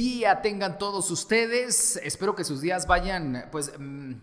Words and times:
día 0.00 0.40
tengan 0.40 0.78
todos 0.78 1.10
ustedes. 1.10 2.00
Espero 2.02 2.34
que 2.34 2.42
sus 2.42 2.62
días 2.62 2.86
vayan 2.86 3.48
pues 3.52 3.70
mm, 3.78 4.14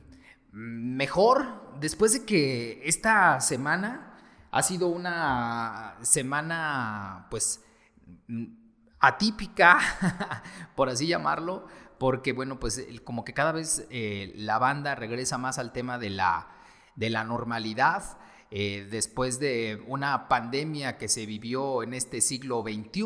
mejor 0.52 1.78
después 1.80 2.14
de 2.14 2.26
que 2.26 2.82
esta 2.84 3.40
semana 3.42 4.18
ha 4.50 4.64
sido 4.64 4.88
una 4.88 5.96
semana 6.02 7.28
pues 7.30 7.64
mm, 8.28 8.46
atípica, 9.00 9.78
por 10.76 10.90
así 10.90 11.06
llamarlo, 11.06 11.68
porque 12.00 12.34
bueno, 12.34 12.60
pues 12.60 12.84
como 13.04 13.24
que 13.24 13.36
cada 13.36 13.52
vez 13.52 13.86
eh, 13.92 14.34
la 14.36 14.58
banda 14.58 14.96
regresa 14.96 15.38
más 15.38 15.60
al 15.60 15.74
tema 15.74 16.00
de 16.00 16.10
la, 16.10 16.48
de 16.96 17.12
la 17.12 17.24
normalidad. 17.24 18.18
Eh, 18.50 18.88
después 18.90 19.40
de 19.40 19.84
una 19.88 20.30
pandemia 20.30 20.98
que 20.98 21.10
se 21.10 21.26
vivió 21.26 21.84
en 21.84 21.94
este 21.94 22.22
siglo 22.22 22.64
XXI 22.64 23.02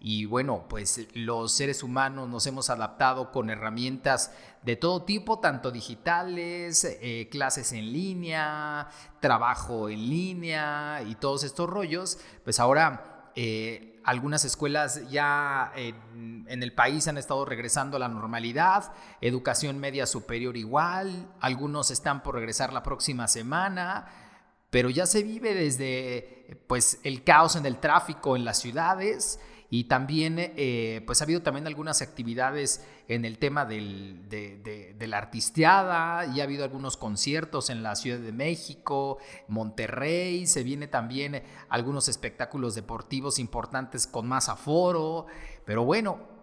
y 0.00 0.24
bueno, 0.24 0.66
pues 0.68 1.06
los 1.14 1.52
seres 1.52 1.84
humanos 1.84 2.28
nos 2.28 2.44
hemos 2.48 2.68
adaptado 2.68 3.30
con 3.30 3.50
herramientas 3.50 4.32
de 4.62 4.74
todo 4.74 5.04
tipo, 5.04 5.38
tanto 5.38 5.70
digitales, 5.70 6.84
eh, 6.84 7.28
clases 7.30 7.72
en 7.72 7.92
línea, 7.92 8.88
trabajo 9.20 9.88
en 9.88 10.08
línea 10.08 11.02
y 11.06 11.14
todos 11.14 11.44
estos 11.44 11.70
rollos, 11.70 12.18
pues 12.42 12.58
ahora 12.58 13.30
eh, 13.36 14.00
algunas 14.02 14.44
escuelas 14.44 15.08
ya 15.08 15.72
en, 15.76 16.46
en, 16.48 16.62
el 16.64 16.72
país 16.72 17.06
han 17.06 17.16
estado 17.16 17.44
regresando 17.44 17.96
a 17.96 18.00
la 18.00 18.08
normalidad, 18.08 18.92
educación 19.20 19.78
media 19.78 20.06
superior 20.06 20.56
igual, 20.56 21.28
algunos 21.40 21.92
están 21.92 22.24
por 22.24 22.34
regresar 22.34 22.72
la 22.72 22.82
próxima 22.82 23.28
semana, 23.28 24.27
pero 24.70 24.90
ya 24.90 25.06
se 25.06 25.22
vive 25.22 25.54
desde 25.54 26.60
pues 26.66 27.00
el 27.02 27.24
caos 27.24 27.56
en 27.56 27.66
el 27.66 27.78
tráfico 27.78 28.36
en 28.36 28.44
las 28.44 28.58
ciudades 28.58 29.40
y 29.70 29.84
también 29.84 30.36
eh, 30.38 31.02
pues 31.06 31.20
ha 31.20 31.24
habido 31.24 31.42
también 31.42 31.66
algunas 31.66 32.00
actividades 32.00 32.82
en 33.06 33.26
el 33.26 33.38
tema 33.38 33.66
del, 33.66 34.28
de, 34.28 35.06
la 35.06 35.18
artisteada 35.18 36.26
y 36.26 36.40
ha 36.40 36.44
habido 36.44 36.64
algunos 36.64 36.96
conciertos 36.96 37.68
en 37.68 37.82
la 37.82 37.94
Ciudad 37.94 38.18
de 38.18 38.32
México, 38.32 39.18
Monterrey, 39.46 40.46
se 40.46 40.62
viene 40.62 40.86
también 40.86 41.42
algunos 41.68 42.08
espectáculos 42.08 42.74
deportivos 42.74 43.38
importantes 43.38 44.06
con 44.06 44.26
más 44.26 44.48
aforo, 44.48 45.26
pero 45.66 45.84
bueno, 45.84 46.37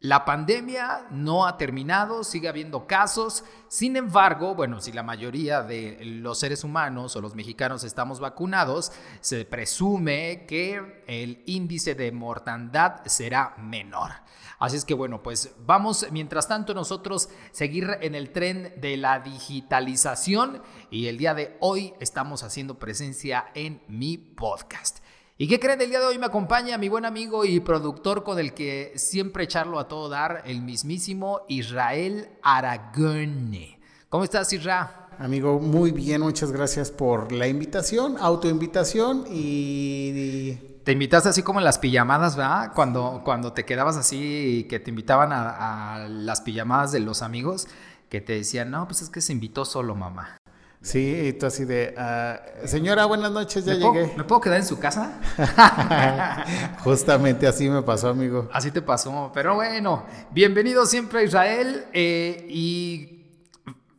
la 0.00 0.24
pandemia 0.24 1.06
no 1.10 1.46
ha 1.46 1.58
terminado, 1.58 2.24
sigue 2.24 2.48
habiendo 2.48 2.86
casos. 2.86 3.44
Sin 3.68 3.96
embargo, 3.96 4.54
bueno, 4.54 4.80
si 4.80 4.92
la 4.92 5.02
mayoría 5.02 5.62
de 5.62 5.98
los 6.02 6.38
seres 6.38 6.64
humanos 6.64 7.16
o 7.16 7.20
los 7.20 7.34
mexicanos 7.34 7.84
estamos 7.84 8.18
vacunados, 8.18 8.92
se 9.20 9.44
presume 9.44 10.46
que 10.48 11.04
el 11.06 11.42
índice 11.44 11.94
de 11.94 12.12
mortandad 12.12 13.04
será 13.04 13.54
menor. 13.58 14.12
Así 14.58 14.76
es 14.76 14.86
que 14.86 14.94
bueno, 14.94 15.22
pues 15.22 15.54
vamos 15.66 16.06
mientras 16.10 16.48
tanto 16.48 16.72
nosotros 16.72 17.28
seguir 17.50 17.98
en 18.00 18.14
el 18.14 18.30
tren 18.30 18.74
de 18.80 18.96
la 18.96 19.20
digitalización 19.20 20.62
y 20.90 21.08
el 21.08 21.18
día 21.18 21.34
de 21.34 21.58
hoy 21.60 21.92
estamos 22.00 22.42
haciendo 22.42 22.78
presencia 22.78 23.50
en 23.54 23.82
mi 23.86 24.16
podcast. 24.16 25.00
¿Y 25.42 25.48
qué 25.48 25.58
creen? 25.58 25.80
El 25.80 25.88
día 25.88 26.00
de 26.00 26.04
hoy 26.04 26.18
me 26.18 26.26
acompaña 26.26 26.76
mi 26.76 26.90
buen 26.90 27.06
amigo 27.06 27.46
y 27.46 27.60
productor 27.60 28.24
con 28.24 28.38
el 28.38 28.52
que 28.52 28.92
siempre 28.96 29.44
echarlo 29.44 29.78
a 29.78 29.88
todo 29.88 30.10
dar, 30.10 30.42
el 30.44 30.60
mismísimo 30.60 31.46
Israel 31.48 32.28
Aragone. 32.42 33.80
¿Cómo 34.10 34.22
estás, 34.22 34.52
Israel? 34.52 34.88
Amigo, 35.18 35.58
muy 35.58 35.92
bien, 35.92 36.20
muchas 36.20 36.52
gracias 36.52 36.90
por 36.90 37.32
la 37.32 37.48
invitación, 37.48 38.18
autoinvitación 38.20 39.24
y... 39.30 40.58
Te 40.84 40.92
invitaste 40.92 41.30
así 41.30 41.42
como 41.42 41.58
en 41.58 41.64
las 41.64 41.78
pijamadas, 41.78 42.36
¿verdad? 42.36 42.72
Cuando, 42.74 43.22
cuando 43.24 43.54
te 43.54 43.64
quedabas 43.64 43.96
así, 43.96 44.66
que 44.68 44.78
te 44.78 44.90
invitaban 44.90 45.32
a, 45.32 45.94
a 45.94 46.08
las 46.08 46.42
pijamadas 46.42 46.92
de 46.92 47.00
los 47.00 47.22
amigos, 47.22 47.66
que 48.10 48.20
te 48.20 48.34
decían, 48.34 48.70
no, 48.70 48.86
pues 48.86 49.00
es 49.00 49.08
que 49.08 49.22
se 49.22 49.32
invitó 49.32 49.64
solo 49.64 49.94
mamá. 49.94 50.36
Sí, 50.82 51.26
y 51.26 51.32
tú 51.34 51.44
así 51.44 51.66
de, 51.66 51.94
uh, 51.94 52.66
señora, 52.66 53.04
buenas 53.04 53.30
noches, 53.30 53.66
ya 53.66 53.74
llegué. 53.74 54.14
¿Me 54.16 54.24
puedo 54.24 54.40
quedar 54.40 54.60
en 54.60 54.66
su 54.66 54.78
casa? 54.78 55.20
Justamente 56.84 57.46
así 57.46 57.68
me 57.68 57.82
pasó, 57.82 58.08
amigo. 58.08 58.48
Así 58.50 58.70
te 58.70 58.80
pasó, 58.80 59.30
pero 59.34 59.56
bueno, 59.56 60.06
bienvenido 60.30 60.86
siempre 60.86 61.20
a 61.20 61.22
Israel 61.22 61.84
eh, 61.92 62.46
y 62.48 63.26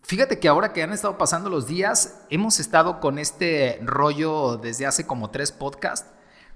fíjate 0.02 0.40
que 0.40 0.48
ahora 0.48 0.74
que 0.74 0.82
han 0.82 0.92
estado 0.92 1.20
pasando 1.20 1.52
los 1.52 1.68
días, 1.68 2.24
hemos 2.32 2.60
estado 2.60 3.00
con 3.00 3.20
este 3.20 3.80
rollo 3.84 4.58
desde 4.58 4.88
hace 4.88 5.06
como 5.06 5.30
tres 5.30 5.52
podcasts. 5.52 6.10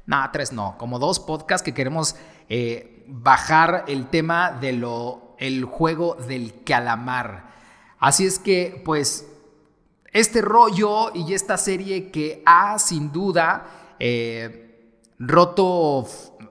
Nada, 0.08 0.32
tres 0.32 0.52
no, 0.52 0.76
como 0.80 0.98
dos 0.98 1.20
podcasts 1.20 1.64
que 1.64 1.76
queremos 1.76 2.16
eh, 2.50 3.06
bajar 3.08 3.86
el 3.88 4.08
tema 4.08 4.52
de 4.52 4.74
lo, 4.74 5.36
el 5.38 5.66
juego 5.66 6.16
del 6.16 6.64
calamar. 6.64 7.54
Así 8.00 8.26
es 8.26 8.40
que, 8.40 8.82
pues, 8.84 9.28
este 10.16 10.42
rollo 10.42 11.12
y 11.14 11.34
esta 11.34 11.58
serie 11.58 12.10
que 12.10 12.42
ha 12.46 12.80
sin 12.80 13.12
duda 13.12 13.96
eh, 14.00 14.94
roto, 15.20 16.08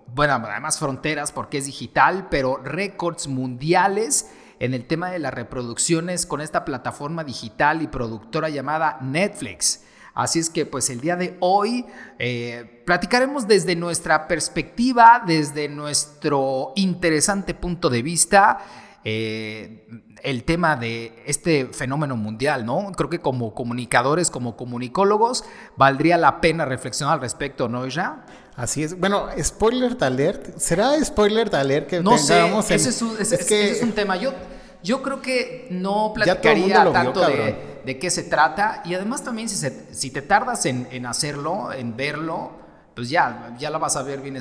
bueno, 0.09 0.35
además 0.35 0.79
fronteras 0.79 1.33
porque 1.33 1.57
es 1.57 1.65
digital, 1.65 2.29
pero 2.31 2.59
récords 2.59 3.27
mundiales 3.27 4.31
en 4.59 4.75
el 4.75 4.87
tema 4.87 5.11
de 5.11 5.19
las 5.19 5.33
reproducciones 5.33 6.27
con 6.27 6.43
esta 6.43 6.67
plataforma 6.67 7.25
digital 7.25 7.81
y 7.81 7.87
productora 7.87 8.51
llamada 8.51 8.99
Netflix. 9.01 9.83
Así 10.13 10.41
es 10.41 10.51
que 10.51 10.67
pues 10.67 10.91
el 10.91 11.01
día 11.01 11.17
de 11.17 11.39
hoy 11.41 11.87
eh, 12.19 12.83
platicaremos 12.85 13.49
desde 13.49 13.77
nuestra 13.77 14.29
perspectiva, 14.29 15.23
desde 15.27 15.71
nuestro 15.71 16.75
interesante 16.77 17.55
punto 17.55 17.89
de 17.89 18.03
vista, 18.03 18.59
eh, 19.05 19.87
el 20.25 20.45
tema 20.45 20.75
de 20.75 21.23
este 21.27 21.67
fenómeno 21.67 22.17
mundial, 22.17 22.65
¿no? 22.65 22.91
Creo 22.97 23.11
que 23.11 23.21
como 23.21 23.55
comunicadores, 23.55 24.31
como 24.31 24.57
comunicólogos, 24.57 25.45
valdría 25.77 26.17
la 26.17 26.41
pena 26.41 26.65
reflexionar 26.65 27.15
al 27.15 27.21
respecto, 27.21 27.69
¿no, 27.69 27.87
ya? 27.87 28.25
Así 28.57 28.83
es. 28.83 28.99
Bueno, 28.99 29.29
spoiler 29.43 29.97
alert. 30.01 30.57
¿Será 30.57 30.93
spoiler 31.05 31.55
alert 31.55 31.89
que 31.89 32.01
no 32.01 32.17
tengamos 32.17 32.65
sé, 32.65 32.77
ese, 32.77 32.89
es 32.89 33.03
un, 33.03 33.17
ese, 33.21 33.71
es 33.71 33.83
un 33.83 33.93
tema. 33.93 34.17
Yo, 34.17 34.33
yo 34.83 35.03
creo 35.03 35.21
que 35.21 35.69
no 35.71 36.13
platicaría 36.15 36.91
tanto 36.91 37.21
de, 37.27 37.83
de, 37.85 37.99
qué 37.99 38.11
se 38.11 38.23
trata. 38.23 38.83
Y 38.87 38.95
además 38.95 39.23
también 39.23 39.49
si, 39.51 39.69
si 39.91 40.11
te 40.11 40.23
tardas 40.23 40.65
en, 40.65 40.89
en, 40.91 41.05
hacerlo, 41.05 41.71
en 41.73 41.97
verlo, 41.97 42.53
pues 42.95 43.11
ya, 43.11 43.55
ya 43.59 43.69
la 43.69 43.79
vas 43.79 43.97
a 43.97 44.03
ver 44.03 44.21
bien 44.21 44.37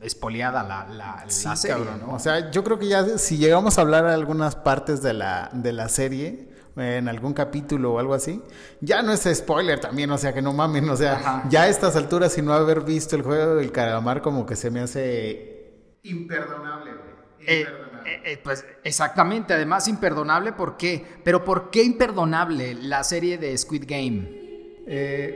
espoliada 0.00 0.62
la, 0.62 0.86
la, 0.86 1.56
serie, 1.56 1.84
¿no? 2.00 2.14
O 2.14 2.18
sea, 2.18 2.50
yo 2.50 2.62
creo 2.62 2.78
que 2.78 2.88
ya 2.88 3.18
si 3.18 3.38
llegamos 3.38 3.78
a 3.78 3.80
hablar 3.80 4.04
de 4.04 4.14
algunas 4.14 4.56
partes 4.56 5.02
de 5.02 5.14
la, 5.14 5.50
de 5.52 5.72
la 5.72 5.88
serie, 5.88 6.48
en 6.76 7.08
algún 7.08 7.32
capítulo 7.32 7.94
o 7.94 7.98
algo 7.98 8.14
así, 8.14 8.42
ya 8.80 9.02
no 9.02 9.12
es 9.12 9.28
spoiler 9.32 9.80
también, 9.80 10.10
o 10.10 10.18
sea, 10.18 10.34
que 10.34 10.42
no 10.42 10.52
mamen, 10.52 10.88
o 10.90 10.96
sea, 10.96 11.44
ya 11.48 11.62
a 11.62 11.68
estas 11.68 11.96
alturas, 11.96 12.32
sin 12.32 12.44
no 12.44 12.52
haber 12.52 12.82
visto 12.82 13.16
el 13.16 13.22
juego 13.22 13.56
del 13.56 13.72
calamar, 13.72 14.20
como 14.20 14.44
que 14.44 14.56
se 14.56 14.70
me 14.70 14.80
hace 14.80 15.56
imperdonable, 16.02 16.92
güey. 16.92 17.16
Eh, 17.48 17.66
eh, 18.04 18.22
eh, 18.24 18.40
pues 18.42 18.64
exactamente, 18.82 19.54
además 19.54 19.88
imperdonable, 19.88 20.52
¿por 20.52 20.76
qué? 20.76 21.04
Pero 21.24 21.44
¿por 21.44 21.70
qué 21.70 21.82
imperdonable 21.82 22.74
la 22.74 23.04
serie 23.04 23.38
de 23.38 23.56
Squid 23.56 23.84
Game? 23.86 24.44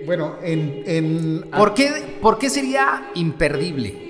bueno, 0.07 0.37
en... 0.43 0.85
en 0.87 1.51
¿Por, 1.51 1.75
qué, 1.75 2.19
¿Por 2.23 2.39
qué 2.39 2.49
sería 2.49 3.11
imperdible? 3.15 4.10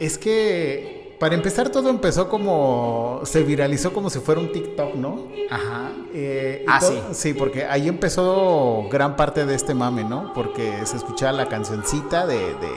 Es 0.00 0.18
que 0.18 1.16
para 1.22 1.36
empezar 1.36 1.68
todo 1.68 1.88
empezó 1.88 2.28
como 2.28 3.20
se 3.22 3.44
viralizó 3.44 3.92
como 3.92 4.10
si 4.10 4.18
fuera 4.18 4.40
un 4.40 4.50
TikTok, 4.50 4.96
¿no? 4.96 5.28
Ajá. 5.50 5.92
Eh, 6.12 6.64
ah, 6.66 6.80
sí. 6.80 7.00
Sí, 7.12 7.32
porque 7.32 7.64
ahí 7.64 7.86
empezó 7.86 8.88
gran 8.90 9.14
parte 9.14 9.46
de 9.46 9.54
este 9.54 9.72
mame, 9.72 10.02
¿no? 10.02 10.32
Porque 10.34 10.84
se 10.84 10.96
escuchaba 10.96 11.30
la 11.30 11.48
cancioncita 11.48 12.26
de, 12.26 12.38
de, 12.38 12.72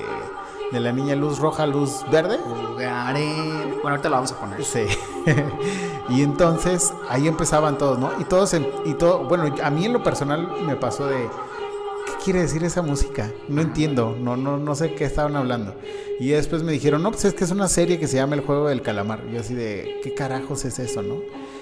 de 0.72 0.80
la 0.80 0.92
niña 0.92 1.16
luz 1.16 1.40
roja, 1.40 1.66
luz 1.66 2.06
verde. 2.12 2.38
Bueno, 2.38 3.90
ahorita 3.90 4.10
la 4.10 4.18
vamos 4.18 4.32
a 4.34 4.40
poner. 4.40 4.64
Sí. 4.64 4.86
y 6.10 6.22
entonces 6.22 6.94
ahí 7.10 7.28
empezaban 7.28 7.80
todos, 7.80 7.98
¿no? 7.98 8.12
Y 8.20 8.26
todos, 8.26 8.54
y 8.86 8.94
todo, 8.94 9.24
bueno, 9.24 9.56
a 9.64 9.70
mí 9.72 9.86
en 9.86 9.94
lo 9.94 10.04
personal 10.04 10.48
me 10.68 10.76
pasó 10.76 11.08
de 11.08 11.28
quiere 12.24 12.42
decir 12.42 12.64
esa 12.64 12.82
música? 12.82 13.32
No 13.48 13.62
entiendo, 13.62 14.16
no, 14.20 14.36
no, 14.36 14.58
no 14.58 14.76
sé 14.76 14.94
qué 14.96 15.06
estaban 15.06 15.36
hablando. 15.36 15.76
Y 16.20 16.30
después 16.30 16.64
me 16.64 16.72
dijeron, 16.72 17.04
no, 17.04 17.12
pues 17.12 17.26
es 17.26 17.34
que 17.34 17.44
es 17.44 17.52
una 17.52 17.68
serie 17.68 18.00
que 18.00 18.08
se 18.08 18.18
llama 18.18 18.36
El 18.36 18.42
Juego 18.42 18.68
del 18.68 18.82
Calamar. 18.82 19.24
Y 19.30 19.34
yo 19.34 19.42
así 19.42 19.54
de, 19.54 20.00
¿qué 20.04 20.14
carajos 20.14 20.66
es 20.66 20.80
eso, 20.80 21.02
no? 21.02 21.18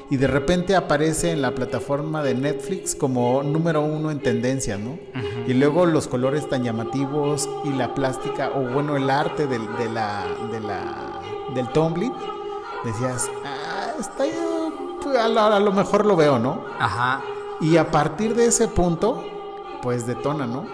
Y 0.09 0.17
de 0.17 0.27
repente 0.27 0.75
aparece 0.75 1.31
en 1.31 1.41
la 1.41 1.55
plataforma 1.55 2.21
de 2.23 2.35
Netflix 2.35 2.93
como 2.95 3.41
número 3.41 3.81
uno 3.81 4.11
en 4.11 4.19
tendencia, 4.19 4.77
¿no? 4.77 4.99
Y 5.47 5.53
luego 5.53 5.85
los 5.85 6.07
colores 6.07 6.47
tan 6.47 6.63
llamativos 6.63 7.49
y 7.63 7.69
la 7.69 7.93
plástica, 7.93 8.51
o 8.53 8.61
bueno, 8.73 8.95
el 8.95 9.09
arte 9.09 9.47
del, 9.47 9.65
de 9.77 9.89
la, 9.89 10.25
de 10.51 10.59
la, 10.59 11.21
del 11.55 11.67
tumbling, 11.69 12.13
decías, 12.85 13.29
ah, 13.45 13.93
está 13.99 14.25
a 15.19 15.59
lo 15.59 15.71
mejor 15.71 16.05
lo 16.05 16.15
veo, 16.15 16.39
¿no? 16.39 16.63
Ajá. 16.79 17.21
Y 17.61 17.77
a 17.77 17.91
partir 17.91 18.35
de 18.35 18.47
ese 18.47 18.67
punto, 18.67 19.23
pues 19.83 20.07
detona, 20.07 20.47
¿no? 20.47 20.65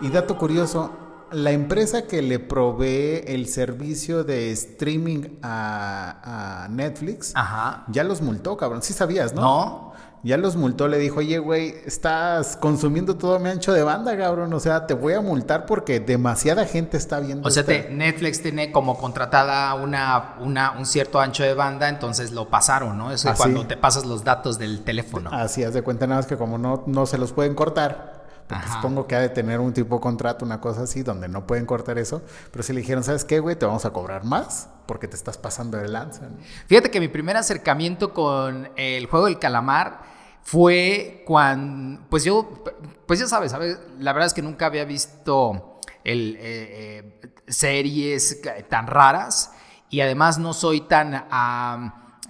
Y 0.00 0.10
dato 0.10 0.36
curioso, 0.38 0.92
la 1.32 1.50
empresa 1.50 2.02
que 2.06 2.22
le 2.22 2.38
provee 2.38 3.24
el 3.26 3.48
servicio 3.48 4.22
de 4.24 4.52
streaming 4.52 5.38
a, 5.42 6.64
a 6.64 6.68
Netflix 6.68 7.32
Ajá. 7.34 7.84
ya 7.88 8.04
los 8.04 8.22
multó, 8.22 8.56
cabrón. 8.56 8.82
Sí 8.82 8.92
sabías, 8.92 9.34
¿no? 9.34 9.40
¿No? 9.42 9.88
Ya 10.24 10.36
los 10.36 10.56
multó, 10.56 10.88
le 10.88 10.98
dijo, 10.98 11.20
oye, 11.20 11.38
güey, 11.38 11.76
estás 11.86 12.56
consumiendo 12.56 13.16
todo 13.16 13.38
mi 13.38 13.50
ancho 13.50 13.72
de 13.72 13.84
banda, 13.84 14.16
cabrón. 14.18 14.52
O 14.52 14.58
sea, 14.58 14.84
te 14.86 14.94
voy 14.94 15.12
a 15.12 15.20
multar 15.20 15.64
porque 15.64 16.00
demasiada 16.00 16.64
gente 16.66 16.96
está 16.96 17.20
viendo. 17.20 17.46
O 17.46 17.50
sea, 17.52 17.64
te- 17.64 17.88
Netflix 17.90 18.42
tiene 18.42 18.72
como 18.72 18.98
contratada 18.98 19.72
una, 19.74 20.34
una, 20.40 20.72
un 20.72 20.86
cierto 20.86 21.20
ancho 21.20 21.44
de 21.44 21.54
banda, 21.54 21.88
entonces 21.88 22.32
lo 22.32 22.48
pasaron, 22.50 22.98
¿no? 22.98 23.12
Eso 23.12 23.28
Ah, 23.28 23.32
es 23.32 23.38
cuando 23.38 23.60
sí. 23.62 23.68
te 23.68 23.76
pasas 23.76 24.06
los 24.06 24.24
datos 24.24 24.58
del 24.58 24.82
teléfono. 24.82 25.30
Así, 25.32 25.62
haz 25.62 25.72
de 25.74 25.82
cuenta 25.82 26.08
nada 26.08 26.18
más 26.20 26.26
que 26.26 26.36
como 26.36 26.58
no, 26.58 26.82
no 26.86 27.06
se 27.06 27.16
los 27.16 27.32
pueden 27.32 27.54
cortar, 27.54 28.17
porque 28.48 28.64
Ajá. 28.64 28.76
supongo 28.76 29.06
que 29.06 29.14
ha 29.14 29.20
de 29.20 29.28
tener 29.28 29.60
un 29.60 29.72
tipo 29.72 29.96
de 29.96 30.00
contrato, 30.00 30.44
una 30.44 30.60
cosa 30.60 30.82
así, 30.82 31.02
donde 31.02 31.28
no 31.28 31.46
pueden 31.46 31.66
cortar 31.66 31.98
eso. 31.98 32.22
Pero 32.50 32.62
si 32.62 32.72
le 32.72 32.80
dijeron, 32.80 33.04
¿sabes 33.04 33.24
qué, 33.24 33.40
güey? 33.40 33.56
Te 33.56 33.66
vamos 33.66 33.84
a 33.84 33.92
cobrar 33.92 34.24
más 34.24 34.68
porque 34.86 35.06
te 35.06 35.16
estás 35.16 35.36
pasando 35.36 35.76
de 35.76 35.88
lanza. 35.88 36.22
¿no? 36.28 36.38
Fíjate 36.66 36.90
que 36.90 36.98
mi 36.98 37.08
primer 37.08 37.36
acercamiento 37.36 38.14
con 38.14 38.70
el 38.76 39.06
juego 39.06 39.26
del 39.26 39.38
calamar 39.38 40.00
fue 40.42 41.24
cuando, 41.26 42.00
pues 42.08 42.24
yo, 42.24 42.64
pues 43.06 43.20
ya 43.20 43.26
sabes, 43.26 43.50
¿sabes? 43.52 43.78
la 43.98 44.14
verdad 44.14 44.28
es 44.28 44.34
que 44.34 44.40
nunca 44.40 44.64
había 44.64 44.86
visto 44.86 45.78
el, 46.04 46.36
eh, 46.36 47.20
eh, 47.22 47.30
series 47.48 48.40
tan 48.68 48.86
raras 48.86 49.52
y 49.90 50.00
además 50.00 50.38
no 50.38 50.54
soy 50.54 50.82
tan 50.82 51.26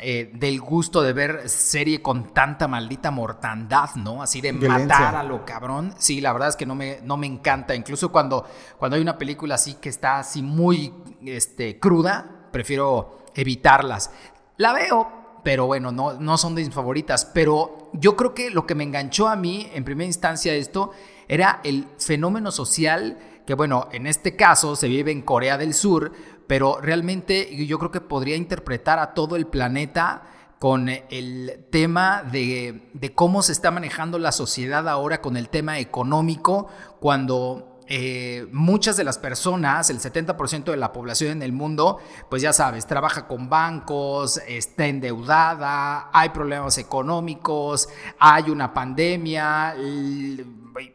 eh, 0.01 0.31
del 0.33 0.61
gusto 0.61 1.03
de 1.03 1.13
ver 1.13 1.49
serie 1.49 2.01
con 2.01 2.33
tanta 2.33 2.69
maldita 2.69 3.11
mortandad, 3.11 3.91
¿no? 3.97 4.23
Así 4.23 4.41
de 4.41 4.53
Violencia. 4.53 4.87
matar 4.87 5.17
a 5.17 5.23
lo 5.25 5.45
cabrón. 5.45 5.93
Sí, 5.99 6.21
la 6.21 6.33
verdad 6.33 6.51
es 6.51 6.57
que 6.57 6.67
no 6.67 6.77
me, 6.77 7.01
no 7.03 7.17
me 7.17 7.27
encanta. 7.27 7.75
Incluso 7.75 8.13
cuando, 8.13 8.47
cuando 8.79 8.95
hay 8.95 9.03
una 9.03 9.19
película 9.19 9.57
así 9.57 9.75
que 9.75 9.89
está 9.89 10.21
así 10.21 10.41
muy 10.41 10.95
este, 11.25 11.81
cruda, 11.81 12.49
prefiero 12.53 13.25
evitarlas. 13.35 14.13
La 14.57 14.73
veo, 14.73 15.41
pero 15.43 15.67
bueno, 15.67 15.91
no, 15.91 16.15
no 16.15 16.39
son 16.39 16.55
de 16.55 16.63
mis 16.63 16.73
favoritas. 16.73 17.25
Pero 17.25 17.91
yo 17.93 18.17
creo 18.17 18.35
que 18.35 18.51
lo 18.51 18.67
que 18.67 18.77
me 18.77 18.85
enganchó 18.85 19.27
a 19.27 19.35
mí 19.35 19.69
en 19.75 19.85
primera 19.85 20.07
instancia 20.07 20.55
esto 20.55 20.93
era 21.27 21.61
el 21.65 21.89
fenómeno 21.99 22.53
social 22.53 23.19
que 23.49 23.55
bueno, 23.55 23.89
en 23.93 24.07
este 24.07 24.37
caso 24.37 24.77
se 24.77 24.89
vive 24.89 25.11
en 25.11 25.23
Corea 25.23 25.57
del 25.57 25.73
Sur, 25.73 26.13
pero 26.49 26.81
realmente 26.81 27.65
yo 27.65 27.79
creo 27.79 27.93
que 27.93 28.01
podría 28.01 28.35
interpretar 28.35 28.99
a 28.99 29.15
todo 29.15 29.37
el 29.37 29.47
planeta 29.47 30.23
con 30.59 30.89
el 30.89 31.67
tema 31.71 32.25
de, 32.25 32.91
de 32.93 33.15
cómo 33.15 33.43
se 33.43 33.53
está 33.53 33.71
manejando 33.71 34.19
la 34.19 34.33
sociedad 34.33 34.89
ahora 34.89 35.21
con 35.21 35.37
el 35.37 35.49
tema 35.49 35.79
económico, 35.79 36.67
cuando 36.99 37.79
eh, 37.91 38.47
muchas 38.53 38.99
de 38.99 39.05
las 39.05 39.17
personas, 39.17 39.89
el 39.89 39.99
70% 39.99 40.65
de 40.65 40.77
la 40.77 40.93
población 40.93 41.33
en 41.33 41.43
el 41.43 41.53
mundo, 41.53 41.99
pues 42.29 42.43
ya 42.43 42.53
sabes, 42.53 42.87
trabaja 42.87 43.27
con 43.27 43.49
bancos, 43.49 44.43
está 44.47 44.87
endeudada, 44.87 46.11
hay 46.13 46.29
problemas 46.29 46.77
económicos, 46.77 47.89
hay 48.19 48.51
una 48.51 48.75
pandemia, 48.75 49.75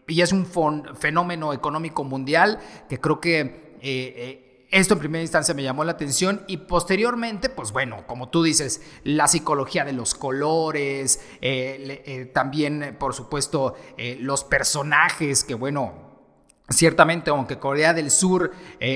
y 0.08 0.22
es 0.22 0.32
un 0.32 0.46
fenómeno 0.96 1.52
económico 1.52 2.04
mundial 2.04 2.60
que 2.88 3.00
creo 3.00 3.20
que 3.20 3.40
eh, 3.40 3.80
eh, 3.82 4.43
esto 4.74 4.96
en 4.96 5.00
primera 5.00 5.22
instancia 5.22 5.54
me 5.54 5.62
llamó 5.62 5.84
la 5.84 5.92
atención 5.92 6.42
y 6.48 6.58
posteriormente, 6.58 7.50
pues 7.50 7.72
bueno, 7.72 8.08
como 8.08 8.30
tú 8.30 8.42
dices, 8.42 8.82
la 9.04 9.28
psicología 9.28 9.86
de 9.86 9.94
los 9.94 10.16
colores, 10.16 11.22
eh, 11.42 12.02
eh, 12.06 12.26
también, 12.34 12.82
eh, 12.82 12.92
por 12.92 13.14
supuesto, 13.14 13.76
los 14.20 14.44
personajes 14.44 15.44
que, 15.44 15.54
bueno, 15.54 16.12
Ciertamente, 16.70 17.30
aunque 17.30 17.60
Corea 17.60 17.94
del 17.94 18.10
Sur 18.10 18.54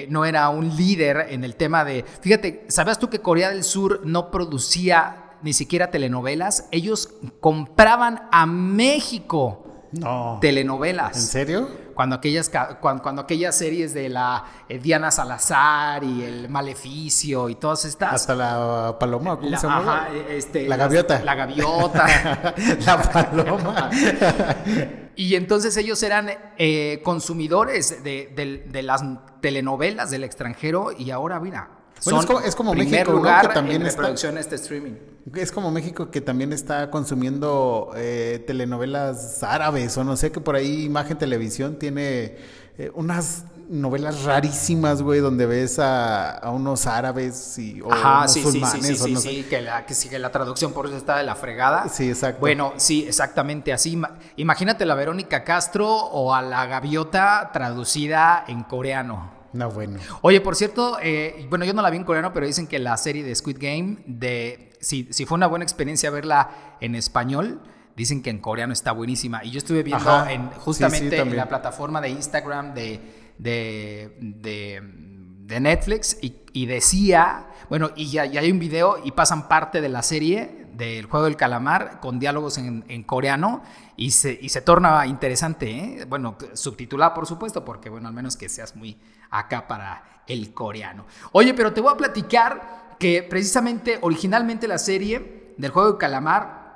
no 0.07 0.23
era 0.23 0.47
un 0.47 0.77
líder 0.77 1.27
en 1.29 1.43
el 1.43 1.57
tema 1.57 1.83
de... 1.83 2.05
Fíjate, 2.21 2.63
¿sabías 2.69 2.97
tú 2.97 3.09
que 3.09 3.19
Corea 3.19 3.49
del 3.49 3.65
Sur 3.65 4.01
no 4.05 4.31
producía 4.31 5.33
ni 5.43 5.51
siquiera 5.51 5.91
telenovelas? 5.91 6.69
Ellos 6.71 7.09
compraban 7.41 8.29
a 8.31 8.45
México 8.45 9.66
No. 9.91 10.37
telenovelas. 10.41 11.15
¿En 11.15 11.21
serio? 11.23 11.69
Cuando 11.95 12.15
aquellas, 12.17 12.51
cuando, 12.79 13.01
cuando 13.01 13.21
aquellas 13.23 13.55
series 13.57 13.93
de 13.93 14.09
la 14.09 14.43
eh, 14.69 14.77
Diana 14.79 15.09
Salazar 15.11 16.03
y 16.03 16.23
el 16.23 16.49
Maleficio 16.49 17.49
y 17.49 17.55
todas 17.55 17.85
estas. 17.85 18.13
Hasta 18.13 18.35
la 18.35 18.97
paloma, 18.99 19.37
¿cómo 19.37 19.49
La- 19.49 19.57
se 19.57 19.67
llama? 19.67 19.97
ajá, 20.05 20.09
este, 20.29 20.67
la 20.67 20.75
gaviota. 20.77 21.21
La 21.23 21.35
gaviota. 21.35 22.05
la 22.85 23.01
paloma. 23.01 23.89
y 25.15 25.35
entonces 25.35 25.75
ellos 25.77 26.01
eran 26.03 26.29
eh, 26.57 27.01
consumidores 27.03 28.03
de, 28.03 28.31
de- 28.35 28.65
de 28.69 28.83
las 28.83 29.03
telenovelas 29.41 30.11
del 30.11 30.23
extranjero 30.23 30.91
y 30.95 31.09
ahora, 31.11 31.39
mira, 31.39 31.69
Bueno, 32.05 32.19
es 32.19 32.25
como- 32.25 32.39
es 32.41 32.55
como 32.55 32.73
México, 32.73 33.11
¿no? 33.13 33.21
Que 33.41 33.47
también 33.53 33.81
en 33.81 33.87
está- 33.87 34.09
este 34.39 34.55
streaming. 34.55 34.93
Es 35.35 35.51
como 35.51 35.71
México 35.71 36.09
que 36.09 36.21
también 36.21 36.53
está 36.53 36.89
consumiendo 36.89 37.91
eh, 37.95 38.43
telenovelas 38.47 39.43
árabes 39.43 39.97
o 39.97 40.03
no 40.03 40.15
sé 40.15 40.31
que 40.31 40.39
por 40.39 40.55
ahí 40.55 40.85
Imagen 40.85 41.17
Televisión 41.17 41.77
tiene 41.79 42.37
eh, 42.77 42.91
unas 42.93 43.43
novelas 43.69 44.23
rarísimas, 44.23 45.01
güey, 45.01 45.19
donde 45.19 45.45
ves 45.45 45.79
a, 45.79 46.29
a 46.37 46.51
unos 46.51 46.85
árabes 46.87 47.57
y, 47.57 47.81
o 47.81 47.91
Ajá, 47.91 48.27
sí, 48.27 48.41
sí, 48.41 48.51
sí, 48.51 48.59
musulmanes 48.59 48.85
sí, 48.85 48.93
o 48.93 49.05
sí, 49.07 49.13
no 49.13 49.19
sí, 49.19 49.43
sé. 49.43 49.49
que 49.49 49.61
la, 49.61 49.85
que 49.85 49.93
sí, 49.93 50.07
que 50.07 50.19
la 50.19 50.31
traducción 50.31 50.71
por 50.71 50.85
eso 50.85 50.95
está 50.95 51.17
de 51.17 51.23
la 51.23 51.35
fregada. 51.35 51.89
Sí, 51.89 52.07
exacto. 52.07 52.39
Bueno, 52.39 52.73
sí, 52.77 53.03
exactamente 53.07 53.73
así. 53.73 53.93
Ima- 53.97 54.11
Imagínate 54.37 54.85
la 54.85 54.95
Verónica 54.95 55.43
Castro 55.43 55.89
o 55.93 56.33
a 56.33 56.41
la 56.41 56.65
gaviota 56.67 57.49
traducida 57.51 58.45
en 58.47 58.63
coreano. 58.63 59.35
No, 59.57 59.71
bueno. 59.71 59.99
Oye, 60.21 60.39
por 60.39 60.55
cierto, 60.55 60.99
eh, 61.01 61.47
bueno, 61.49 61.65
yo 61.65 61.73
no 61.73 61.81
la 61.81 61.89
vi 61.89 61.97
en 61.97 62.03
coreano, 62.03 62.31
pero 62.31 62.45
dicen 62.45 62.67
que 62.67 62.77
la 62.77 62.95
serie 62.95 63.23
de 63.23 63.33
Squid 63.33 63.57
Game, 63.59 63.97
de, 64.05 64.71
si, 64.79 65.07
si 65.11 65.25
fue 65.25 65.35
una 65.35 65.47
buena 65.47 65.63
experiencia 65.65 66.11
verla 66.11 66.77
en 66.79 66.93
español, 66.93 67.59
dicen 67.95 68.21
que 68.21 68.29
en 68.29 68.37
coreano 68.37 68.71
está 68.71 68.91
buenísima. 68.91 69.43
Y 69.43 69.49
yo 69.49 69.57
estuve 69.57 69.81
viendo 69.81 70.07
Ajá, 70.07 70.31
en, 70.31 70.43
sí, 70.43 70.49
sí, 70.53 70.59
justamente 70.59 71.17
en 71.17 71.35
la 71.35 71.49
plataforma 71.49 71.99
de 72.01 72.09
Instagram 72.09 72.75
de, 72.75 72.99
de, 73.39 74.15
de, 74.19 74.81
de 74.83 75.59
Netflix 75.59 76.19
y, 76.21 76.35
y 76.53 76.67
decía, 76.67 77.47
bueno, 77.67 77.89
y 77.95 78.11
ya, 78.11 78.25
ya 78.25 78.41
hay 78.41 78.51
un 78.51 78.59
video 78.59 78.97
y 79.03 79.11
pasan 79.11 79.47
parte 79.47 79.81
de 79.81 79.89
la 79.89 80.03
serie 80.03 80.66
del 80.77 81.07
juego 81.07 81.25
del 81.25 81.35
calamar 81.35 81.99
con 81.99 82.19
diálogos 82.19 82.57
en, 82.57 82.85
en 82.87 83.03
coreano 83.03 83.63
y 83.95 84.11
se, 84.11 84.37
y 84.39 84.49
se 84.49 84.61
torna 84.61 85.05
interesante, 85.07 85.69
¿eh? 85.69 86.05
bueno, 86.07 86.37
subtitulada 86.53 87.13
por 87.13 87.25
supuesto, 87.25 87.65
porque 87.65 87.89
bueno, 87.89 88.07
al 88.07 88.13
menos 88.13 88.37
que 88.37 88.47
seas 88.47 88.75
muy 88.75 88.99
acá 89.31 89.67
para 89.67 90.23
el 90.27 90.53
coreano. 90.53 91.05
Oye, 91.31 91.53
pero 91.53 91.73
te 91.73 91.81
voy 91.81 91.93
a 91.93 91.97
platicar 91.97 92.95
que 92.99 93.23
precisamente 93.23 93.97
originalmente 94.01 94.67
la 94.67 94.77
serie 94.77 95.53
del 95.57 95.71
juego 95.71 95.89
del 95.89 95.97
calamar 95.97 96.67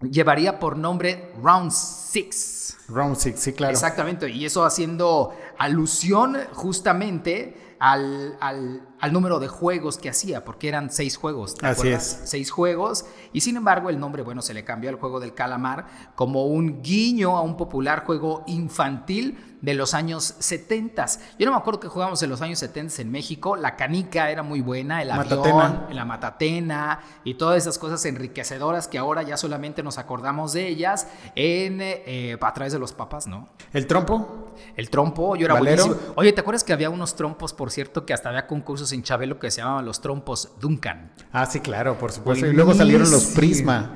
llevaría 0.00 0.58
por 0.58 0.76
nombre 0.76 1.32
Round 1.42 1.72
6. 1.72 2.78
Round 2.88 3.16
Six, 3.16 3.40
sí, 3.40 3.52
claro. 3.52 3.72
Exactamente, 3.72 4.30
y 4.30 4.44
eso 4.44 4.64
haciendo 4.64 5.34
alusión 5.58 6.36
justamente 6.52 7.67
al, 7.80 8.36
al- 8.40 8.82
al 9.00 9.12
número 9.12 9.38
de 9.38 9.46
juegos 9.48 9.98
que 9.98 10.08
hacía, 10.10 10.44
porque 10.44 10.68
eran 10.68 10.90
seis 10.90 11.16
juegos. 11.16 11.54
¿te 11.54 11.66
Así 11.66 11.80
acuerdas? 11.82 12.20
es. 12.24 12.30
Seis 12.30 12.50
juegos, 12.50 13.06
y 13.32 13.40
sin 13.42 13.56
embargo 13.56 13.90
el 13.90 14.00
nombre, 14.00 14.22
bueno, 14.22 14.42
se 14.42 14.54
le 14.54 14.64
cambió 14.64 14.90
al 14.90 14.96
juego 14.96 15.20
del 15.20 15.34
calamar 15.34 15.86
como 16.16 16.46
un 16.46 16.82
guiño 16.82 17.36
a 17.36 17.42
un 17.42 17.56
popular 17.56 18.04
juego 18.04 18.42
infantil 18.46 19.47
de 19.60 19.74
los 19.74 19.94
años 19.94 20.34
70. 20.38 21.06
Yo 21.38 21.46
no 21.46 21.52
me 21.52 21.58
acuerdo 21.58 21.80
que 21.80 21.88
jugábamos 21.88 22.22
en 22.22 22.30
los 22.30 22.40
años 22.42 22.58
70 22.60 23.02
en 23.02 23.10
México, 23.10 23.56
la 23.56 23.76
canica 23.76 24.30
era 24.30 24.42
muy 24.42 24.60
buena, 24.60 25.02
el 25.02 25.10
avión, 25.10 25.28
Matatena. 25.38 25.88
la 25.90 26.04
matatena 26.04 27.00
y 27.24 27.34
todas 27.34 27.56
esas 27.58 27.78
cosas 27.78 28.04
enriquecedoras 28.04 28.88
que 28.88 28.98
ahora 28.98 29.22
ya 29.22 29.36
solamente 29.36 29.82
nos 29.82 29.98
acordamos 29.98 30.52
de 30.52 30.68
ellas 30.68 31.08
en, 31.34 31.78
eh, 31.80 32.36
a 32.40 32.54
través 32.54 32.72
de 32.72 32.78
los 32.78 32.92
papás, 32.92 33.26
¿no? 33.26 33.48
¿El 33.72 33.86
trompo? 33.86 34.54
El 34.76 34.90
trompo, 34.90 35.36
yo 35.36 35.44
era 35.46 35.54
Valero. 35.54 35.86
buenísimo. 35.86 36.12
Oye, 36.16 36.32
¿te 36.32 36.40
acuerdas 36.40 36.64
que 36.64 36.72
había 36.72 36.90
unos 36.90 37.16
trompos, 37.16 37.52
por 37.52 37.70
cierto, 37.70 38.06
que 38.06 38.14
hasta 38.14 38.28
había 38.28 38.46
concursos 38.46 38.92
en 38.92 39.02
Chabelo 39.02 39.38
que 39.38 39.50
se 39.50 39.60
llamaban 39.60 39.84
los 39.84 40.00
trompos 40.00 40.52
Duncan? 40.60 41.12
Ah, 41.32 41.46
sí, 41.46 41.60
claro, 41.60 41.98
por 41.98 42.12
supuesto. 42.12 42.46
Y 42.46 42.52
luego 42.52 42.74
salieron 42.74 43.10
los. 43.10 43.24
Prisma. 43.28 43.94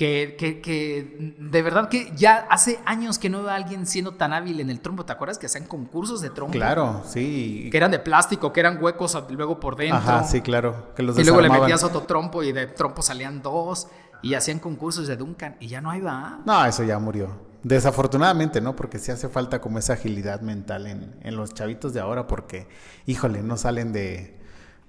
Que, 0.00 0.34
que, 0.38 0.62
que 0.62 1.34
de 1.38 1.60
verdad 1.60 1.90
que 1.90 2.10
ya 2.16 2.46
hace 2.48 2.80
años 2.86 3.18
que 3.18 3.28
no 3.28 3.42
veo 3.42 3.50
a 3.50 3.54
alguien 3.54 3.84
siendo 3.84 4.12
tan 4.12 4.32
hábil 4.32 4.58
en 4.60 4.70
el 4.70 4.80
trompo. 4.80 5.04
¿Te 5.04 5.12
acuerdas 5.12 5.36
que 5.36 5.44
hacían 5.44 5.66
concursos 5.66 6.22
de 6.22 6.30
trompo? 6.30 6.54
Claro, 6.54 7.02
sí. 7.06 7.68
Que 7.70 7.76
eran 7.76 7.90
de 7.90 7.98
plástico, 7.98 8.50
que 8.50 8.60
eran 8.60 8.82
huecos 8.82 9.22
luego 9.28 9.60
por 9.60 9.76
dentro. 9.76 9.98
Ajá, 9.98 10.24
sí, 10.24 10.40
claro. 10.40 10.94
Que 10.94 11.02
los 11.02 11.18
Y 11.18 11.24
luego 11.24 11.42
le 11.42 11.50
metías 11.50 11.84
otro 11.84 12.04
trompo 12.04 12.42
y 12.42 12.50
de 12.50 12.66
trompo 12.66 13.02
salían 13.02 13.42
dos. 13.42 13.88
Y 14.22 14.32
hacían 14.32 14.58
concursos 14.58 15.06
de 15.06 15.18
Duncan. 15.18 15.58
Y 15.60 15.68
ya 15.68 15.82
no 15.82 15.90
hay, 15.90 16.00
va. 16.00 16.40
No, 16.46 16.64
eso 16.64 16.82
ya 16.82 16.98
murió. 16.98 17.28
Desafortunadamente, 17.62 18.62
¿no? 18.62 18.74
Porque 18.74 18.98
sí 18.98 19.12
hace 19.12 19.28
falta 19.28 19.60
como 19.60 19.78
esa 19.78 19.92
agilidad 19.92 20.40
mental 20.40 20.86
en, 20.86 21.14
en 21.20 21.36
los 21.36 21.52
chavitos 21.52 21.92
de 21.92 22.00
ahora 22.00 22.26
porque, 22.26 22.68
híjole, 23.04 23.42
no 23.42 23.58
salen 23.58 23.92
de, 23.92 24.39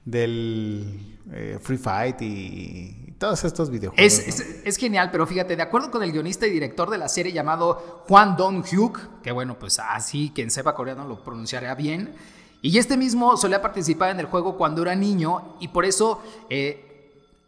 del 0.06 1.20
eh, 1.32 1.60
Free 1.62 1.78
Fight 1.78 2.22
y, 2.22 2.98
todos 3.18 3.44
estos 3.44 3.70
videojuegos. 3.70 4.28
Es, 4.66 4.78
genial, 4.78 5.10
pero 5.12 5.28
fíjate, 5.28 5.56
de 5.56 5.62
acuerdo 5.62 5.92
con 5.92 6.02
el 6.02 6.12
guionista 6.12 6.48
y 6.48 6.50
director 6.50 6.90
de 6.90 6.98
la 6.98 7.08
serie 7.08 7.32
llamado 7.32 8.04
Juan 8.08 8.36
Dong-hyuk, 8.36 9.22
que 9.22 9.32
bueno, 9.32 9.60
pues 9.60 9.78
así 9.78 10.32
quien 10.34 10.50
sepa 10.50 10.74
coreano 10.74 11.08
lo 11.08 11.24
pronunciará 11.24 11.76
bien, 11.76 12.16
y 12.64 12.80
este 12.80 12.98
mismo 12.98 13.38
solía 13.38 13.62
participar 13.62 14.10
en 14.10 14.20
el 14.20 14.26
juego 14.26 14.58
cuando 14.58 14.82
era 14.82 14.96
niño 14.96 15.56
y 15.60 15.68
por 15.68 15.86
eso 15.86 16.20
eh, 16.50 16.92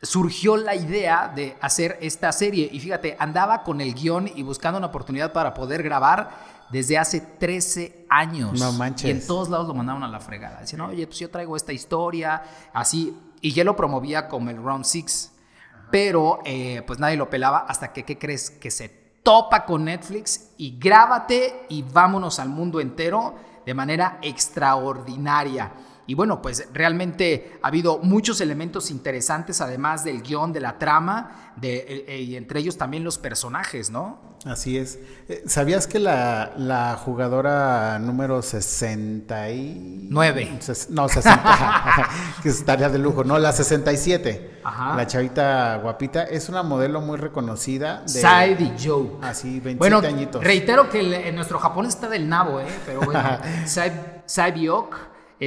surgió 0.04 0.58
la 0.58 0.76
idea 0.76 1.32
de 1.34 1.56
hacer 1.62 1.98
esta 2.02 2.32
serie. 2.32 2.70
Y 2.72 2.80
fíjate, 2.80 3.16
andaba 3.20 3.64
con 3.64 3.82
el 3.82 3.96
guion 3.96 4.30
y 4.36 4.44
buscando 4.44 4.78
una 4.78 4.88
oportunidad 4.88 5.32
para 5.34 5.54
poder 5.54 5.82
grabar 5.82 6.53
desde 6.74 6.98
hace 6.98 7.22
13 7.22 8.08
años. 8.10 8.60
No 8.60 8.74
manches. 8.74 9.08
Y 9.08 9.12
en 9.12 9.26
todos 9.26 9.48
lados 9.48 9.68
lo 9.68 9.76
mandaban 9.76 10.02
a 10.02 10.08
la 10.08 10.20
fregada. 10.20 10.62
Decían, 10.62 10.82
oye, 10.82 11.06
pues 11.06 11.20
yo 11.20 11.30
traigo 11.30 11.56
esta 11.56 11.72
historia, 11.72 12.42
así. 12.74 13.16
Y 13.42 13.52
ya 13.52 13.64
lo 13.64 13.76
promovía 13.76 14.28
como 14.28 14.50
el 14.50 14.58
Round 14.58 14.84
Six. 14.84 15.32
Pero 15.92 16.40
eh, 16.44 16.82
pues 16.88 16.98
nadie 16.98 17.16
lo 17.16 17.30
pelaba 17.30 17.60
hasta 17.60 17.94
que, 17.94 18.04
¿qué 18.04 18.18
crees? 18.18 18.50
Que 18.50 18.72
se 18.72 18.90
topa 19.22 19.66
con 19.66 19.86
Netflix 19.86 20.50
y 20.58 20.80
grábate 20.80 21.68
y 21.70 21.84
vámonos 21.84 22.40
al 22.40 22.50
mundo 22.50 22.82
entero 22.82 23.36
de 23.64 23.74
manera 23.76 24.18
extraordinaria. 24.24 25.72
Y 26.06 26.16
bueno, 26.16 26.42
pues 26.42 26.68
realmente 26.74 27.60
ha 27.62 27.68
habido 27.68 28.00
muchos 28.00 28.42
elementos 28.42 28.92
interesantes, 28.92 29.62
además 29.62 30.04
del 30.04 30.22
guion, 30.22 30.52
de 30.52 30.60
la 30.60 30.78
trama, 30.78 31.54
de, 31.56 31.78
eh, 31.78 32.06
eh, 32.08 32.22
y 32.22 32.36
entre 32.36 32.60
ellos 32.60 32.78
también 32.78 33.06
los 33.06 33.18
personajes, 33.18 33.90
¿no? 33.90 34.34
Así 34.46 34.78
es. 34.78 35.00
Eh, 35.30 35.44
¿Sabías 35.48 35.88
que 35.88 36.00
la, 36.00 37.00
jugadora 37.06 37.98
número 38.00 38.42
69? 38.42 40.60
No, 40.90 41.08
60. 41.08 42.10
que 42.44 42.50
estaría 42.50 42.90
de 42.90 43.00
lujo. 43.00 43.24
No, 43.24 43.40
la 43.40 43.54
67. 43.54 44.60
Ajá. 44.66 44.98
La 44.98 45.08
chavita 45.08 45.78
guapita. 45.78 46.24
Es 46.24 46.50
una 46.50 46.64
modelo 46.64 47.00
muy 47.00 47.16
reconocida. 47.18 48.02
De, 48.02 48.10
Saidi 48.10 48.74
Joe. 48.84 49.12
Así, 49.22 49.62
27 49.62 49.78
bueno, 49.78 50.00
añitos. 50.00 50.44
Reitero 50.44 50.90
que 50.90 51.30
en 51.30 51.36
nuestro 51.36 51.60
Japón 51.60 51.86
está 51.86 52.10
del 52.10 52.28
nabo, 52.28 52.60
¿eh? 52.60 52.68
Pero 52.86 53.00
bueno, 53.02 53.24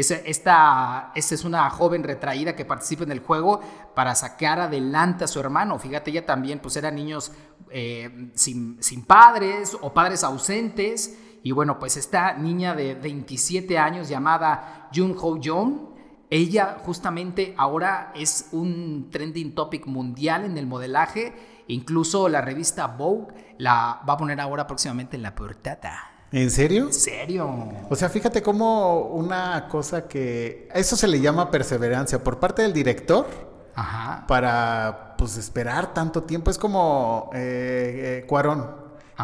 Saibiok 0.02 0.26
esta, 0.26 1.12
es 1.14 1.44
una 1.44 1.70
joven 1.70 2.02
retraída 2.02 2.54
que 2.54 2.64
participa 2.64 3.04
en 3.04 3.12
el 3.12 3.20
juego 3.20 3.60
para 3.94 4.14
sacar 4.14 4.60
adelante 4.60 5.24
a 5.24 5.26
su 5.28 5.40
hermano. 5.40 5.78
Fíjate, 5.78 6.10
ella 6.10 6.26
también 6.26 6.58
pues 6.58 6.76
eran 6.76 6.94
niños 6.94 7.32
eh, 7.70 8.30
sin, 8.34 9.04
padres 9.06 9.76
o 9.80 9.92
padres 9.92 10.24
ausentes. 10.24 11.18
Y 11.42 11.52
bueno, 11.52 11.78
pues 11.78 11.96
esta 11.96 12.34
niña 12.34 12.74
de 12.74 12.94
27 12.94 13.78
años 13.78 14.08
llamada 14.08 14.88
Jun 14.94 15.16
Ho 15.20 15.38
Jong, 15.42 15.94
ella 16.28 16.78
justamente 16.84 17.54
ahora 17.56 18.12
es 18.16 18.48
un 18.50 19.08
trending 19.10 19.54
topic 19.54 19.86
mundial 19.86 20.44
en 20.44 20.58
el 20.58 20.66
modelaje. 20.66 21.64
Incluso 21.68 22.28
la 22.28 22.40
revista 22.40 22.86
Vogue 22.88 23.32
la 23.58 24.02
va 24.08 24.14
a 24.14 24.16
poner 24.16 24.40
ahora 24.40 24.66
próximamente 24.66 25.16
en 25.16 25.22
la 25.22 25.34
portada. 25.34 26.15
¿En 26.36 26.50
serio? 26.50 26.84
¿En 26.84 26.92
serio? 26.92 27.68
O 27.88 27.96
sea, 27.96 28.10
fíjate 28.10 28.42
cómo 28.42 29.00
una 29.08 29.68
cosa 29.68 30.06
que... 30.06 30.68
Eso 30.74 30.94
se 30.94 31.08
le 31.08 31.18
llama 31.18 31.50
perseverancia 31.50 32.22
por 32.22 32.38
parte 32.38 32.60
del 32.60 32.74
director. 32.74 33.26
Ajá. 33.74 34.26
Para, 34.26 35.14
pues, 35.16 35.38
esperar 35.38 35.94
tanto 35.94 36.24
tiempo. 36.24 36.50
Es 36.50 36.58
como 36.58 37.30
eh, 37.32 38.20
eh 38.22 38.26
Cuarón, 38.26 38.70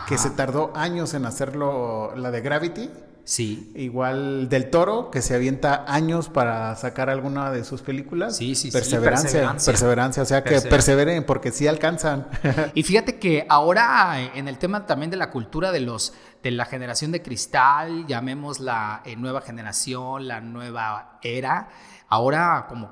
que 0.09 0.16
se 0.16 0.31
tardó 0.31 0.73
años 0.75 1.12
en 1.12 1.26
hacerlo, 1.26 2.16
la 2.16 2.31
de 2.31 2.40
Gravity. 2.40 2.90
Sí. 3.25 3.73
Igual 3.75 4.49
del 4.49 4.71
Toro, 4.71 5.11
que 5.11 5.23
se 5.23 5.35
avienta 5.35 5.85
años 5.87 6.29
para 6.29 6.75
sacar 6.76 7.09
alguna 7.09 7.50
de 7.50 7.64
sus 7.64 7.83
películas. 7.83 8.37
Sí, 8.37 8.55
sí, 8.55 8.71
perseverancia, 8.71 9.29
sí. 9.29 9.37
Perseverancia. 9.37 9.73
Perseverancia. 9.73 10.23
O 10.23 10.26
sea, 10.26 10.45
que 10.45 10.61
perseveren 10.61 11.25
porque 11.25 11.52
sí 11.52 11.67
alcanzan. 11.67 12.26
y 12.75 12.83
fíjate 12.83 13.19
que 13.19 13.47
ahora 13.49 14.21
en 14.35 14.49
el 14.49 14.59
tema 14.59 14.87
también 14.87 15.11
de 15.11 15.17
la 15.17 15.31
cultura 15.31 15.73
de 15.73 15.81
los 15.81 16.14
de 16.43 16.50
la 16.50 16.64
generación 16.64 17.12
de 17.12 17.23
cristal, 17.23 18.07
llamemos 18.07 18.59
la 18.59 19.02
eh, 19.05 19.14
nueva 19.14 19.43
generación, 19.43 20.26
la 20.26 20.41
nueva 20.41 21.21
era, 21.23 21.69
ahora 22.09 22.67
como 22.69 22.91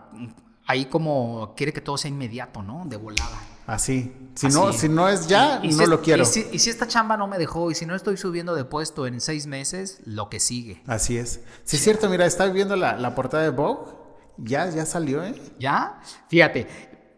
ahí 0.66 0.84
como 0.84 1.54
quiere 1.56 1.72
que 1.72 1.80
todo 1.80 1.98
sea 1.98 2.08
inmediato, 2.08 2.62
¿no? 2.62 2.84
De 2.86 2.96
volada. 2.96 3.49
Así. 3.66 4.12
Si, 4.34 4.48
No, 4.48 4.72
si 4.72 4.88
no 4.88 5.08
es 5.08 5.26
ya, 5.26 5.60
no 5.62 5.86
lo 5.86 6.00
quiero. 6.00 6.22
Y 6.22 6.58
si, 6.58 6.70
esta 6.70 6.86
chamba 6.86 7.16
no 7.16 7.26
me 7.26 7.38
dejó 7.38 7.70
y 7.70 7.74
si 7.74 7.86
no 7.86 7.94
estoy 7.94 8.16
subiendo 8.16 8.54
de 8.54 8.64
puesto 8.64 9.06
en 9.06 9.20
seis 9.20 9.46
meses, 9.46 10.00
lo 10.04 10.28
que 10.28 10.40
sigue. 10.40 10.82
Así 10.86 11.18
es. 11.18 11.40
Sí, 11.64 11.76
es 11.76 11.82
cierto, 11.82 12.08
mira, 12.08 12.26
estás 12.26 12.52
viendo 12.52 12.76
la, 12.76 13.14
portada 13.14 13.42
de 13.42 13.50
Vogue. 13.50 13.92
Ya, 14.38 14.68
ya 14.70 14.86
salió, 14.86 15.22
¿eh? 15.22 15.34
¿Ya? 15.58 16.00
Fíjate, 16.28 16.66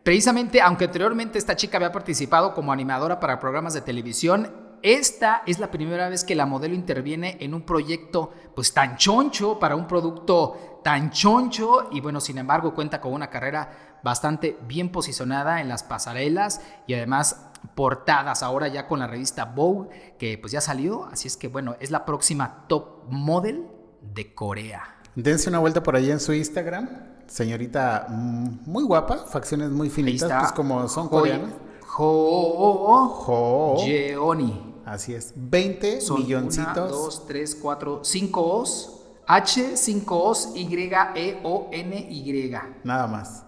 precisamente, 0.02 0.60
aunque 0.60 0.86
anteriormente 0.86 1.38
esta 1.38 1.54
chica 1.54 1.76
había 1.76 1.92
participado 1.92 2.54
como 2.54 2.72
animadora 2.72 3.20
para 3.20 3.38
programas 3.38 3.74
de 3.74 3.82
televisión, 3.82 4.50
esta 4.82 5.44
es 5.46 5.60
la 5.60 5.70
primera 5.70 6.08
vez 6.08 6.24
que 6.24 6.34
la 6.34 6.44
modelo 6.44 6.74
interviene 6.74 7.36
en 7.40 7.54
un 7.54 7.62
proyecto 7.62 8.32
pues 8.54 8.74
tan 8.74 8.96
choncho 8.96 9.58
para 9.60 9.76
un 9.76 9.86
producto 9.86 10.80
tan 10.82 11.10
choncho 11.10 11.88
y 11.92 12.00
bueno, 12.00 12.20
sin 12.20 12.38
embargo 12.38 12.74
cuenta 12.74 13.00
con 13.00 13.12
una 13.12 13.30
carrera 13.30 13.91
bastante 14.02 14.58
bien 14.66 14.90
posicionada 14.90 15.60
en 15.60 15.68
las 15.68 15.82
pasarelas 15.82 16.60
y 16.86 16.94
además 16.94 17.48
portadas 17.74 18.42
ahora 18.42 18.68
ya 18.68 18.86
con 18.86 18.98
la 18.98 19.06
revista 19.06 19.44
Vogue 19.44 20.16
que 20.18 20.38
pues 20.38 20.52
ya 20.52 20.60
salió, 20.60 21.06
así 21.06 21.28
es 21.28 21.36
que 21.36 21.48
bueno, 21.48 21.76
es 21.80 21.90
la 21.90 22.04
próxima 22.04 22.64
top 22.68 23.04
model 23.08 23.66
de 24.00 24.34
Corea. 24.34 24.98
Dense 25.14 25.48
una 25.48 25.58
vuelta 25.58 25.82
por 25.82 25.94
ahí 25.94 26.10
en 26.10 26.20
su 26.20 26.32
Instagram, 26.32 26.88
señorita 27.26 28.06
mm, 28.08 28.70
muy 28.70 28.84
guapa, 28.84 29.18
facciones 29.18 29.70
muy 29.70 29.90
finitas, 29.90 30.32
pues 30.40 30.52
como 30.52 30.88
son 30.88 31.08
coreanas. 31.08 31.52
Jo, 31.86 33.76
Jeoni. 33.78 34.72
Así 34.84 35.14
es, 35.14 35.32
20 35.36 36.00
milloncitos. 36.16 36.76
1, 36.76 36.86
2, 36.88 37.26
3, 37.26 37.54
4, 37.60 38.00
5 38.02 38.42
O's. 38.42 38.98
H, 39.26 39.76
5 39.76 40.24
O's, 40.24 40.52
Y, 40.54 40.74
E, 40.74 41.40
O, 41.44 41.68
N, 41.70 41.96
Y. 42.10 42.50
Nada 42.82 43.06
más. 43.06 43.44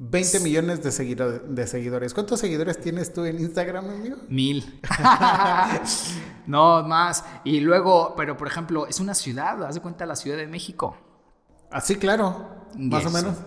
20 0.00 0.40
millones 0.40 0.80
de, 0.80 1.40
de 1.48 1.66
seguidores. 1.66 2.14
¿Cuántos 2.14 2.38
seguidores 2.38 2.80
tienes 2.80 3.12
tú 3.12 3.24
en 3.24 3.40
Instagram, 3.40 3.90
amigo? 3.90 4.16
Mil. 4.28 4.80
no, 6.46 6.84
más. 6.84 7.24
Y 7.42 7.58
luego, 7.58 8.14
pero 8.16 8.36
por 8.36 8.46
ejemplo, 8.46 8.86
es 8.86 9.00
una 9.00 9.12
ciudad, 9.12 9.60
haz 9.64 9.74
de 9.74 9.80
cuenta 9.80 10.06
la 10.06 10.14
Ciudad 10.14 10.36
de 10.36 10.46
México. 10.46 10.96
Así, 11.72 11.96
claro. 11.96 12.68
Más 12.76 13.06
o 13.06 13.10
menos. 13.10 13.38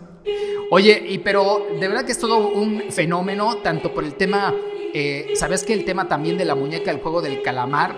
Oye, 0.71 1.05
y 1.07 1.19
pero 1.19 1.67
de 1.79 1.87
verdad 1.87 2.03
que 2.03 2.11
es 2.11 2.19
todo 2.19 2.49
un 2.49 2.83
fenómeno, 2.91 3.59
tanto 3.59 3.93
por 3.93 4.03
el 4.03 4.15
tema, 4.15 4.53
eh, 4.93 5.31
¿sabes 5.35 5.63
que 5.63 5.73
el 5.73 5.85
tema 5.85 6.09
también 6.09 6.37
de 6.37 6.43
la 6.43 6.55
muñeca, 6.55 6.91
el 6.91 6.99
juego 6.99 7.21
del 7.21 7.41
calamar, 7.41 7.95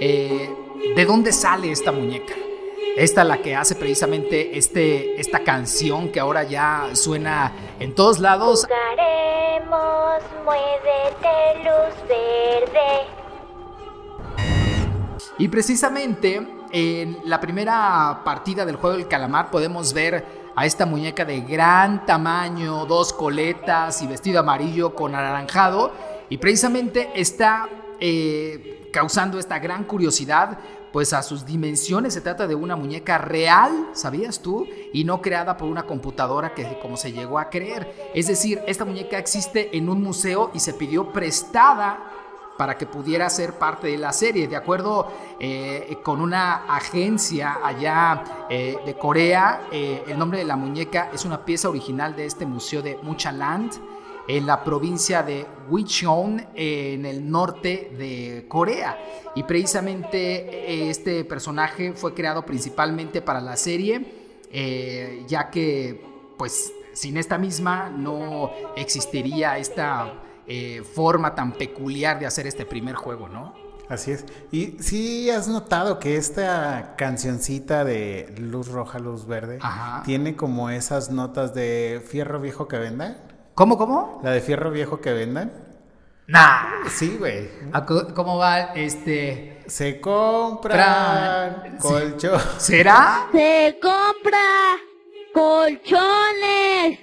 eh, 0.00 0.48
¿de 0.94 1.04
dónde 1.04 1.32
sale 1.32 1.72
esta 1.72 1.90
muñeca? 1.90 2.34
Esta 2.96 3.24
la 3.24 3.38
que 3.38 3.54
hace 3.54 3.74
precisamente 3.74 4.56
este, 4.56 5.20
esta 5.20 5.40
canción 5.40 6.10
que 6.10 6.20
ahora 6.20 6.44
ya 6.44 6.90
suena 6.94 7.52
en 7.78 7.94
todos 7.94 8.18
lados. 8.20 8.66
Jugaremos, 8.66 10.22
muévete, 10.44 11.64
luz 11.64 12.08
verde. 12.08 13.06
Y 15.38 15.48
precisamente 15.48 16.46
en 16.72 17.18
la 17.24 17.40
primera 17.40 18.22
partida 18.24 18.64
del 18.64 18.76
juego 18.76 18.96
del 18.96 19.08
calamar 19.08 19.50
podemos 19.50 19.92
ver 19.92 20.24
a 20.56 20.64
esta 20.64 20.86
muñeca 20.86 21.24
de 21.26 21.42
gran 21.42 22.06
tamaño, 22.06 22.86
dos 22.86 23.12
coletas 23.12 24.00
y 24.00 24.06
vestido 24.06 24.40
amarillo 24.40 24.94
con 24.94 25.14
anaranjado. 25.14 25.92
Y 26.30 26.38
precisamente 26.38 27.10
está 27.14 27.68
eh, 28.00 28.88
causando 28.92 29.38
esta 29.38 29.58
gran 29.58 29.84
curiosidad, 29.84 30.58
pues 30.96 31.12
a 31.12 31.22
sus 31.22 31.44
dimensiones 31.44 32.14
se 32.14 32.22
trata 32.22 32.46
de 32.46 32.54
una 32.54 32.74
muñeca 32.74 33.18
real, 33.18 33.90
¿sabías 33.92 34.40
tú? 34.40 34.66
Y 34.94 35.04
no 35.04 35.20
creada 35.20 35.58
por 35.58 35.68
una 35.68 35.82
computadora 35.82 36.54
que 36.54 36.78
como 36.80 36.96
se 36.96 37.12
llegó 37.12 37.38
a 37.38 37.50
creer. 37.50 38.10
Es 38.14 38.28
decir, 38.28 38.62
esta 38.66 38.86
muñeca 38.86 39.18
existe 39.18 39.76
en 39.76 39.90
un 39.90 40.02
museo 40.02 40.50
y 40.54 40.60
se 40.60 40.72
pidió 40.72 41.12
prestada 41.12 41.98
para 42.56 42.78
que 42.78 42.86
pudiera 42.86 43.28
ser 43.28 43.58
parte 43.58 43.88
de 43.88 43.98
la 43.98 44.14
serie. 44.14 44.48
De 44.48 44.56
acuerdo 44.56 45.12
eh, 45.38 45.98
con 46.02 46.22
una 46.22 46.64
agencia 46.74 47.58
allá 47.62 48.46
eh, 48.48 48.78
de 48.86 48.94
Corea, 48.96 49.68
eh, 49.70 50.02
el 50.06 50.18
nombre 50.18 50.38
de 50.38 50.46
la 50.46 50.56
muñeca 50.56 51.10
es 51.12 51.26
una 51.26 51.44
pieza 51.44 51.68
original 51.68 52.16
de 52.16 52.24
este 52.24 52.46
museo 52.46 52.80
de 52.80 52.98
Muchaland 53.02 53.70
en 54.28 54.46
la 54.46 54.64
provincia 54.64 55.22
de 55.22 55.46
Wicheon, 55.68 56.48
en 56.54 57.06
el 57.06 57.30
norte 57.30 57.92
de 57.96 58.46
Corea. 58.48 58.98
Y 59.34 59.42
precisamente 59.42 60.90
este 60.90 61.24
personaje 61.24 61.92
fue 61.92 62.14
creado 62.14 62.44
principalmente 62.44 63.22
para 63.22 63.40
la 63.40 63.56
serie, 63.56 65.24
ya 65.28 65.50
que 65.50 66.00
pues 66.38 66.72
sin 66.92 67.18
esta 67.18 67.36
misma 67.38 67.90
no 67.90 68.50
existiría 68.76 69.58
esta 69.58 70.14
eh, 70.46 70.82
forma 70.94 71.34
tan 71.34 71.52
peculiar 71.52 72.18
de 72.18 72.26
hacer 72.26 72.46
este 72.46 72.64
primer 72.64 72.94
juego, 72.94 73.28
¿no? 73.28 73.54
Así 73.88 74.12
es. 74.12 74.24
Y 74.50 74.76
sí 74.80 75.28
has 75.30 75.46
notado 75.46 75.98
que 75.98 76.16
esta 76.16 76.94
cancioncita 76.96 77.84
de 77.84 78.34
luz 78.38 78.68
roja, 78.68 78.98
luz 78.98 79.26
verde 79.26 79.58
Ajá. 79.60 80.02
tiene 80.04 80.34
como 80.34 80.70
esas 80.70 81.10
notas 81.10 81.54
de 81.54 82.02
fierro 82.04 82.40
viejo 82.40 82.66
que 82.66 82.78
vendan. 82.78 83.18
¿Cómo, 83.56 83.76
cómo? 83.78 84.20
La 84.22 84.30
de 84.32 84.40
fierro 84.40 84.70
viejo 84.70 85.00
que 85.00 85.12
vendan. 85.12 85.50
Nah. 86.28 86.86
Sí, 86.90 87.16
güey. 87.18 87.48
¿A 87.72 87.84
co- 87.86 88.12
¿Cómo 88.14 88.36
va 88.36 88.74
este? 88.74 89.62
Se 89.66 89.98
compran 90.00 91.78
colchón. 91.80 92.40
¿Será? 92.58 93.28
Se 93.32 93.78
compra 93.80 94.76
colchones, 95.32 96.98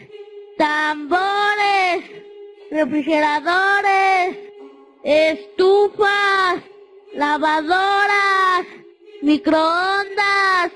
tambores, 0.57 2.03
refrigeradores, 2.69 4.37
estufas, 5.03 6.61
lavadoras, 7.15 8.65
microondas 9.21 10.71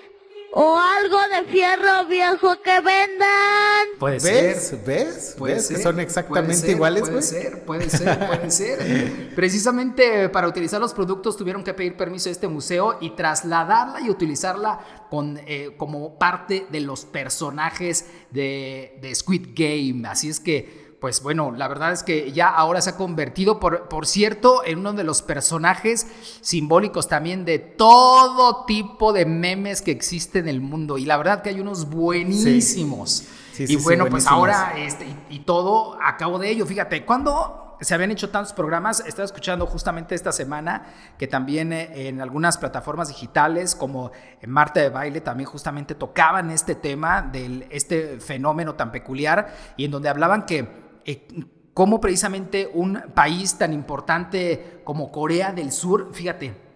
o 0.53 0.77
algo 0.79 1.16
de 1.46 1.51
fierro 1.51 2.06
viejo 2.08 2.62
que 2.62 2.82
vendan. 2.82 3.88
Puede 4.00 4.20
¿Ves? 4.20 4.67
ser. 4.67 4.84
¿Ves? 4.86 5.36
Puede 5.38 5.56
¿Ves 5.56 5.67
que 5.67 5.82
son 5.82 6.00
exactamente 6.00 6.53
puede 6.53 6.62
ser, 6.62 6.70
iguales, 6.70 7.10
Puede 7.10 7.22
ser, 7.22 7.65
puede 7.65 7.89
ser, 7.89 8.27
puede 8.27 8.51
ser. 8.51 9.29
Precisamente 9.36 10.29
para 10.29 10.48
utilizar 10.48 10.79
los 10.79 10.94
productos 10.94 11.38
tuvieron 11.38 11.63
que 11.63 11.74
pedir 11.74 11.96
permiso 11.96 12.29
a 12.29 12.32
este 12.32 12.48
museo 12.48 12.98
y 13.01 13.12
trasladarla 13.12 14.01
y 14.01 14.10
utilizarla 14.10 15.08
con, 15.10 15.39
eh, 15.46 15.74
como 15.77 16.17
parte 16.17 16.67
de 16.70 16.82
los 16.82 17.06
personajes 17.06 18.06
de, 18.32 18.98
de 19.01 19.15
Squid 19.15 19.50
Game. 19.53 20.08
Así 20.08 20.29
es 20.29 20.39
que, 20.39 20.87
pues 21.00 21.22
bueno, 21.22 21.51
la 21.51 21.68
verdad 21.68 21.92
es 21.92 22.01
que 22.01 22.32
ya 22.32 22.50
ahora 22.50 22.82
se 22.82 22.92
ha 22.92 22.98
convertido, 22.98 23.60
por, 23.60 23.88
por 23.88 24.08
cierto, 24.08 24.63
en 24.66 24.80
uno 24.80 24.94
de 24.94 25.04
los 25.04 25.22
personajes 25.22 26.08
simbólicos 26.42 27.08
también 27.08 27.46
de 27.46 27.60
todo 27.60 28.66
tipo 28.66 29.13
de 29.13 29.25
memes 29.25 29.82
que 29.84 29.92
existen 29.92 30.46
en 30.46 30.56
el 30.56 30.62
mundo. 30.62 30.98
Y 30.98 31.06
la 31.06 31.18
verdad 31.18 31.44
que 31.44 31.50
hay 31.50 31.60
unos 31.60 31.89
buenísimos. 31.89 33.25
Sí, 33.54 33.63
y 33.63 33.68
sí, 33.68 33.77
sí, 33.77 33.84
bueno, 33.84 34.08
pues 34.08 34.25
ahora 34.27 34.74
este, 34.77 35.06
y, 35.30 35.36
y 35.36 35.39
todo 35.39 35.98
a 36.01 36.18
cabo 36.18 36.39
de 36.39 36.50
ello. 36.50 36.66
Fíjate, 36.66 37.06
cuando 37.06 37.68
se 37.80 37.94
habían 37.94 38.12
hecho 38.12 38.30
tantos 38.30 38.54
programas, 38.54 39.04
estaba 39.06 39.25
escuchando 39.25 39.66
justamente 39.68 40.16
esta 40.16 40.32
semana 40.32 40.88
que 41.18 41.27
también 41.27 41.72
eh, 41.74 42.08
en 42.08 42.22
algunas 42.22 42.58
plataformas 42.58 43.10
digitales 43.10 43.75
como 43.75 44.12
en 44.42 44.50
Marta 44.50 44.80
de 44.80 44.89
Baile 44.89 45.22
también 45.22 45.50
justamente 45.50 45.94
tocaban 45.96 46.50
este 46.50 46.75
tema 46.75 47.22
de 47.22 47.68
este 47.70 48.20
fenómeno 48.20 48.75
tan 48.75 48.92
peculiar 48.92 49.56
y 49.77 49.86
en 49.86 49.92
donde 49.92 50.10
hablaban 50.10 50.46
que 50.46 50.87
eh, 51.08 51.28
cómo 51.74 52.00
precisamente 52.00 52.70
un 52.72 53.02
país 53.16 53.58
tan 53.58 53.74
importante 53.74 54.82
como 54.84 55.12
Corea 55.12 55.52
del 55.52 55.72
Sur, 55.72 56.14
fíjate, 56.14 56.68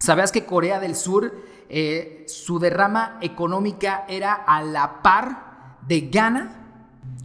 ¿Sabías 0.00 0.32
que 0.32 0.46
Corea 0.46 0.80
del 0.80 0.96
Sur, 0.96 1.30
eh, 1.68 2.24
su 2.26 2.58
derrama 2.58 3.18
económica 3.20 4.06
era 4.08 4.32
a 4.32 4.62
la 4.62 5.02
par 5.02 5.76
de 5.86 6.00
Ghana? 6.00 6.56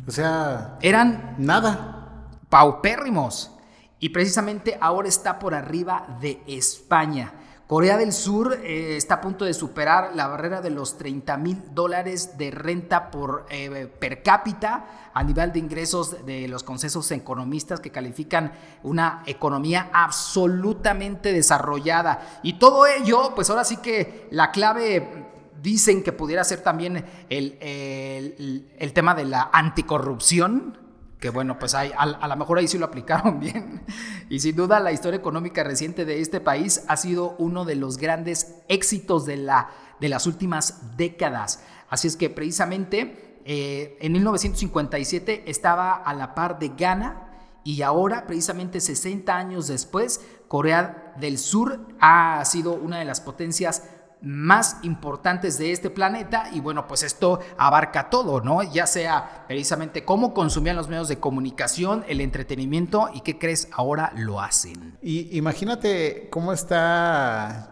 O 0.05 0.11
sea, 0.11 0.77
Eran 0.81 1.35
nada. 1.37 2.27
paupérrimos. 2.49 3.51
Y 3.99 4.09
precisamente 4.09 4.77
ahora 4.81 5.07
está 5.07 5.39
por 5.39 5.55
arriba 5.55 6.17
de 6.19 6.43
España. 6.47 7.31
Corea 7.67 7.97
del 7.97 8.13
Sur 8.13 8.59
eh, 8.63 8.95
está 8.95 9.15
a 9.15 9.21
punto 9.21 9.43
de 9.43 9.55
superar 9.55 10.11
la 10.15 10.27
barrera 10.27 10.61
de 10.61 10.69
los 10.69 10.99
30 10.99 11.35
mil 11.37 11.63
dólares 11.73 12.37
de 12.37 12.51
renta 12.51 13.09
por 13.09 13.47
eh, 13.49 13.87
per 13.99 14.21
cápita 14.21 15.09
a 15.11 15.23
nivel 15.23 15.51
de 15.51 15.57
ingresos 15.59 16.23
de 16.27 16.47
los 16.47 16.61
consensos 16.61 17.09
economistas 17.09 17.79
que 17.79 17.89
califican 17.89 18.51
una 18.83 19.23
economía 19.25 19.89
absolutamente 19.93 21.33
desarrollada. 21.33 22.39
Y 22.43 22.59
todo 22.59 22.85
ello, 22.85 23.33
pues 23.33 23.49
ahora 23.49 23.63
sí 23.63 23.77
que 23.77 24.27
la 24.29 24.51
clave 24.51 25.25
dicen 25.63 26.03
que 26.03 26.11
pudiera 26.11 26.43
ser 26.43 26.61
también 26.61 27.03
el, 27.29 27.57
el- 27.61 28.69
el 28.77 28.93
tema 28.93 29.15
de 29.15 29.25
la 29.25 29.49
anticorrupción, 29.51 30.77
que 31.19 31.29
bueno, 31.29 31.57
pues 31.59 31.73
hay, 31.75 31.91
a, 31.97 32.03
a 32.03 32.27
lo 32.27 32.35
mejor 32.35 32.57
ahí 32.57 32.67
sí 32.67 32.77
lo 32.77 32.85
aplicaron 32.85 33.39
bien. 33.41 33.83
Y 34.29 34.39
sin 34.39 34.55
duda 34.55 34.79
la 34.79 34.91
historia 34.91 35.17
económica 35.17 35.63
reciente 35.63 36.05
de 36.05 36.21
este 36.21 36.39
país 36.39 36.83
ha 36.87 36.97
sido 36.97 37.35
uno 37.37 37.65
de 37.65 37.75
los 37.75 37.97
grandes 37.97 38.55
éxitos 38.67 39.25
de, 39.25 39.37
la, 39.37 39.69
de 39.99 40.09
las 40.09 40.27
últimas 40.27 40.97
décadas. 40.97 41.63
Así 41.89 42.07
es 42.07 42.17
que 42.17 42.29
precisamente 42.29 43.39
eh, 43.45 43.97
en 44.01 44.11
1957 44.13 45.43
estaba 45.45 45.93
a 45.93 46.13
la 46.13 46.33
par 46.33 46.59
de 46.59 46.69
Ghana 46.69 47.21
y 47.63 47.81
ahora, 47.81 48.27
precisamente 48.27 48.79
60 48.79 49.35
años 49.35 49.67
después, 49.67 50.21
Corea 50.47 51.15
del 51.19 51.39
Sur 51.39 51.87
ha 51.99 52.45
sido 52.45 52.73
una 52.73 52.99
de 52.99 53.05
las 53.05 53.21
potencias 53.21 53.89
más 54.21 54.77
importantes 54.83 55.57
de 55.57 55.71
este 55.71 55.89
planeta 55.89 56.49
y 56.51 56.59
bueno, 56.59 56.87
pues 56.87 57.03
esto 57.03 57.39
abarca 57.57 58.09
todo, 58.09 58.41
¿no? 58.41 58.63
Ya 58.63 58.87
sea 58.87 59.45
precisamente 59.47 60.03
cómo 60.03 60.33
consumían 60.33 60.75
los 60.75 60.87
medios 60.87 61.07
de 61.07 61.19
comunicación, 61.19 62.03
el 62.07 62.21
entretenimiento 62.21 63.09
y 63.13 63.21
qué 63.21 63.37
crees, 63.37 63.67
ahora 63.71 64.11
lo 64.15 64.41
hacen. 64.41 64.97
Y 65.01 65.37
imagínate 65.37 66.27
cómo 66.31 66.53
está. 66.53 67.71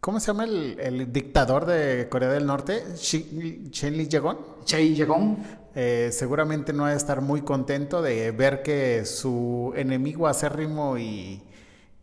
¿Cómo 0.00 0.20
se 0.20 0.26
llama 0.26 0.44
el, 0.44 0.78
el 0.80 1.12
dictador 1.12 1.64
de 1.64 2.08
Corea 2.10 2.28
del 2.28 2.44
Norte? 2.44 2.84
Chen 2.94 3.96
Li 3.96 4.06
Jae-gong. 4.06 4.64
Chey 4.64 4.94
Yegong, 4.94 5.38
Eh, 5.76 6.10
seguramente 6.12 6.72
no 6.72 6.84
va 6.84 6.90
a 6.90 6.94
estar 6.94 7.20
muy 7.20 7.42
contento 7.42 8.00
de 8.00 8.30
ver 8.30 8.62
que 8.62 9.04
su 9.04 9.72
enemigo 9.74 10.28
acérrimo 10.28 10.98
y, 10.98 11.42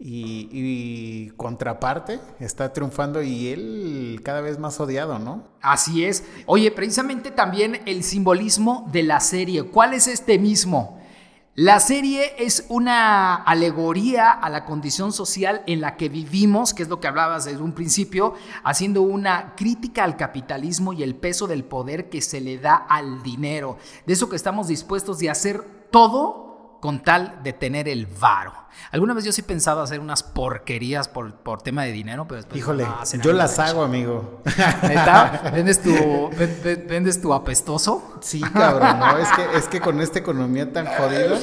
y, 0.04 1.32
contraparte 1.38 2.20
está 2.40 2.74
triunfando 2.74 3.22
y 3.22 3.50
él 3.50 4.22
cada 4.24 4.42
vez 4.42 4.58
más 4.60 4.80
odiado, 4.80 5.20
¿no? 5.20 5.44
Así 5.62 6.04
es. 6.04 6.24
Oye, 6.46 6.72
precisamente 6.72 7.32
también 7.32 7.82
el 7.86 8.04
simbolismo 8.04 8.88
de 8.92 9.04
la 9.04 9.20
serie. 9.20 9.64
¿Cuál 9.64 9.94
es 9.94 10.08
este 10.08 10.40
mismo? 10.40 11.00
La 11.54 11.80
serie 11.80 12.34
es 12.38 12.66
una 12.70 13.36
alegoría 13.36 14.32
a 14.32 14.50
la 14.50 14.66
condición 14.66 15.12
social 15.12 15.64
en 15.68 15.82
la 15.82 15.98
que 15.98 16.08
vivimos, 16.08 16.74
que 16.74 16.84
es 16.84 16.90
lo 16.90 17.00
que 17.00 17.08
hablabas 17.08 17.46
desde 17.46 17.62
un 17.62 17.74
principio, 17.74 18.36
haciendo 18.64 19.02
una 19.02 19.54
crítica 19.56 20.06
al 20.06 20.16
capitalismo 20.16 20.94
y 20.94 21.04
el 21.04 21.16
peso 21.16 21.48
del 21.48 21.66
poder 21.66 22.10
que 22.10 22.22
se 22.22 22.40
le 22.40 22.58
da 22.58 22.76
al 22.76 23.22
dinero. 23.22 23.78
De 24.06 24.14
eso 24.14 24.30
que 24.30 24.38
estamos 24.38 24.70
dispuestos 24.70 25.20
de 25.20 25.30
hacer 25.30 25.62
todo 25.92 26.51
con 26.82 27.02
tal 27.02 27.40
de 27.44 27.54
tener 27.54 27.88
el 27.88 28.06
varo. 28.08 28.52
Alguna 28.92 29.14
vez 29.14 29.24
yo 29.26 29.32
sí 29.32 29.42
he 29.42 29.44
pensado 29.44 29.82
hacer 29.82 30.00
unas 30.00 30.24
porquerías 30.24 31.08
por, 31.08 31.34
por 31.36 31.62
tema 31.62 31.84
de 31.84 31.92
dinero, 31.92 32.26
pero 32.28 32.38
después... 32.38 32.58
Híjole, 32.58 32.86
no, 32.86 33.04
yo 33.22 33.32
las 33.34 33.60
hago, 33.60 33.84
amigo. 33.84 34.42
¿Neta? 34.82 35.52
¿Vendes 35.54 35.82
tu, 35.82 35.92
ven- 36.38 36.60
ven- 36.64 36.86
vendes 36.88 37.22
tu 37.22 37.34
apestoso? 37.34 38.18
Sí, 38.22 38.42
cabrón, 38.42 39.00
no, 39.00 39.18
es 39.18 39.30
que, 39.34 39.58
es 39.58 39.68
que 39.68 39.80
con 39.82 40.02
esta 40.02 40.20
economía 40.20 40.72
tan 40.74 40.86
jodida, 40.88 41.38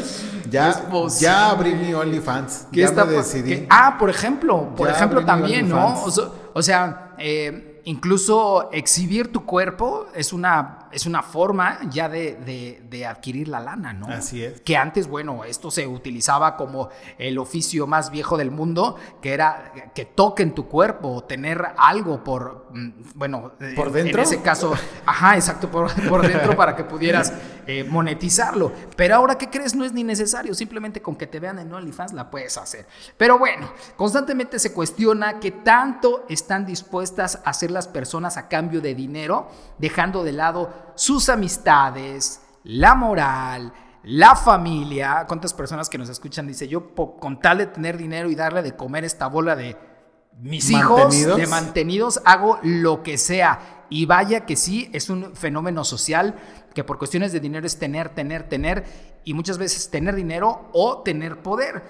ya, 0.50 0.88
ya 1.20 1.50
abrí 1.50 1.74
mi 1.74 1.94
OnlyFans, 1.94 2.66
¿Qué 2.72 2.80
ya 2.80 2.86
está 2.86 3.04
me 3.04 3.12
decidí. 3.12 3.66
ah, 3.70 3.96
por 3.98 4.10
ejemplo, 4.10 4.74
por 4.74 4.88
Ya 4.88 4.94
ejemplo 4.94 5.24
también, 5.24 5.68
¿no? 5.68 5.86
OnlyFans. 5.86 6.06
O 6.08 6.10
sea, 6.10 6.32
o 6.54 6.62
sea, 6.62 7.14
eh, 7.18 7.82
incluso 7.84 8.68
exhibir 8.72 9.30
tu 9.32 9.44
cuerpo 9.44 10.06
es 10.14 10.32
una, 10.32 10.77
es 10.92 11.06
una 11.06 11.22
forma 11.22 11.78
ya 11.90 12.08
de, 12.08 12.34
de- 12.36 12.82
de 12.88 13.06
adquirir 13.06 13.48
la 13.48 13.60
lana, 13.60 13.92
¿no? 13.92 14.06
Así 14.08 14.42
es. 14.42 14.60
Que 14.60 14.76
antes, 14.76 15.06
bueno, 15.08 15.44
esto 15.44 15.70
se 15.70 15.86
utilizaba 15.86 16.56
como 16.56 16.88
el 17.18 17.38
oficio 17.38 17.86
más 17.86 18.10
viejo 18.10 18.36
del 18.36 18.50
mundo, 18.50 18.96
que 19.22 19.32
era 19.34 19.72
que 19.94 20.04
toquen 20.04 20.54
tu 20.54 20.66
cuerpo, 20.68 21.24
tener 21.24 21.64
algo 21.76 22.22
por, 22.24 22.66
mm, 22.72 22.88
bueno, 23.14 23.52
eh, 23.60 23.72
¿Por 23.76 23.88
en- 23.88 23.92
dentro? 23.94 24.22
En 24.22 24.26
ese 24.28 24.40
caso, 24.42 24.74
ajá, 25.06 25.36
exacto, 25.36 25.70
por, 25.70 25.90
por 26.08 26.26
dentro 26.26 26.56
para 26.56 26.74
que 26.76 26.84
pudieras 26.84 27.32
eh, 27.66 27.84
monetizarlo. 27.84 28.72
Pero 28.96 29.14
ahora, 29.16 29.36
¿qué 29.36 29.48
crees? 29.50 29.74
No 29.74 29.84
es 29.84 29.92
ni 29.92 30.02
necesario, 30.04 30.54
simplemente 30.54 31.02
con 31.02 31.16
que 31.16 31.26
te 31.26 31.38
vean 31.40 31.58
en 31.58 31.72
OnlyFans 31.72 32.12
la 32.14 32.30
puedes 32.30 32.56
hacer. 32.56 32.86
Pero 33.16 33.38
bueno, 33.38 33.70
constantemente 33.96 34.58
se 34.58 34.72
cuestiona 34.72 35.38
qué 35.40 35.50
tanto 35.50 36.24
están 36.28 36.64
dispuestas 36.64 37.40
a 37.44 37.50
hacer 37.50 37.70
las 37.70 37.86
personas 37.88 38.36
a 38.38 38.48
cambio 38.48 38.80
de 38.80 38.94
dinero, 38.94 39.48
dejando 39.78 40.24
de 40.24 40.32
lado 40.32 40.72
sus 40.94 41.28
amistades, 41.28 42.42
la 42.64 42.94
moral, 42.94 43.72
la 44.04 44.34
familia. 44.34 45.24
¿Cuántas 45.26 45.54
personas 45.54 45.88
que 45.88 45.98
nos 45.98 46.08
escuchan 46.08 46.46
dice 46.46 46.68
yo 46.68 46.94
con 46.94 47.40
tal 47.40 47.58
de 47.58 47.66
tener 47.66 47.96
dinero 47.96 48.30
y 48.30 48.34
darle 48.34 48.62
de 48.62 48.76
comer 48.76 49.04
esta 49.04 49.26
bola 49.26 49.56
de 49.56 49.76
mis 50.40 50.70
hijos 50.70 51.36
de 51.36 51.46
mantenidos 51.48 52.20
hago 52.24 52.60
lo 52.62 53.02
que 53.02 53.18
sea 53.18 53.86
y 53.90 54.06
vaya 54.06 54.46
que 54.46 54.54
sí 54.54 54.88
es 54.92 55.10
un 55.10 55.34
fenómeno 55.34 55.82
social 55.82 56.36
que 56.74 56.84
por 56.84 56.98
cuestiones 56.98 57.32
de 57.32 57.40
dinero 57.40 57.66
es 57.66 57.78
tener, 57.78 58.10
tener, 58.10 58.48
tener 58.48 58.84
y 59.24 59.34
muchas 59.34 59.58
veces 59.58 59.90
tener 59.90 60.14
dinero 60.14 60.68
o 60.72 61.02
tener 61.02 61.42
poder. 61.42 61.82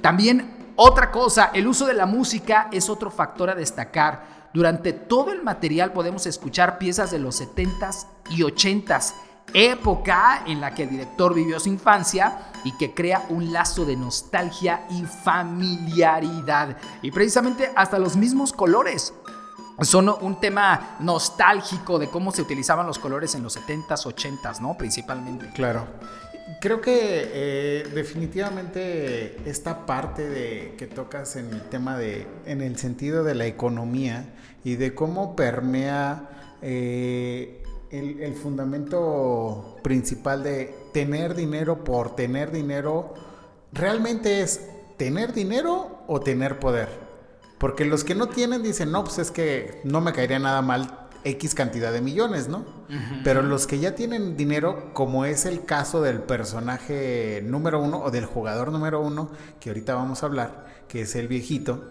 También 0.00 0.72
otra 0.76 1.10
cosa, 1.10 1.50
el 1.54 1.66
uso 1.66 1.86
de 1.86 1.94
la 1.94 2.06
música 2.06 2.68
es 2.72 2.90
otro 2.90 3.10
factor 3.10 3.48
a 3.50 3.54
destacar. 3.54 4.43
Durante 4.54 4.92
todo 4.92 5.32
el 5.32 5.42
material 5.42 5.92
podemos 5.92 6.26
escuchar 6.26 6.78
piezas 6.78 7.10
de 7.10 7.18
los 7.18 7.42
70s 7.42 8.06
y 8.30 8.42
80s 8.42 9.12
época 9.52 10.44
en 10.46 10.60
la 10.60 10.72
que 10.74 10.84
el 10.84 10.90
director 10.90 11.34
vivió 11.34 11.58
su 11.58 11.68
infancia 11.68 12.38
y 12.62 12.70
que 12.76 12.94
crea 12.94 13.26
un 13.30 13.52
lazo 13.52 13.84
de 13.84 13.96
nostalgia 13.96 14.86
y 14.90 15.02
familiaridad. 15.02 16.76
Y 17.02 17.10
precisamente 17.10 17.70
hasta 17.74 17.98
los 17.98 18.16
mismos 18.16 18.52
colores 18.52 19.12
son 19.82 20.08
un 20.08 20.38
tema 20.38 20.98
nostálgico 21.00 21.98
de 21.98 22.08
cómo 22.08 22.30
se 22.30 22.42
utilizaban 22.42 22.86
los 22.86 23.00
colores 23.00 23.34
en 23.34 23.42
los 23.42 23.58
70s, 23.58 24.06
80s, 24.06 24.60
¿no? 24.60 24.76
Principalmente. 24.78 25.50
Claro. 25.52 25.86
Creo 26.60 26.80
que 26.80 26.92
eh, 27.32 27.90
definitivamente 27.94 29.40
esta 29.48 29.84
parte 29.84 30.28
de 30.28 30.74
que 30.78 30.86
tocas 30.86 31.36
en 31.36 31.52
el 31.52 31.62
tema 31.62 31.96
de, 31.98 32.26
en 32.46 32.60
el 32.60 32.78
sentido 32.78 33.24
de 33.24 33.34
la 33.34 33.46
economía 33.46 34.26
y 34.64 34.76
de 34.76 34.94
cómo 34.94 35.36
permea 35.36 36.56
eh, 36.62 37.62
el, 37.90 38.20
el 38.20 38.34
fundamento 38.34 39.76
principal 39.82 40.42
de 40.42 40.74
tener 40.92 41.34
dinero 41.34 41.84
por 41.84 42.16
tener 42.16 42.50
dinero, 42.50 43.14
realmente 43.72 44.40
es 44.40 44.68
tener 44.96 45.32
dinero 45.32 46.02
o 46.06 46.20
tener 46.20 46.58
poder. 46.58 46.88
Porque 47.58 47.84
los 47.84 48.04
que 48.04 48.14
no 48.14 48.28
tienen 48.28 48.62
dicen, 48.62 48.90
no, 48.90 49.04
pues 49.04 49.18
es 49.18 49.30
que 49.30 49.80
no 49.84 50.00
me 50.00 50.12
caería 50.12 50.38
nada 50.38 50.60
mal 50.62 51.04
X 51.24 51.54
cantidad 51.54 51.92
de 51.92 52.02
millones, 52.02 52.48
¿no? 52.48 52.64
Pero 53.24 53.42
los 53.42 53.66
que 53.66 53.78
ya 53.78 53.94
tienen 53.94 54.36
dinero, 54.36 54.90
como 54.92 55.24
es 55.24 55.46
el 55.46 55.64
caso 55.64 56.02
del 56.02 56.20
personaje 56.20 57.42
número 57.44 57.80
uno 57.80 58.02
o 58.02 58.10
del 58.10 58.26
jugador 58.26 58.70
número 58.70 59.00
uno, 59.00 59.30
que 59.58 59.70
ahorita 59.70 59.94
vamos 59.94 60.22
a 60.22 60.26
hablar, 60.26 60.63
que 60.94 61.00
es 61.00 61.16
el 61.16 61.26
viejito. 61.26 61.82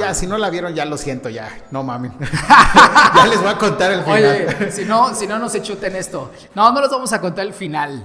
Ya, 0.00 0.12
si 0.14 0.26
no 0.26 0.36
la 0.36 0.50
vieron, 0.50 0.74
ya 0.74 0.84
lo 0.84 0.98
siento, 0.98 1.28
ya, 1.28 1.48
no 1.70 1.84
mamen. 1.84 2.12
ya 3.14 3.24
les 3.28 3.38
voy 3.38 3.50
a 3.50 3.56
contar 3.56 3.92
el 3.92 4.02
final. 4.02 4.56
Oye, 4.58 4.72
si 4.72 4.84
no, 4.84 5.14
si 5.14 5.28
no, 5.28 5.38
no 5.38 5.48
se 5.48 5.62
chuten 5.62 5.94
esto. 5.94 6.32
No, 6.56 6.72
no 6.72 6.80
les 6.80 6.90
vamos 6.90 7.12
a 7.12 7.20
contar 7.20 7.46
el 7.46 7.54
final. 7.54 8.04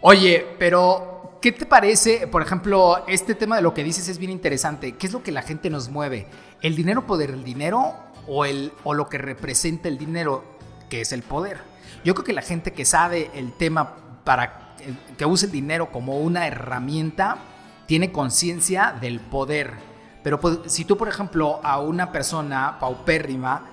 Oye, 0.00 0.46
pero 0.56 1.36
¿qué 1.42 1.50
te 1.50 1.66
parece? 1.66 2.28
Por 2.28 2.42
ejemplo, 2.42 3.02
este 3.08 3.34
tema 3.34 3.56
de 3.56 3.62
lo 3.62 3.74
que 3.74 3.82
dices 3.82 4.06
es 4.06 4.18
bien 4.18 4.30
interesante. 4.30 4.92
¿Qué 4.92 5.08
es 5.08 5.12
lo 5.12 5.24
que 5.24 5.32
la 5.32 5.42
gente 5.42 5.68
nos 5.68 5.88
mueve? 5.88 6.28
¿El 6.60 6.76
dinero 6.76 7.04
poder 7.04 7.30
el 7.30 7.42
dinero 7.42 7.96
o, 8.28 8.44
el, 8.44 8.72
o 8.84 8.94
lo 8.94 9.08
que 9.08 9.18
representa 9.18 9.88
el 9.88 9.98
dinero, 9.98 10.44
que 10.90 11.00
es 11.00 11.10
el 11.10 11.22
poder? 11.22 11.58
Yo 12.04 12.14
creo 12.14 12.24
que 12.24 12.34
la 12.34 12.42
gente 12.42 12.72
que 12.72 12.84
sabe 12.84 13.32
el 13.34 13.52
tema 13.54 13.96
para 14.22 14.76
que 15.18 15.26
use 15.26 15.46
el 15.46 15.52
dinero 15.52 15.90
como 15.90 16.20
una 16.20 16.46
herramienta 16.46 17.38
tiene 17.86 18.12
conciencia 18.12 18.96
del 19.00 19.20
poder. 19.20 19.74
Pero 20.22 20.40
pues, 20.40 20.58
si 20.66 20.84
tú, 20.84 20.96
por 20.96 21.08
ejemplo, 21.08 21.60
a 21.62 21.80
una 21.80 22.12
persona 22.12 22.78
paupérrima 22.78 23.64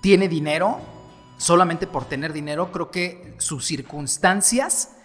tiene 0.00 0.28
dinero, 0.28 0.78
solamente 1.36 1.86
por 1.86 2.04
tener 2.04 2.32
dinero, 2.32 2.72
creo 2.72 2.90
que 2.90 3.34
sus 3.38 3.66
circunstancias 3.66 4.96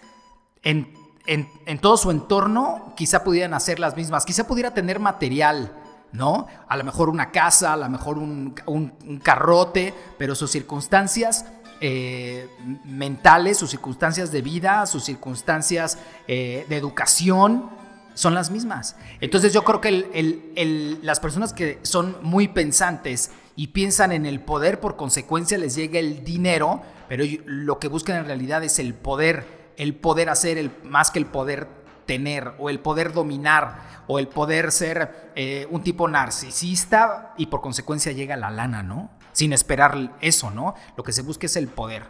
en, 0.62 0.92
en, 1.26 1.78
todo 1.78 1.96
su 1.96 2.10
entorno 2.10 2.92
quizá 2.96 3.24
pudieran 3.24 3.54
hacer 3.54 3.78
las 3.78 3.96
mismas, 3.96 4.24
quizá 4.24 4.46
pudiera 4.46 4.74
tener 4.74 4.98
material, 4.98 5.72
¿no? 6.12 6.46
A 6.68 6.76
lo 6.76 6.84
mejor 6.84 7.08
una 7.08 7.30
casa, 7.30 7.72
a 7.72 7.76
lo 7.76 7.88
mejor 7.88 8.18
un, 8.18 8.54
un, 8.66 8.92
un 9.06 9.18
carrote, 9.18 9.94
pero 10.18 10.34
sus 10.34 10.50
circunstancias 10.50 11.44
eh, 11.80 12.48
mentales, 12.84 13.58
sus 13.58 13.70
circunstancias 13.70 14.32
de 14.32 14.40
vida, 14.40 14.86
sus 14.86 15.04
circunstancias 15.04 15.98
eh, 16.26 16.64
de 16.70 16.76
educación 16.76 17.68
son 18.16 18.34
las 18.34 18.50
mismas. 18.50 18.96
Entonces 19.20 19.52
yo 19.52 19.62
creo 19.62 19.80
que 19.80 19.88
el, 19.88 20.06
el, 20.14 20.52
el, 20.56 20.98
las 21.02 21.20
personas 21.20 21.52
que 21.52 21.78
son 21.82 22.16
muy 22.22 22.48
pensantes 22.48 23.30
y 23.54 23.68
piensan 23.68 24.10
en 24.10 24.26
el 24.26 24.40
poder, 24.40 24.80
por 24.80 24.96
consecuencia 24.96 25.58
les 25.58 25.74
llega 25.74 25.98
el 25.98 26.24
dinero, 26.24 26.82
pero 27.08 27.24
lo 27.44 27.78
que 27.78 27.88
buscan 27.88 28.16
en 28.16 28.24
realidad 28.24 28.64
es 28.64 28.78
el 28.78 28.94
poder, 28.94 29.72
el 29.76 29.94
poder 29.94 30.30
hacer 30.30 30.58
el, 30.58 30.70
más 30.82 31.10
que 31.10 31.18
el 31.18 31.26
poder 31.26 31.68
tener 32.06 32.54
o 32.58 32.70
el 32.70 32.80
poder 32.80 33.12
dominar 33.12 34.04
o 34.06 34.18
el 34.18 34.28
poder 34.28 34.72
ser 34.72 35.32
eh, 35.34 35.66
un 35.70 35.82
tipo 35.82 36.08
narcisista 36.08 37.34
y 37.36 37.46
por 37.46 37.60
consecuencia 37.60 38.12
llega 38.12 38.36
la 38.36 38.50
lana, 38.50 38.82
¿no? 38.82 39.10
Sin 39.32 39.52
esperar 39.52 40.16
eso, 40.20 40.50
¿no? 40.50 40.74
Lo 40.96 41.04
que 41.04 41.12
se 41.12 41.22
busca 41.22 41.46
es 41.46 41.56
el 41.56 41.68
poder. 41.68 42.04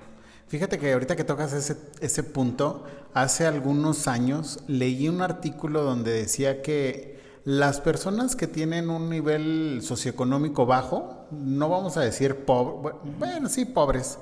Fíjate 0.49 0.79
que 0.79 0.93
ahorita 0.93 1.17
que 1.17 1.25
tocas 1.25 1.53
ese, 1.53 1.77
ese 2.01 2.23
punto, 2.23 2.85
hace 3.15 3.47
algunos 3.47 4.07
años 4.07 4.61
leí 4.69 5.09
un 5.09 5.21
artículo 5.21 5.83
donde 5.83 6.13
decía 6.13 6.63
que 6.63 7.17
las 7.45 7.81
personas 7.81 8.37
que 8.37 8.47
tienen 8.47 8.91
un 8.91 9.09
nivel 9.09 9.81
socioeconómico 9.83 10.67
bajo, 10.67 11.27
no 11.31 11.69
vamos 11.69 11.97
a 11.97 12.01
decir 12.01 12.45
pobres, 12.45 12.97
bueno, 13.19 13.49
sí, 13.49 13.65
pobres, 13.65 14.19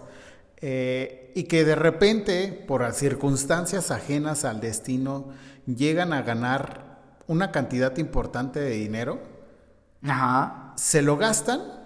eh, 0.58 1.32
y 1.34 1.44
que 1.44 1.64
de 1.64 1.74
repente, 1.74 2.64
por 2.66 2.90
circunstancias 2.92 3.90
ajenas 3.90 4.44
al 4.44 4.60
destino, 4.60 5.28
llegan 5.66 6.12
a 6.12 6.22
ganar 6.22 7.00
una 7.26 7.50
cantidad 7.50 7.96
importante 7.98 8.60
de 8.60 8.70
dinero, 8.70 9.20
Ajá. 10.02 10.72
se 10.76 11.02
lo 11.02 11.16
gastan 11.16 11.83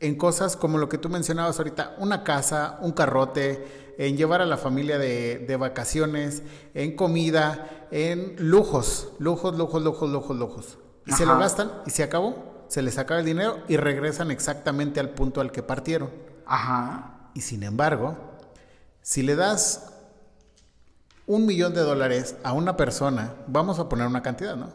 en 0.00 0.16
cosas 0.16 0.56
como 0.56 0.78
lo 0.78 0.88
que 0.88 0.98
tú 0.98 1.08
mencionabas 1.08 1.58
ahorita, 1.58 1.96
una 1.98 2.24
casa, 2.24 2.78
un 2.80 2.92
carrote, 2.92 3.94
en 3.98 4.16
llevar 4.16 4.40
a 4.40 4.46
la 4.46 4.56
familia 4.56 4.98
de, 4.98 5.38
de 5.38 5.56
vacaciones, 5.56 6.42
en 6.74 6.94
comida, 6.94 7.88
en 7.90 8.36
lujos, 8.38 9.08
lujos, 9.18 9.56
lujos, 9.56 9.82
lujos, 9.82 10.10
lujos, 10.10 10.36
lujos. 10.36 10.78
Y 11.04 11.10
Ajá. 11.10 11.18
se 11.18 11.26
lo 11.26 11.38
gastan 11.38 11.72
y 11.84 11.90
se 11.90 12.04
acabó, 12.04 12.64
se 12.68 12.82
les 12.82 12.98
acaba 12.98 13.20
el 13.20 13.26
dinero 13.26 13.58
y 13.66 13.76
regresan 13.76 14.30
exactamente 14.30 15.00
al 15.00 15.10
punto 15.10 15.40
al 15.40 15.50
que 15.50 15.62
partieron. 15.62 16.10
Ajá. 16.46 17.30
Y 17.34 17.40
sin 17.40 17.64
embargo, 17.64 18.16
si 19.02 19.22
le 19.22 19.34
das 19.34 19.92
un 21.26 21.44
millón 21.44 21.74
de 21.74 21.80
dólares 21.80 22.36
a 22.44 22.52
una 22.52 22.76
persona, 22.76 23.34
vamos 23.48 23.78
a 23.78 23.88
poner 23.88 24.06
una 24.06 24.22
cantidad, 24.22 24.56
¿no? 24.56 24.70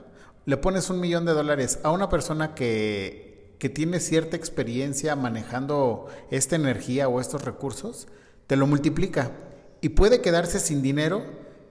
Le 0.45 0.57
pones 0.57 0.89
un 0.89 0.99
millón 0.99 1.25
de 1.25 1.33
dólares 1.33 1.79
a 1.83 1.91
una 1.91 2.09
persona 2.09 2.53
que, 2.53 3.32
que 3.63 3.69
tiene 3.69 4.01
cierta 4.01 4.35
experiencia 4.35 5.15
manejando 5.15 6.07
esta 6.29 6.57
energía 6.57 7.07
o 7.07 7.21
estos 7.21 7.45
recursos, 7.45 8.09
te 8.45 8.57
lo 8.57 8.67
multiplica 8.67 9.31
y 9.79 9.87
puede 9.87 10.19
quedarse 10.19 10.59
sin 10.59 10.81
dinero 10.81 11.23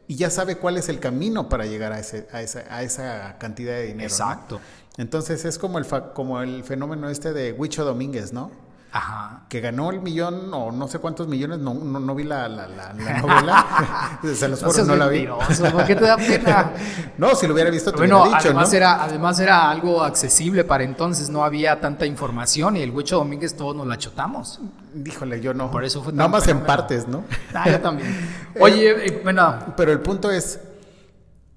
y 0.09 0.17
ya 0.17 0.31
sabe 0.31 0.57
cuál 0.57 0.79
es 0.79 0.89
el 0.89 1.01
camino 1.01 1.51
para 1.51 1.67
llegar 1.67 1.93
a, 1.93 1.99
ese, 1.99 2.27
a, 2.33 2.41
esa, 2.41 2.65
a 2.75 2.83
esa, 2.83 3.37
cantidad 3.37 3.75
de 3.75 3.89
dinero. 3.89 4.09
Exacto. 4.09 4.55
¿no? 4.55 5.03
Entonces 5.03 5.45
es 5.45 5.59
como 5.59 5.79
el, 5.79 5.85
como 6.15 6.41
el 6.41 6.65
fenómeno 6.65 7.11
este 7.11 7.35
de 7.35 7.53
Huicho 7.53 7.85
Domínguez, 7.85 8.33
¿no? 8.33 8.51
Ajá. 8.95 9.45
Que 9.49 9.61
ganó 9.61 9.91
el 9.91 10.01
millón 10.01 10.53
o 10.53 10.71
no 10.71 10.87
sé 10.87 10.99
cuántos 10.99 11.27
millones, 11.27 11.59
no, 11.59 11.73
no, 11.73 11.99
no 11.99 12.15
vi 12.15 12.25
la, 12.25 12.47
la, 12.47 12.69
la, 12.69 12.93
la 12.93 13.21
novela. 13.23 14.19
Se 14.35 14.49
los 14.49 14.63
juro, 14.63 14.79
no, 14.81 14.85
no 14.85 14.97
la 14.97 15.09
vi. 15.09 15.27
¿Por 15.27 15.87
qué 15.87 15.97
te 15.97 16.05
da 16.05 16.19
pena? 16.19 16.73
no, 17.17 17.35
si 17.35 17.47
lo 17.47 17.55
hubiera 17.55 17.71
visto, 17.71 17.91
te 17.91 17.97
bueno, 17.97 18.21
hubiera 18.21 18.37
dicho, 18.37 18.49
además 18.51 18.71
¿no? 18.71 18.77
Era, 18.77 19.03
además 19.03 19.41
era 19.41 19.71
algo 19.71 20.03
accesible 20.03 20.65
para 20.65 20.85
entonces, 20.85 21.31
no 21.31 21.43
había 21.43 21.81
tanta 21.81 22.05
información 22.05 22.77
y 22.77 22.83
el 22.83 22.91
Huicho 22.91 23.17
Domínguez 23.17 23.57
todos 23.57 23.75
nos 23.75 23.87
la 23.87 23.97
chotamos. 23.97 24.61
Híjole, 25.07 25.41
yo 25.41 25.55
no. 25.55 25.71
Por 25.71 25.85
eso 25.85 26.03
fue 26.03 26.13
Nada 26.13 26.29
más 26.29 26.47
en 26.49 26.61
partes, 26.61 27.09
¿no? 27.09 27.25
Ah, 27.55 27.71
yo 27.71 27.81
también. 27.81 28.15
Oye, 28.61 29.07
eh, 29.07 29.21
bueno. 29.25 29.73
Pero 29.77 29.93
el 29.93 30.01
punto 30.01 30.31
es, 30.31 30.61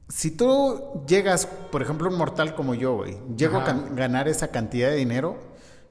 si 0.08 0.32
tú 0.32 1.04
llegas, 1.06 1.48
por 1.71 1.82
ejemplo, 1.82 2.10
un 2.10 2.17
mortal 2.17 2.56
como 2.56 2.76
yo, 2.76 2.95
güey, 2.95 3.17
llego 3.36 3.58
Ajá. 3.58 3.71
a 3.71 3.93
ganar 3.93 4.28
esa 4.30 4.50
cantidad 4.50 4.89
de 4.89 4.95
dinero, 4.95 5.38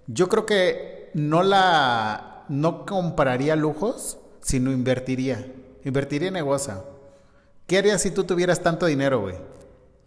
yo 0.06 0.28
creo 0.28 0.46
que 0.46 0.93
no 1.14 1.42
la 1.42 2.44
no 2.48 2.84
compraría 2.84 3.56
lujos, 3.56 4.18
sino 4.40 4.70
invertiría. 4.70 5.46
Invertiría 5.84 6.28
en 6.28 6.34
negocio. 6.34 6.84
¿Qué 7.66 7.78
harías 7.78 8.02
si 8.02 8.10
tú 8.10 8.24
tuvieras 8.24 8.60
tanto 8.60 8.86
dinero, 8.86 9.20
güey? 9.20 9.36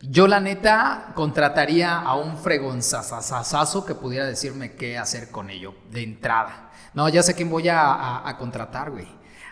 Yo 0.02 0.28
la 0.28 0.40
neta 0.40 1.12
contrataría 1.16 1.98
a 2.00 2.16
un 2.16 2.38
fregonzazazazo 2.38 3.84
que 3.86 3.96
pudiera 3.96 4.26
decirme 4.26 4.74
qué 4.74 4.98
hacer 4.98 5.32
con 5.32 5.50
ello 5.50 5.74
de 5.92 6.04
entrada. 6.04 6.72
No, 6.94 7.10
ya 7.10 7.24
sé 7.24 7.34
quién 7.34 7.50
voy 7.50 7.68
a, 7.68 7.82
a, 7.82 8.30
a 8.30 8.38
contratar, 8.38 8.92
güey. 8.92 9.08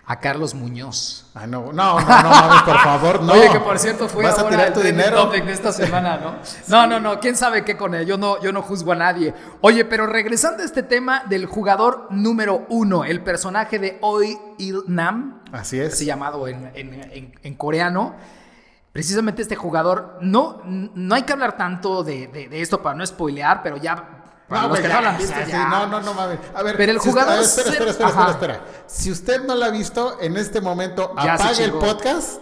A 0.07 0.19
Carlos 0.19 0.53
Muñoz. 0.53 1.25
Ah, 1.33 1.47
no, 1.47 1.73
no, 1.73 1.99
no, 1.99 1.99
no 1.99 2.29
mames, 2.29 2.61
por 2.61 2.77
favor, 2.79 3.23
no. 3.23 3.33
Oye, 3.33 3.49
que 3.51 3.59
por 3.59 3.79
cierto 3.79 4.07
fue 4.07 4.23
¿Vas 4.23 4.37
a 4.37 4.47
tirar 4.47 4.71
tu 4.71 4.81
dinero 4.81 5.25
de 5.31 5.51
esta 5.51 5.71
semana, 5.71 6.17
¿no? 6.17 6.35
No, 6.67 6.85
no, 6.85 6.99
no, 6.99 7.19
quién 7.19 7.35
sabe 7.35 7.65
qué 7.65 7.75
con 7.75 7.95
él. 7.95 8.05
Yo 8.05 8.15
no, 8.15 8.39
yo 8.39 8.51
no 8.51 8.61
juzgo 8.61 8.91
a 8.91 8.95
nadie. 8.95 9.33
Oye, 9.61 9.83
pero 9.83 10.05
regresando 10.05 10.61
a 10.61 10.65
este 10.65 10.83
tema 10.83 11.23
del 11.27 11.47
jugador 11.47 12.07
número 12.11 12.67
uno, 12.69 13.03
el 13.03 13.23
personaje 13.23 13.79
de 13.79 13.97
Oi 14.01 14.37
Il 14.59 14.83
Nam. 14.87 15.41
Así 15.51 15.79
es. 15.79 15.93
Así 15.93 16.05
llamado 16.05 16.47
en, 16.47 16.71
en, 16.75 16.93
en, 17.11 17.35
en 17.41 17.55
coreano. 17.55 18.15
Precisamente 18.91 19.41
este 19.41 19.55
jugador, 19.55 20.19
no, 20.21 20.61
no 20.65 21.15
hay 21.15 21.23
que 21.23 21.33
hablar 21.33 21.57
tanto 21.57 22.03
de, 22.03 22.27
de, 22.27 22.47
de 22.47 22.61
esto 22.61 22.81
para 22.81 22.95
no 22.95 23.05
spoilear, 23.05 23.61
pero 23.63 23.75
ya 23.77 24.23
no, 24.61 24.67
los 24.69 24.79
que 24.79 24.87
ya, 24.87 25.01
no 25.01 25.19
sí. 25.19 25.51
No, 25.53 25.87
no, 25.87 26.01
no 26.01 26.13
mames. 26.13 26.39
A 26.53 26.63
ver, 26.63 26.75
pero 26.77 26.91
el 26.91 26.99
si 26.99 27.09
jugador. 27.09 27.39
Usted, 27.39 27.61
a 27.61 27.65
ver, 27.65 27.73
espera, 27.73 27.91
espera, 27.91 28.09
espera, 28.09 28.29
espera, 28.29 28.53
espera, 28.53 28.83
Si 28.87 29.11
usted 29.11 29.43
no 29.43 29.55
la 29.55 29.67
ha 29.67 29.69
visto, 29.69 30.17
en 30.21 30.37
este 30.37 30.61
momento 30.61 31.13
ya 31.23 31.35
apague 31.35 31.63
el 31.63 31.73
podcast, 31.73 32.39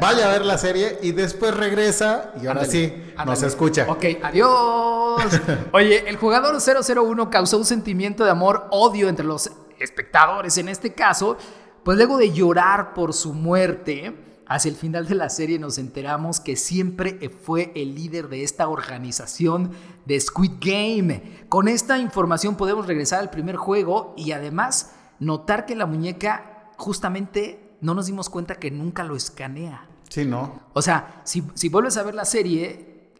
vaya 0.00 0.26
a 0.28 0.32
ver 0.32 0.44
la 0.44 0.58
serie 0.58 0.98
y 1.02 1.12
después 1.12 1.54
regresa 1.54 2.32
y 2.36 2.46
ahora 2.46 2.60
Ándale, 2.62 2.70
sí 2.70 3.12
ándale. 3.16 3.30
nos 3.30 3.42
escucha. 3.42 3.86
Ok, 3.88 4.04
adiós. 4.22 5.22
Oye, 5.72 6.08
el 6.08 6.16
jugador 6.16 6.56
001 6.60 7.30
causó 7.30 7.58
un 7.58 7.64
sentimiento 7.64 8.24
de 8.24 8.30
amor-odio 8.30 9.08
entre 9.08 9.24
los 9.24 9.50
espectadores 9.78 10.58
en 10.58 10.68
este 10.68 10.92
caso 10.92 11.36
Pues 11.84 11.96
luego 11.96 12.18
de 12.18 12.32
llorar 12.32 12.92
por 12.94 13.14
su 13.14 13.32
muerte, 13.32 14.14
hacia 14.48 14.70
el 14.70 14.76
final 14.76 15.06
de 15.06 15.14
la 15.14 15.28
serie 15.28 15.58
nos 15.58 15.78
enteramos 15.78 16.40
que 16.40 16.56
siempre 16.56 17.30
fue 17.42 17.70
el 17.76 17.94
líder 17.94 18.28
de 18.28 18.42
esta 18.42 18.68
organización 18.68 19.72
de 20.06 20.18
Squid 20.20 20.52
Game. 20.60 21.44
Con 21.48 21.68
esta 21.68 21.98
información 21.98 22.56
podemos 22.56 22.86
regresar 22.86 23.20
al 23.20 23.30
primer 23.30 23.56
juego 23.56 24.14
y 24.16 24.32
además 24.32 24.92
notar 25.20 25.66
que 25.66 25.76
la 25.76 25.86
muñeca 25.86 26.70
justamente 26.76 27.76
no 27.80 27.94
nos 27.94 28.06
dimos 28.06 28.28
cuenta 28.30 28.54
que 28.56 28.70
nunca 28.70 29.04
lo 29.04 29.14
escanea. 29.16 29.86
Sí, 30.08 30.24
¿no? 30.24 30.60
O 30.72 30.80
sea, 30.82 31.20
si, 31.24 31.44
si 31.54 31.68
vuelves 31.68 31.96
a 31.98 32.02
ver 32.02 32.14
la 32.14 32.24
serie, 32.24 33.10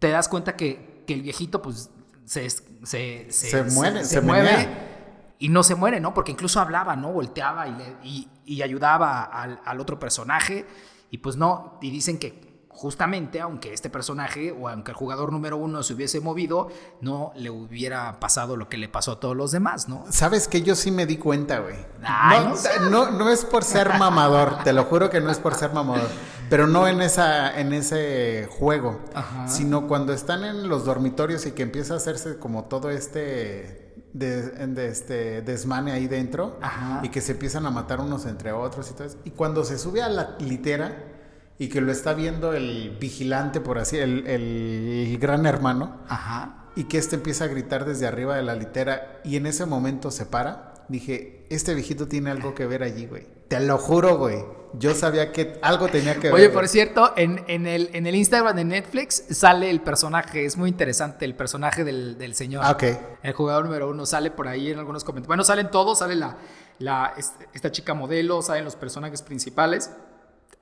te 0.00 0.08
das 0.10 0.28
cuenta 0.28 0.56
que, 0.56 1.04
que 1.06 1.14
el 1.14 1.22
viejito 1.22 1.62
pues 1.62 1.90
se, 2.24 2.50
se, 2.50 3.26
Se 3.30 3.62
muere, 3.64 4.04
se 4.04 4.20
mueve 4.20 4.50
menea. 4.50 5.34
y 5.38 5.48
no 5.48 5.62
se 5.62 5.74
muere, 5.76 6.00
¿no? 6.00 6.12
Porque 6.14 6.32
incluso 6.32 6.60
hablaba, 6.60 6.96
¿no? 6.96 7.12
Volteaba 7.12 7.68
y, 7.68 7.72
le- 7.72 7.96
y- 8.02 8.28
y 8.44 8.62
ayudaba 8.62 9.22
al, 9.22 9.60
al 9.64 9.80
otro 9.80 9.98
personaje 9.98 10.66
y 11.10 11.18
pues 11.18 11.36
no, 11.36 11.78
y 11.80 11.90
dicen 11.90 12.18
que 12.18 12.52
justamente 12.72 13.40
aunque 13.40 13.72
este 13.72 13.90
personaje 13.90 14.50
o 14.50 14.68
aunque 14.68 14.92
el 14.92 14.96
jugador 14.96 15.30
número 15.30 15.56
uno 15.56 15.82
se 15.82 15.92
hubiese 15.94 16.20
movido, 16.20 16.68
no 17.00 17.32
le 17.36 17.50
hubiera 17.50 18.18
pasado 18.18 18.56
lo 18.56 18.68
que 18.68 18.78
le 18.78 18.88
pasó 18.88 19.12
a 19.12 19.20
todos 19.20 19.36
los 19.36 19.52
demás, 19.52 19.88
¿no? 19.88 20.04
¿Sabes 20.10 20.48
que 20.48 20.62
Yo 20.62 20.74
sí 20.74 20.90
me 20.90 21.06
di 21.06 21.18
cuenta, 21.18 21.60
güey. 21.60 21.76
No, 22.00 22.54
no 22.80 22.90
no, 22.90 23.10
no 23.10 23.30
es 23.30 23.44
por 23.44 23.62
ser 23.62 23.98
mamador, 23.98 24.64
te 24.64 24.72
lo 24.72 24.84
juro 24.84 25.10
que 25.10 25.20
no 25.20 25.30
es 25.30 25.38
por 25.38 25.54
ser 25.54 25.72
mamador. 25.72 26.08
Pero 26.48 26.66
no 26.66 26.86
en, 26.86 27.00
esa, 27.00 27.58
en 27.58 27.72
ese 27.72 28.46
juego, 28.58 29.00
Ajá. 29.14 29.48
sino 29.48 29.86
cuando 29.86 30.12
están 30.12 30.44
en 30.44 30.68
los 30.68 30.84
dormitorios 30.84 31.46
y 31.46 31.52
que 31.52 31.62
empieza 31.62 31.94
a 31.94 31.96
hacerse 31.96 32.38
como 32.38 32.64
todo 32.64 32.90
este, 32.90 33.81
de, 34.12 34.42
de 34.66 34.88
este 34.88 35.42
desmane 35.42 35.92
ahí 35.92 36.06
dentro 36.06 36.58
Ajá. 36.60 37.00
y 37.02 37.08
que 37.08 37.20
se 37.20 37.32
empiezan 37.32 37.66
a 37.66 37.70
matar 37.70 38.00
unos 38.00 38.26
entre 38.26 38.52
otros 38.52 38.90
y 38.90 38.94
todo 38.94 39.04
eso. 39.04 39.18
Y 39.24 39.30
cuando 39.30 39.64
se 39.64 39.78
sube 39.78 40.02
a 40.02 40.08
la 40.08 40.36
litera 40.38 41.04
y 41.58 41.68
que 41.68 41.80
lo 41.80 41.92
está 41.92 42.14
viendo 42.14 42.52
el 42.52 42.96
vigilante, 43.00 43.60
por 43.60 43.78
así, 43.78 43.96
el, 43.98 44.26
el 44.26 45.18
gran 45.18 45.46
hermano, 45.46 46.00
Ajá. 46.08 46.66
y 46.76 46.84
que 46.84 46.98
este 46.98 47.16
empieza 47.16 47.44
a 47.44 47.48
gritar 47.48 47.84
desde 47.84 48.06
arriba 48.06 48.36
de 48.36 48.42
la 48.42 48.54
litera 48.56 49.20
y 49.24 49.36
en 49.36 49.46
ese 49.46 49.66
momento 49.66 50.10
se 50.10 50.26
para, 50.26 50.74
dije, 50.88 51.46
este 51.50 51.74
viejito 51.74 52.08
tiene 52.08 52.30
algo 52.30 52.54
que 52.54 52.66
ver 52.66 52.82
allí, 52.82 53.06
güey. 53.06 53.26
Te 53.58 53.60
lo 53.60 53.78
juro, 53.78 54.16
güey. 54.18 54.44
Yo 54.74 54.94
sabía 54.94 55.32
que 55.32 55.58
algo 55.62 55.88
tenía 55.88 56.14
que 56.14 56.28
ver. 56.28 56.32
Oye, 56.34 56.48
por 56.48 56.66
cierto, 56.68 57.12
en, 57.16 57.44
en 57.46 57.66
el, 57.66 57.90
en 57.92 58.06
el 58.06 58.14
Instagram 58.14 58.56
de 58.56 58.64
Netflix 58.64 59.24
sale 59.30 59.68
el 59.68 59.80
personaje, 59.82 60.46
es 60.46 60.56
muy 60.56 60.70
interesante, 60.70 61.24
el 61.26 61.34
personaje 61.34 61.84
del, 61.84 62.16
del 62.16 62.34
señor. 62.34 62.62
Ah, 62.64 62.70
ok. 62.72 62.84
El 63.22 63.32
jugador 63.34 63.64
número 63.66 63.90
uno 63.90 64.06
sale 64.06 64.30
por 64.30 64.48
ahí 64.48 64.70
en 64.70 64.78
algunos 64.78 65.04
comentarios. 65.04 65.28
Bueno, 65.28 65.44
salen 65.44 65.70
todos, 65.70 65.98
sale 65.98 66.14
la, 66.16 66.36
la, 66.78 67.12
es- 67.18 67.34
esta 67.52 67.70
chica 67.70 67.92
modelo, 67.92 68.40
salen 68.40 68.64
los 68.64 68.76
personajes 68.76 69.20
principales. 69.22 69.90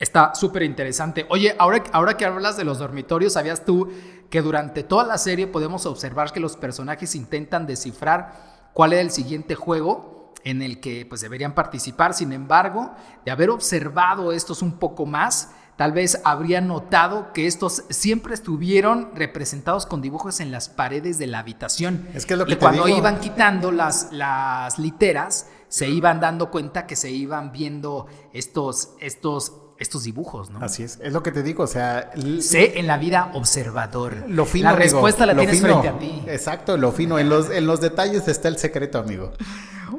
Está 0.01 0.35
súper 0.35 0.63
interesante. 0.65 1.27
Oye, 1.29 1.55
ahora, 1.59 1.85
ahora 1.93 2.17
que 2.17 2.25
hablas 2.25 2.57
de 2.57 2.65
los 2.65 2.79
dormitorios, 2.79 3.35
¿sabías 3.35 3.65
tú 3.65 3.89
que 4.31 4.41
durante 4.43 4.83
toda 4.83 5.05
la 5.05 5.19
serie 5.19 5.47
podemos 5.47 5.87
observar 5.87 6.33
que 6.33 6.41
los 6.41 6.57
personajes 6.57 7.15
intentan 7.15 7.67
descifrar 7.67 8.71
cuál 8.73 8.93
es 8.95 9.01
el 9.01 9.11
siguiente 9.11 9.55
juego 9.55 10.20
en 10.45 10.63
el 10.63 10.81
que 10.81 11.07
pues 11.07 11.21
deberían 11.21 11.55
participar? 11.55 12.15
Sin 12.15 12.33
embargo, 12.33 12.93
de 13.25 13.31
haber 13.31 13.51
observado 13.51 14.33
estos 14.33 14.63
un 14.63 14.73
poco 14.79 15.07
más, 15.07 15.51
tal 15.77 15.93
vez 15.93 16.21
habría 16.25 16.61
notado 16.61 17.33
que 17.33 17.47
estos 17.47 17.85
siempre 17.91 18.35
estuvieron 18.35 19.11
representados 19.15 19.87
con 19.87 20.03
dibujos 20.03 20.41
en 20.41 20.51
las 20.53 20.69
paredes 20.69 21.19
de 21.19 21.27
la 21.27 21.39
habitación. 21.39 22.09
Es 22.15 22.27
que 22.27 22.35
es 22.35 22.39
lo 22.39 22.45
que 22.47 22.53
y 22.53 22.57
te 22.57 22.61
cuando 22.61 22.85
digo. 22.85 22.99
iban 22.99 23.19
quitando 23.21 23.73
las, 23.73 24.09
las 24.13 24.79
literas, 24.79 25.47
se 25.69 25.89
iban 25.89 26.21
dando 26.21 26.51
cuenta 26.51 26.87
que 26.87 26.97
se 26.97 27.11
iban 27.11 27.53
viendo 27.53 28.07
estos, 28.35 28.91
estos, 29.01 29.55
estos 29.79 30.03
dibujos, 30.03 30.51
¿no? 30.51 30.59
Así 30.63 30.83
es, 30.83 30.99
es 31.01 31.13
lo 31.13 31.23
que 31.23 31.31
te 31.33 31.43
digo, 31.43 31.63
o 31.63 31.67
sea, 31.67 32.11
Sé 32.41 32.79
en 32.79 32.87
la 32.87 32.99
vida 32.99 33.31
observador. 33.35 34.25
lo 34.29 34.45
fino. 34.45 34.65
La 34.65 34.71
amigo, 34.71 34.83
respuesta 34.83 35.25
la 35.25 35.35
tienes 35.35 35.61
fino. 35.61 35.81
frente 35.81 35.89
a 35.89 35.99
ti. 35.99 36.23
Exacto, 36.27 36.77
lo 36.77 36.93
fino. 36.93 37.19
En 37.19 37.29
los, 37.31 37.49
en 37.51 37.67
los 37.67 37.81
detalles 37.81 38.27
está 38.29 38.49
el 38.49 38.59
secreto, 38.59 38.99
amigo. 38.99 39.33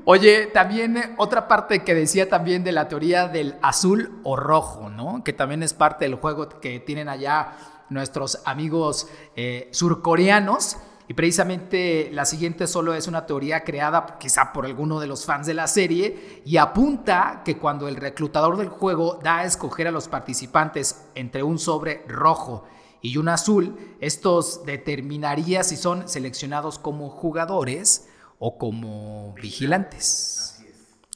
Oye, 0.05 0.47
también 0.47 0.97
eh, 0.97 1.15
otra 1.17 1.47
parte 1.47 1.83
que 1.83 1.93
decía 1.93 2.29
también 2.29 2.63
de 2.63 2.71
la 2.71 2.87
teoría 2.87 3.27
del 3.27 3.55
azul 3.61 4.19
o 4.23 4.35
rojo, 4.35 4.89
¿no? 4.89 5.23
Que 5.23 5.33
también 5.33 5.63
es 5.63 5.73
parte 5.73 6.05
del 6.05 6.15
juego 6.15 6.47
que 6.47 6.79
tienen 6.79 7.09
allá 7.09 7.53
nuestros 7.89 8.41
amigos 8.45 9.07
eh, 9.35 9.69
surcoreanos. 9.71 10.77
Y 11.07 11.13
precisamente 11.13 12.09
la 12.13 12.23
siguiente 12.23 12.67
solo 12.67 12.93
es 12.93 13.07
una 13.07 13.25
teoría 13.25 13.65
creada 13.65 14.17
quizá 14.17 14.53
por 14.53 14.65
alguno 14.65 14.99
de 15.01 15.07
los 15.07 15.25
fans 15.25 15.45
de 15.45 15.53
la 15.53 15.67
serie 15.67 16.41
y 16.45 16.55
apunta 16.55 17.41
que 17.43 17.57
cuando 17.57 17.89
el 17.89 17.97
reclutador 17.97 18.55
del 18.55 18.69
juego 18.69 19.19
da 19.21 19.39
a 19.39 19.43
escoger 19.43 19.87
a 19.87 19.91
los 19.91 20.07
participantes 20.07 21.03
entre 21.15 21.43
un 21.43 21.59
sobre 21.59 22.05
rojo 22.07 22.63
y 23.01 23.17
un 23.17 23.27
azul, 23.27 23.77
estos 23.99 24.63
determinaría 24.63 25.63
si 25.63 25.75
son 25.75 26.07
seleccionados 26.07 26.79
como 26.79 27.09
jugadores 27.09 28.07
o 28.43 28.57
como 28.57 29.35
vigilantes. 29.35 30.59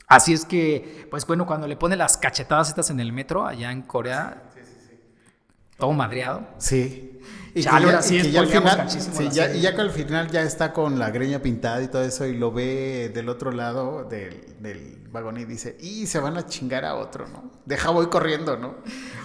Así 0.07 0.31
es 0.31 0.45
que, 0.45 1.07
pues 1.09 1.25
bueno, 1.25 1.47
cuando 1.47 1.67
le 1.67 1.75
ponen 1.75 1.97
las 1.97 2.17
cachetadas 2.17 2.69
estas 2.69 2.91
en 2.91 2.99
el 2.99 3.11
metro 3.11 3.47
allá 3.47 3.71
en 3.71 3.81
Corea, 3.81 4.43
todo 5.79 5.91
madreado. 5.91 6.47
Sí. 6.59 7.19
Y 7.55 7.63
Chale, 7.63 7.87
ahora 7.87 8.03
sí 8.03 8.31
ya 8.31 8.41
al 8.41 8.47
final, 8.47 8.91
sí, 8.91 9.29
ya, 9.31 9.51
y 9.51 9.61
ya 9.61 9.73
que 9.73 9.81
al 9.81 9.89
final 9.89 10.29
ya 10.29 10.43
está 10.43 10.71
con 10.71 10.99
la 10.99 11.09
greña 11.09 11.39
pintada 11.39 11.81
y 11.81 11.87
todo 11.87 12.03
eso 12.03 12.27
y 12.27 12.37
lo 12.37 12.51
ve 12.51 13.09
del 13.11 13.27
otro 13.27 13.51
lado 13.51 14.03
del, 14.03 14.61
del 14.61 15.07
vagón 15.09 15.39
y 15.39 15.45
dice, 15.45 15.77
y 15.79 16.05
se 16.05 16.19
van 16.19 16.37
a 16.37 16.45
chingar 16.45 16.85
a 16.85 16.93
otro, 16.93 17.27
¿no? 17.27 17.49
Deja 17.65 17.89
voy 17.89 18.05
corriendo, 18.07 18.55
¿no? 18.55 18.75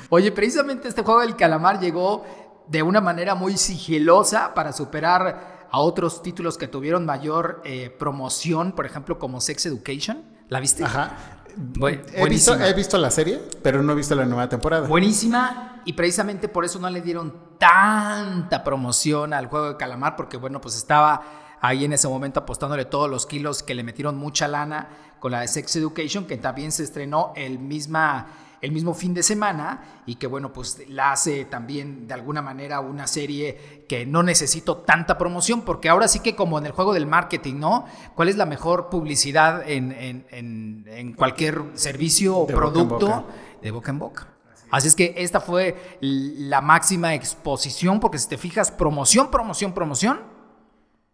Oye, 0.09 0.33
precisamente 0.33 0.89
este 0.89 1.03
juego 1.03 1.21
del 1.21 1.37
calamar 1.37 1.81
llegó 1.81 2.25
de 2.67 2.83
una 2.83 3.03
manera 3.03 3.35
muy 3.35 3.59
sigilosa 3.59 4.55
para 4.55 4.73
superar 4.73 5.50
a 5.73 5.79
otros 5.81 6.23
títulos 6.23 6.59
que 6.59 6.69
tuvieron 6.69 7.07
mayor 7.07 7.63
eh, 7.65 7.91
promoción, 7.99 8.73
por 8.73 8.87
ejemplo, 8.87 9.19
como 9.19 9.41
Sex 9.41 9.67
Education. 9.67 10.23
¿La 10.49 10.61
viste? 10.61 10.85
Ajá. 10.85 11.37
Bu- 11.57 12.01
He 12.15 12.29
visto, 12.29 12.55
he 12.61 12.73
visto 12.75 12.97
la 12.99 13.11
serie, 13.11 13.41
pero 13.63 13.83
no 13.83 13.93
he 13.93 13.97
visto 13.97 14.15
la 14.15 14.25
nueva 14.25 14.49
temporada. 14.49 14.87
Buenísima 14.87 15.83
y 15.85 15.93
precisamente 15.95 16.49
por 16.49 16.65
eso 16.65 16.79
no 16.79 16.89
le 16.91 17.01
dieron 17.01 17.35
tanta 17.59 18.63
promoción 18.65 19.33
al 19.33 19.47
juego 19.47 19.69
de 19.71 19.77
calamar 19.77 20.15
porque 20.17 20.37
bueno 20.37 20.61
pues 20.61 20.77
estaba 20.77 21.23
ahí 21.61 21.85
en 21.85 21.93
ese 21.93 22.07
momento 22.09 22.41
apostándole 22.41 22.85
todos 22.85 23.09
los 23.11 23.27
kilos 23.27 23.63
que 23.63 23.75
le 23.75 23.83
metieron 23.83 24.17
mucha 24.17 24.47
lana 24.49 24.89
con 25.19 25.33
la 25.33 25.41
de 25.41 25.49
Sex 25.49 25.77
Education 25.77 26.25
que 26.27 26.37
también 26.37 26.71
se 26.73 26.83
estrenó 26.85 27.33
el 27.37 27.59
misma 27.59 28.27
el 28.62 28.73
mismo 28.73 28.92
fin 28.94 29.14
de 29.14 29.23
semana 29.23 30.03
y 30.07 30.16
que 30.16 30.27
bueno 30.27 30.53
pues 30.53 30.83
la 30.88 31.12
hace 31.12 31.44
también 31.46 32.07
de 32.07 32.14
alguna 32.14 32.42
manera 32.42 32.81
una 32.81 33.07
serie 33.07 33.85
que 33.88 34.05
no 34.05 34.23
necesito 34.23 34.77
tanta 34.79 35.16
promoción 35.16 35.62
porque 35.62 35.88
ahora 35.88 36.09
sí 36.09 36.20
que 36.20 36.37
como 36.37 36.59
en 36.59 36.66
el 36.66 36.73
juego 36.73 36.92
del 36.92 37.07
marketing 37.07 37.55
no 37.59 37.87
cuál 38.14 38.29
es 38.29 38.37
la 38.37 38.44
mejor 38.46 38.90
publicidad 38.90 39.68
en, 39.68 39.92
en- 39.92 40.27
en- 40.31 40.85
en 40.88 41.12
cualquier 41.14 41.62
servicio 41.75 42.37
o 42.37 42.46
De 42.46 42.55
producto 42.55 43.07
boca. 43.07 43.25
de 43.62 43.70
boca 43.70 43.90
en 43.90 43.99
boca. 43.99 44.27
Así 44.70 44.87
es 44.87 44.94
que 44.94 45.14
esta 45.16 45.40
fue 45.40 45.99
la 46.01 46.61
máxima 46.61 47.14
exposición, 47.14 47.99
porque 47.99 48.18
si 48.18 48.29
te 48.29 48.38
fijas, 48.38 48.70
promoción, 48.70 49.29
promoción, 49.29 49.73
promoción. 49.73 50.20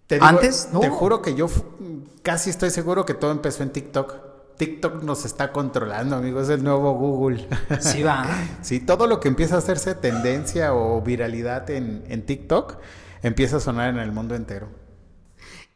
Te 0.07 0.17
digo, 0.17 0.27
Antes, 0.27 0.69
no. 0.75 0.81
Te 0.81 0.91
juro 0.91 1.23
que 1.23 1.35
yo 1.35 1.47
casi 2.23 2.51
estoy 2.51 2.69
seguro 2.71 3.07
que 3.07 3.15
todo 3.15 3.31
empezó 3.31 3.63
en 3.63 3.71
TikTok. 3.73 4.26
TikTok 4.57 5.03
nos 5.03 5.25
está 5.25 5.53
controlando, 5.53 6.17
amigos, 6.17 6.45
es 6.45 6.51
el 6.51 6.65
nuevo 6.65 6.95
Google. 6.95 7.47
Sí 7.81 8.03
va. 8.03 8.27
Sí, 8.63 8.81
todo 8.81 9.07
lo 9.07 9.21
que 9.21 9.29
empieza 9.29 9.57
a 9.57 9.59
hacerse 9.59 9.95
tendencia 9.95 10.75
o 10.75 11.01
viralidad 11.03 11.71
en, 11.71 12.05
en 12.09 12.25
TikTok 12.25 12.79
empieza 13.23 13.59
a 13.59 13.61
sonar 13.61 13.91
en 13.91 13.99
el 13.99 14.13
mundo 14.13 14.35
entero. 14.35 14.69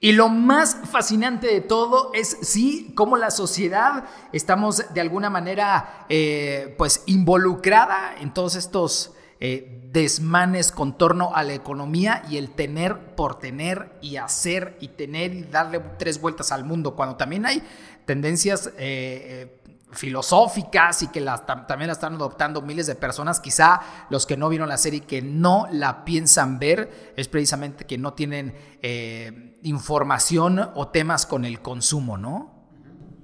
Y 0.02 0.12
lo 0.12 0.30
más 0.30 0.78
fascinante 0.90 1.46
de 1.46 1.60
todo 1.60 2.10
es 2.14 2.38
sí, 2.40 2.92
cómo 2.96 3.18
la 3.18 3.30
sociedad 3.30 4.04
estamos 4.32 4.82
de 4.94 5.00
alguna 5.02 5.28
manera 5.28 6.06
eh, 6.08 6.74
pues 6.78 7.02
involucrada 7.04 8.14
en 8.18 8.32
todos 8.32 8.54
estos 8.54 9.12
eh, 9.40 9.82
desmanes 9.92 10.72
con 10.72 10.96
torno 10.96 11.34
a 11.34 11.42
la 11.42 11.52
economía 11.52 12.22
y 12.30 12.38
el 12.38 12.50
tener 12.50 13.14
por 13.14 13.38
tener 13.38 13.92
y 14.00 14.16
hacer 14.16 14.78
y 14.80 14.88
tener 14.88 15.34
y 15.34 15.42
darle 15.42 15.80
tres 15.98 16.18
vueltas 16.18 16.50
al 16.50 16.64
mundo, 16.64 16.96
cuando 16.96 17.16
también 17.16 17.44
hay 17.44 17.62
tendencias 18.06 18.68
eh, 18.68 18.72
eh, 18.78 19.56
filosóficas 19.92 21.02
y 21.02 21.08
que 21.08 21.20
las, 21.20 21.46
tam- 21.46 21.66
también 21.66 21.88
la 21.88 21.92
están 21.94 22.14
adoptando 22.14 22.62
miles 22.62 22.86
de 22.86 22.94
personas. 22.94 23.40
Quizá 23.40 23.80
los 24.10 24.26
que 24.26 24.36
no 24.36 24.48
vieron 24.48 24.68
la 24.68 24.76
serie 24.78 24.98
y 24.98 25.02
que 25.02 25.22
no 25.22 25.66
la 25.70 26.04
piensan 26.04 26.58
ver 26.58 27.12
es 27.16 27.28
precisamente 27.28 27.84
que 27.86 27.98
no 27.98 28.12
tienen 28.14 28.54
eh, 28.82 29.56
información 29.62 30.70
o 30.74 30.88
temas 30.88 31.26
con 31.26 31.44
el 31.44 31.60
consumo, 31.60 32.16
¿no? 32.16 32.58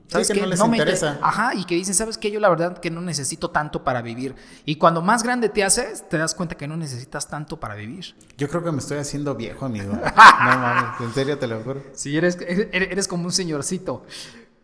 Sí, 0.09 0.33
que 0.35 0.41
no 0.41 0.47
les 0.47 0.61
interesa. 0.61 1.07
inter- 1.15 1.25
Ajá, 1.25 1.55
y 1.57 1.65
que 1.65 1.75
dicen, 1.75 1.93
¿sabes 1.93 2.17
qué? 2.17 2.31
Yo 2.31 2.39
la 2.39 2.49
verdad 2.49 2.79
que 2.79 2.91
no 2.93 3.01
necesito 3.01 3.51
tanto 3.51 3.83
para 3.83 4.03
vivir. 4.03 4.37
Y 4.65 4.77
cuando 4.77 5.03
más 5.03 5.25
grande 5.25 5.49
te 5.49 5.65
haces, 5.65 6.09
te 6.09 6.17
das 6.17 6.33
cuenta 6.35 6.57
que 6.57 6.69
no 6.69 6.77
necesitas 6.77 7.27
tanto 7.29 7.59
para 7.59 7.75
vivir. 7.75 8.15
Yo 8.39 8.49
creo 8.49 8.63
que 8.63 8.71
me 8.71 8.79
estoy 8.79 8.99
haciendo 8.99 9.35
viejo, 9.35 9.67
amigo. 9.67 9.93
No 9.95 10.59
mames, 10.59 11.01
en 11.01 11.13
serio 11.13 11.39
te 11.41 11.49
lo 11.49 11.61
juro. 11.61 11.83
Si 11.93 12.17
eres, 12.17 12.39
eres, 12.41 12.69
eres 12.73 13.09
como 13.09 13.25
un 13.25 13.33
señorcito. 13.33 14.05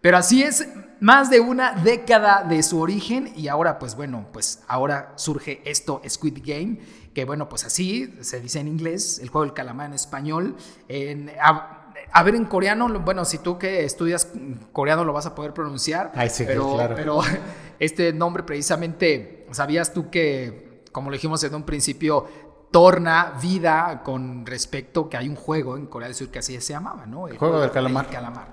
Pero 0.03 0.17
así 0.17 0.43
es, 0.43 0.69
más 1.01 1.31
de 1.31 1.41
una 1.41 1.73
década 1.73 2.45
de 2.45 2.63
su 2.63 2.81
origen 2.81 3.33
y 3.37 3.49
ahora 3.49 3.79
pues 3.79 3.95
bueno, 3.95 4.27
pues 4.33 4.63
ahora 4.67 5.13
surge 5.17 5.63
esto 5.65 6.03
Squid 6.07 6.39
Game, 6.45 6.79
que 7.15 7.25
bueno, 7.25 7.49
pues 7.49 7.65
así 7.65 8.13
se 8.21 8.41
dice 8.41 8.59
en 8.59 8.69
inglés, 8.69 9.21
el 9.23 9.31
juego 9.31 9.45
del 9.45 9.55
calamar 9.55 9.87
en 9.87 9.95
español, 9.95 10.57
en... 10.89 11.31
A, 11.41 12.23
ver, 12.25 12.35
en 12.35 12.47
coreano, 12.47 12.89
bueno, 13.01 13.25
si 13.25 13.39
tú 13.39 13.59
que 13.59 13.85
estudias 13.85 14.29
coreano 14.73 15.05
lo 15.05 15.13
vas 15.13 15.27
a 15.27 15.35
poder 15.35 15.55
pronunciar. 15.55 16.11
Ay, 16.15 16.31
sí, 16.31 16.45
pero, 16.47 16.75
claro. 16.75 16.95
pero 16.97 17.21
este 17.79 18.13
nombre 18.13 18.43
precisamente, 18.43 19.47
¿sabías 19.53 19.93
tú 19.93 20.11
que, 20.11 20.83
como 20.91 21.11
lo 21.11 21.15
dijimos 21.15 21.45
en 21.45 21.55
un 21.55 21.63
principio, 21.63 22.27
torna 22.73 23.35
vida 23.41 24.03
con 24.03 24.45
respecto 24.47 25.09
que 25.09 25.17
hay 25.17 25.29
un 25.29 25.37
juego 25.37 25.77
en 25.77 25.87
Corea 25.87 26.09
del 26.09 26.17
Sur 26.17 26.29
que 26.29 26.41
así 26.41 26.61
se 26.61 26.73
llamaba, 26.73 27.07
¿no? 27.07 27.29
El 27.29 27.39
juego 27.39 27.61
del 27.61 27.71
calamar. 27.71 28.09
calamar. 28.09 28.49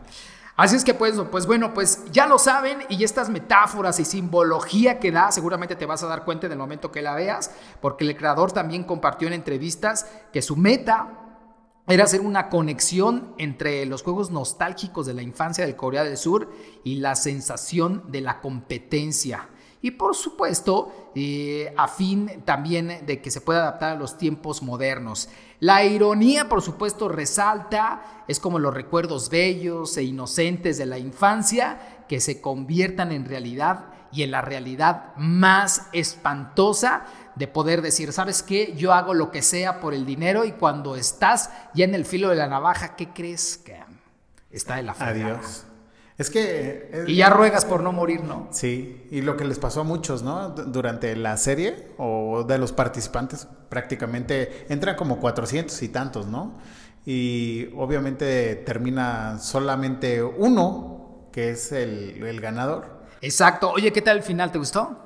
Así 0.59 0.75
es 0.75 0.83
que 0.83 0.93
pues, 0.93 1.15
pues 1.31 1.45
bueno, 1.45 1.73
pues 1.73 2.03
ya 2.11 2.27
lo 2.27 2.37
saben 2.37 2.79
y 2.89 3.01
estas 3.05 3.29
metáforas 3.29 3.97
y 4.01 4.03
simbología 4.03 4.99
que 4.99 5.09
da 5.09 5.31
seguramente 5.31 5.77
te 5.77 5.85
vas 5.85 6.03
a 6.03 6.07
dar 6.07 6.25
cuenta 6.25 6.47
en 6.47 6.51
el 6.51 6.57
momento 6.57 6.91
que 6.91 7.01
la 7.01 7.15
veas, 7.15 7.51
porque 7.79 8.03
el 8.03 8.17
creador 8.17 8.51
también 8.51 8.83
compartió 8.83 9.29
en 9.29 9.35
entrevistas 9.35 10.05
que 10.33 10.41
su 10.41 10.57
meta 10.57 11.29
era 11.87 12.03
hacer 12.03 12.19
una 12.19 12.49
conexión 12.49 13.33
entre 13.37 13.85
los 13.85 14.03
juegos 14.03 14.31
nostálgicos 14.31 15.05
de 15.05 15.13
la 15.13 15.21
infancia 15.21 15.65
del 15.65 15.77
Corea 15.77 16.03
del 16.03 16.17
Sur 16.17 16.51
y 16.83 16.95
la 16.95 17.15
sensación 17.15 18.03
de 18.11 18.19
la 18.19 18.41
competencia. 18.41 19.47
Y 19.81 19.91
por 19.91 20.13
supuesto, 20.13 21.11
eh, 21.15 21.73
a 21.77 21.87
fin 21.87 22.43
también 22.43 23.05
de 23.05 23.21
que 23.21 23.31
se 23.31 23.39
pueda 23.39 23.61
adaptar 23.61 23.93
a 23.93 23.99
los 23.99 24.17
tiempos 24.17 24.61
modernos. 24.61 25.29
La 25.59 25.83
ironía, 25.83 26.47
por 26.47 26.61
supuesto, 26.61 27.09
resalta, 27.09 28.23
es 28.27 28.39
como 28.39 28.59
los 28.59 28.73
recuerdos 28.73 29.29
bellos 29.29 29.97
e 29.97 30.03
inocentes 30.03 30.77
de 30.77 30.85
la 30.85 30.97
infancia 30.97 32.05
que 32.07 32.21
se 32.21 32.39
conviertan 32.39 33.11
en 33.11 33.25
realidad 33.25 33.85
y 34.11 34.23
en 34.23 34.31
la 34.31 34.41
realidad 34.41 35.15
más 35.17 35.87
espantosa 35.93 37.05
de 37.35 37.47
poder 37.47 37.81
decir, 37.81 38.11
¿sabes 38.13 38.41
qué? 38.41 38.73
Yo 38.75 38.93
hago 38.93 39.13
lo 39.13 39.31
que 39.31 39.41
sea 39.41 39.79
por 39.79 39.93
el 39.93 40.05
dinero 40.05 40.45
y 40.45 40.53
cuando 40.53 40.95
estás 40.95 41.49
ya 41.73 41.85
en 41.85 41.93
el 41.93 42.05
filo 42.05 42.29
de 42.29 42.35
la 42.35 42.47
navaja, 42.47 42.95
¿qué 42.95 43.09
crees 43.09 43.57
que 43.57 43.79
está 44.51 44.77
de 44.77 44.83
la 44.83 44.93
fregada? 44.93 45.35
Adiós. 45.35 45.65
Es 46.19 46.29
que... 46.29 47.05
y 47.08 47.15
ya 47.15 47.29
ruegas 47.29 47.63
por 47.63 47.82
no 47.82 47.93
morir, 47.93 48.23
¿no? 48.23 48.49
Sí, 48.51 49.08
y 49.10 49.21
lo 49.21 49.38
que 49.38 49.45
les 49.45 49.58
pasó 49.58 49.82
a 49.82 49.84
muchos, 49.86 50.21
¿no? 50.21 50.49
Durante 50.49 51.15
la 51.15 51.38
serie 51.38 51.88
o 51.97 52.43
de 52.43 52.58
los 52.58 52.73
participantes, 52.73 53.47
prácticamente 53.69 54.65
entran 54.67 54.97
como 54.97 55.19
400 55.21 55.82
y 55.82 55.88
tantos, 55.88 56.27
¿no? 56.27 56.58
Y 57.05 57.69
obviamente 57.77 58.55
termina 58.55 59.39
solamente 59.39 60.21
uno, 60.21 61.29
que 61.32 61.51
es 61.51 61.71
el, 61.71 62.21
el 62.21 62.41
ganador. 62.41 62.99
Exacto. 63.21 63.71
Oye, 63.71 63.93
¿qué 63.93 64.01
tal 64.01 64.17
el 64.17 64.23
final? 64.23 64.51
¿Te 64.51 64.58
gustó? 64.60 64.97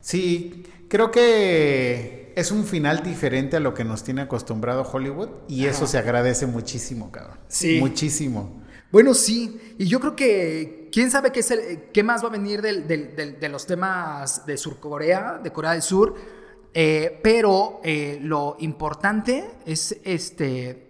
Sí, 0.00 0.64
creo 0.88 1.12
que 1.12 2.32
es 2.34 2.50
un 2.50 2.64
final 2.64 3.02
diferente 3.04 3.56
a 3.56 3.60
lo 3.60 3.74
que 3.74 3.84
nos 3.84 4.02
tiene 4.02 4.22
acostumbrado 4.22 4.82
Hollywood 4.82 5.28
y 5.48 5.66
eso 5.66 5.86
se 5.86 5.98
agradece 5.98 6.46
muchísimo, 6.46 7.12
cabrón. 7.12 7.38
Sí. 7.46 7.78
Muchísimo. 7.80 8.57
Bueno, 8.90 9.12
sí, 9.12 9.74
y 9.78 9.86
yo 9.86 10.00
creo 10.00 10.16
que 10.16 10.88
quién 10.90 11.10
sabe 11.10 11.30
qué, 11.30 11.40
es 11.40 11.50
el, 11.50 11.90
qué 11.92 12.02
más 12.02 12.24
va 12.24 12.28
a 12.28 12.32
venir 12.32 12.62
de 12.62 13.48
los 13.50 13.66
temas 13.66 14.46
de 14.46 14.56
Surcorea, 14.56 15.38
de 15.42 15.52
Corea 15.52 15.72
del 15.72 15.82
Sur, 15.82 16.14
eh, 16.72 17.18
pero 17.22 17.80
eh, 17.82 18.18
lo 18.22 18.56
importante 18.60 19.50
es 19.66 19.98
este 20.04 20.87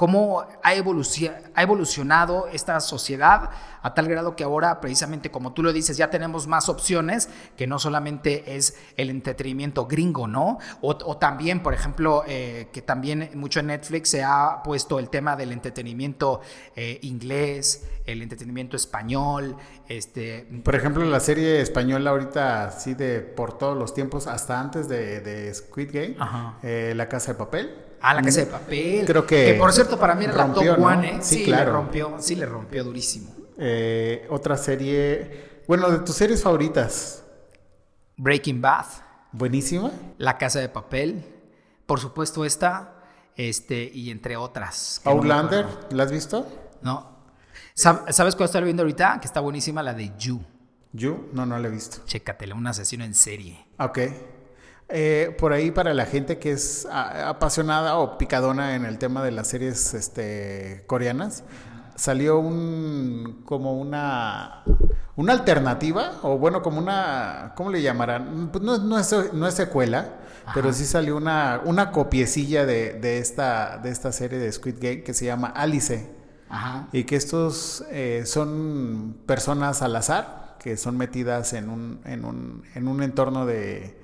cómo 0.00 0.40
ha, 0.40 0.46
ha, 0.62 1.62
evolucionado 1.62 2.48
esta 2.50 2.80
sociedad 2.80 3.50
a 3.82 3.92
tal 3.92 4.08
grado 4.08 4.34
que 4.34 4.44
ahora, 4.44 4.80
precisamente 4.80 5.30
como 5.30 5.52
tú 5.52 5.62
lo 5.62 5.74
dices, 5.74 5.98
ya 5.98 6.08
tenemos 6.08 6.46
más 6.46 6.70
opciones 6.70 7.28
que 7.54 7.66
no 7.66 7.78
solamente 7.78 8.56
es 8.56 8.78
el 8.96 9.10
entretenimiento 9.10 9.84
gringo, 9.86 10.26
¿no? 10.26 10.56
O, 10.80 10.96
o 11.04 11.18
también, 11.18 11.62
por 11.62 11.74
ejemplo, 11.74 12.24
eh, 12.26 12.68
que 12.72 12.80
también 12.80 13.28
mucho 13.34 13.60
en 13.60 13.66
Netflix 13.66 14.08
se 14.08 14.24
ha 14.24 14.62
puesto 14.64 14.98
el 14.98 15.10
tema 15.10 15.36
del 15.36 15.52
entretenimiento 15.52 16.40
eh, 16.76 16.98
inglés, 17.02 17.86
el 18.06 18.22
entretenimiento 18.22 18.76
español, 18.76 19.54
este... 19.86 20.48
Por 20.64 20.76
ejemplo, 20.76 21.04
la 21.04 21.20
serie 21.20 21.60
española 21.60 22.12
ahorita, 22.12 22.68
así 22.68 22.94
de 22.94 23.20
por 23.20 23.58
todos 23.58 23.76
los 23.76 23.92
tiempos, 23.92 24.28
hasta 24.28 24.58
antes 24.58 24.88
de, 24.88 25.20
de 25.20 25.52
Squid 25.52 25.90
Game, 25.92 26.16
eh, 26.62 26.94
La 26.96 27.06
Casa 27.10 27.32
de 27.32 27.38
Papel, 27.38 27.89
Ah, 28.02 28.14
la 28.14 28.22
casa 28.22 28.40
de 28.40 28.46
papel. 28.46 29.04
Creo 29.06 29.26
que. 29.26 29.44
Que 29.46 29.54
por 29.54 29.72
cierto, 29.72 29.98
para 29.98 30.14
mí 30.14 30.24
era 30.24 30.32
rompió, 30.34 30.62
la 30.72 30.76
top 30.76 30.78
¿no? 30.78 30.86
one, 30.86 31.08
¿eh? 31.16 31.18
Sí, 31.20 31.36
Sí, 31.38 31.44
claro. 31.44 31.64
le 31.66 31.70
rompió, 31.72 32.16
sí, 32.18 32.34
le 32.36 32.46
rompió 32.46 32.84
durísimo. 32.84 33.34
Eh, 33.58 34.26
otra 34.30 34.56
serie. 34.56 35.60
Bueno, 35.68 35.90
de 35.90 35.98
tus 36.00 36.14
series 36.16 36.42
favoritas. 36.42 37.22
Breaking 38.16 38.60
Bad, 38.60 38.86
Buenísima. 39.32 39.92
La 40.18 40.36
casa 40.38 40.58
de 40.60 40.68
papel, 40.68 41.24
por 41.86 42.00
supuesto 42.00 42.44
esta, 42.44 43.02
este, 43.36 43.84
y 43.94 44.10
entre 44.10 44.36
otras. 44.36 45.00
no 45.04 45.12
Outlander, 45.12 45.64
acuerdo. 45.66 45.88
¿la 45.96 46.02
has 46.02 46.10
visto? 46.12 46.46
No. 46.82 47.18
Sab- 47.76 48.10
¿Sabes 48.12 48.34
cuál 48.34 48.46
estoy 48.46 48.64
viendo 48.64 48.82
ahorita? 48.82 49.18
Que 49.20 49.26
está 49.26 49.40
buenísima, 49.40 49.82
la 49.82 49.94
de 49.94 50.10
You. 50.18 50.40
You, 50.92 51.28
no, 51.32 51.46
no 51.46 51.56
la 51.58 51.68
he 51.68 51.70
visto. 51.70 51.98
Chécatela, 52.06 52.54
una 52.56 52.72
sesión 52.74 53.02
en 53.02 53.14
serie. 53.14 53.64
Ok. 53.78 53.98
Eh, 54.92 55.34
por 55.38 55.52
ahí 55.52 55.70
para 55.70 55.94
la 55.94 56.04
gente 56.04 56.38
que 56.38 56.52
es 56.52 56.86
apasionada 56.90 57.96
o 57.98 58.18
picadona 58.18 58.74
en 58.74 58.84
el 58.84 58.98
tema 58.98 59.22
de 59.22 59.30
las 59.30 59.46
series 59.46 59.94
este, 59.94 60.82
coreanas, 60.86 61.44
salió 61.94 62.38
un 62.38 63.42
como 63.44 63.78
una 63.78 64.64
una 65.16 65.32
alternativa 65.34 66.12
o 66.22 66.38
bueno 66.38 66.62
como 66.62 66.78
una 66.78 67.52
¿cómo 67.56 67.70
le 67.70 67.82
llamarán? 67.82 68.48
Pues 68.50 68.64
no, 68.64 68.78
no 68.78 68.98
es, 68.98 69.14
no 69.32 69.46
es 69.46 69.54
secuela, 69.54 70.16
pero 70.54 70.72
sí 70.72 70.84
salió 70.86 71.16
una 71.16 71.60
una 71.64 71.92
copiecilla 71.92 72.66
de, 72.66 72.94
de 72.94 73.18
esta 73.18 73.78
de 73.78 73.90
esta 73.90 74.12
serie 74.12 74.38
de 74.38 74.50
Squid 74.50 74.76
Game 74.80 75.02
que 75.02 75.14
se 75.14 75.26
llama 75.26 75.48
Alice 75.48 76.10
Ajá. 76.48 76.88
y 76.92 77.04
que 77.04 77.16
estos 77.16 77.84
eh, 77.90 78.22
son 78.24 79.18
personas 79.26 79.82
al 79.82 79.94
azar 79.94 80.56
que 80.58 80.76
son 80.76 80.96
metidas 80.96 81.54
en 81.54 81.70
un, 81.70 82.00
en 82.04 82.24
un, 82.24 82.64
en 82.74 82.86
un 82.86 83.02
entorno 83.02 83.46
de, 83.46 83.99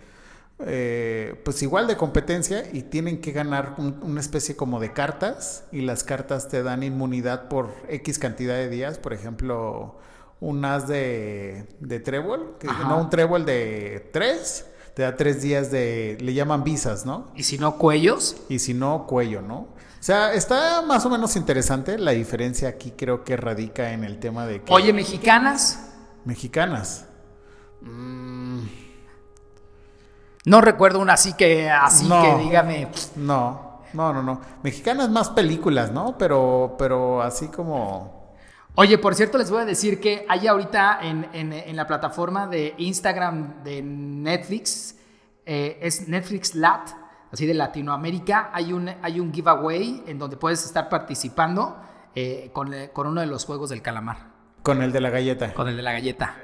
eh, 0.60 1.40
pues 1.44 1.62
igual 1.62 1.86
de 1.86 1.96
competencia 1.96 2.64
y 2.72 2.82
tienen 2.82 3.20
que 3.20 3.32
ganar 3.32 3.74
un- 3.78 3.98
una 4.02 4.20
especie 4.20 4.56
como 4.56 4.80
de 4.80 4.92
cartas 4.92 5.64
y 5.70 5.82
las 5.82 6.02
cartas 6.04 6.48
te 6.48 6.62
dan 6.62 6.82
inmunidad 6.82 7.48
por 7.48 7.74
X 7.88 8.18
cantidad 8.18 8.54
de 8.54 8.68
días, 8.68 8.98
por 8.98 9.12
ejemplo, 9.12 9.98
un 10.40 10.64
as 10.64 10.88
de, 10.88 11.66
de 11.80 12.00
trébol, 12.00 12.56
que, 12.58 12.66
no 12.68 12.98
un 13.00 13.10
trébol 13.10 13.44
de 13.44 14.08
tres, 14.12 14.66
te 14.94 15.02
da 15.02 15.14
tres 15.16 15.42
días 15.42 15.70
de, 15.70 16.16
le 16.20 16.32
llaman 16.34 16.64
visas, 16.64 17.04
¿no? 17.04 17.30
Y 17.34 17.42
si 17.42 17.58
no, 17.58 17.76
cuellos. 17.76 18.36
Y 18.48 18.58
si 18.58 18.72
no, 18.72 19.06
cuello, 19.06 19.42
¿no? 19.42 19.56
O 19.58 20.02
sea, 20.06 20.32
está 20.34 20.82
más 20.82 21.04
o 21.04 21.10
menos 21.10 21.36
interesante. 21.36 21.98
La 21.98 22.12
diferencia 22.12 22.68
aquí 22.68 22.92
creo 22.96 23.24
que 23.24 23.36
radica 23.36 23.92
en 23.92 24.04
el 24.04 24.18
tema 24.20 24.46
de 24.46 24.62
que 24.62 24.72
Oye, 24.72 24.92
mexicanas. 24.92 25.90
mexicanas. 26.24 27.04
No 30.46 30.60
recuerdo 30.62 31.00
una 31.00 31.12
así 31.14 31.34
que, 31.34 31.68
así 31.70 32.08
No. 32.08 32.22
que 32.22 32.44
dígame. 32.44 32.88
No, 33.16 33.82
no, 33.92 34.12
no, 34.14 34.22
no. 34.22 34.40
Mexicanas 34.62 35.10
más 35.10 35.28
películas, 35.30 35.90
¿no? 35.92 36.16
Pero, 36.16 36.76
pero 36.78 37.20
así 37.20 37.48
como. 37.48 38.34
Oye, 38.76 38.96
por 38.98 39.14
cierto, 39.14 39.38
les 39.38 39.50
voy 39.50 39.62
a 39.62 39.64
decir 39.64 40.00
que 40.00 40.24
hay 40.28 40.46
ahorita 40.46 41.00
en, 41.02 41.28
en- 41.32 41.52
en 41.52 41.76
la 41.76 41.86
plataforma 41.86 42.46
de 42.46 42.74
Instagram 42.78 43.62
de 43.64 43.82
Netflix, 43.82 44.96
eh, 45.44 45.78
es 45.82 46.06
Netflix 46.08 46.54
Lat, 46.54 46.90
así 47.32 47.46
de 47.46 47.54
Latinoamérica, 47.54 48.50
hay 48.52 48.72
un, 48.72 48.88
hay 49.02 49.18
un 49.18 49.32
giveaway 49.32 50.04
en 50.06 50.18
donde 50.18 50.36
puedes 50.36 50.64
estar 50.64 50.88
participando 50.88 51.76
eh, 52.14 52.50
con, 52.52 52.72
eh, 52.74 52.90
con 52.92 53.06
uno 53.06 53.20
de 53.20 53.26
los 53.26 53.44
juegos 53.46 53.70
del 53.70 53.80
calamar, 53.82 54.28
Con 54.62 54.82
el 54.82 54.92
de 54.92 55.00
la 55.00 55.10
galleta. 55.10 55.52
con 55.54 55.68
el 55.68 55.76
de 55.76 55.82
la 55.82 55.92
galleta. 55.92 56.34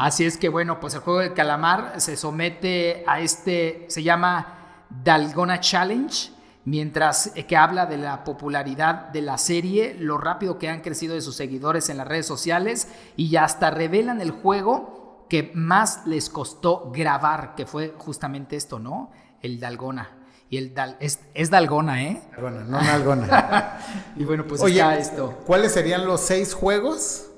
Así 0.00 0.24
es 0.24 0.38
que 0.38 0.48
bueno, 0.48 0.80
pues 0.80 0.94
el 0.94 1.00
juego 1.00 1.20
del 1.20 1.34
calamar 1.34 2.00
se 2.00 2.16
somete 2.16 3.04
a 3.06 3.20
este, 3.20 3.84
se 3.90 4.02
llama 4.02 4.86
Dalgona 4.88 5.60
Challenge, 5.60 6.30
mientras 6.64 7.32
que 7.46 7.54
habla 7.54 7.84
de 7.84 7.98
la 7.98 8.24
popularidad 8.24 9.10
de 9.10 9.20
la 9.20 9.36
serie, 9.36 9.94
lo 9.98 10.16
rápido 10.16 10.58
que 10.58 10.70
han 10.70 10.80
crecido 10.80 11.14
de 11.14 11.20
sus 11.20 11.36
seguidores 11.36 11.90
en 11.90 11.98
las 11.98 12.08
redes 12.08 12.24
sociales 12.24 12.88
y 13.14 13.36
hasta 13.36 13.70
revelan 13.70 14.22
el 14.22 14.30
juego 14.30 15.26
que 15.28 15.50
más 15.52 16.06
les 16.06 16.30
costó 16.30 16.90
grabar, 16.90 17.54
que 17.54 17.66
fue 17.66 17.94
justamente 17.98 18.56
esto, 18.56 18.78
¿no? 18.78 19.10
El 19.42 19.60
Dalgona. 19.60 20.16
Y 20.48 20.56
el 20.56 20.72
Dal, 20.72 20.96
es, 21.00 21.20
es 21.34 21.50
Dalgona, 21.50 22.02
¿eh? 22.04 22.22
Bueno, 22.40 22.64
no 22.64 22.80
nalgona. 22.80 23.78
Y 24.16 24.24
bueno, 24.24 24.46
pues 24.46 24.62
Oye, 24.62 24.80
está 24.80 24.96
esto. 24.96 25.38
¿cuáles 25.46 25.72
serían 25.72 26.06
los 26.06 26.22
seis 26.22 26.54
juegos 26.54 27.29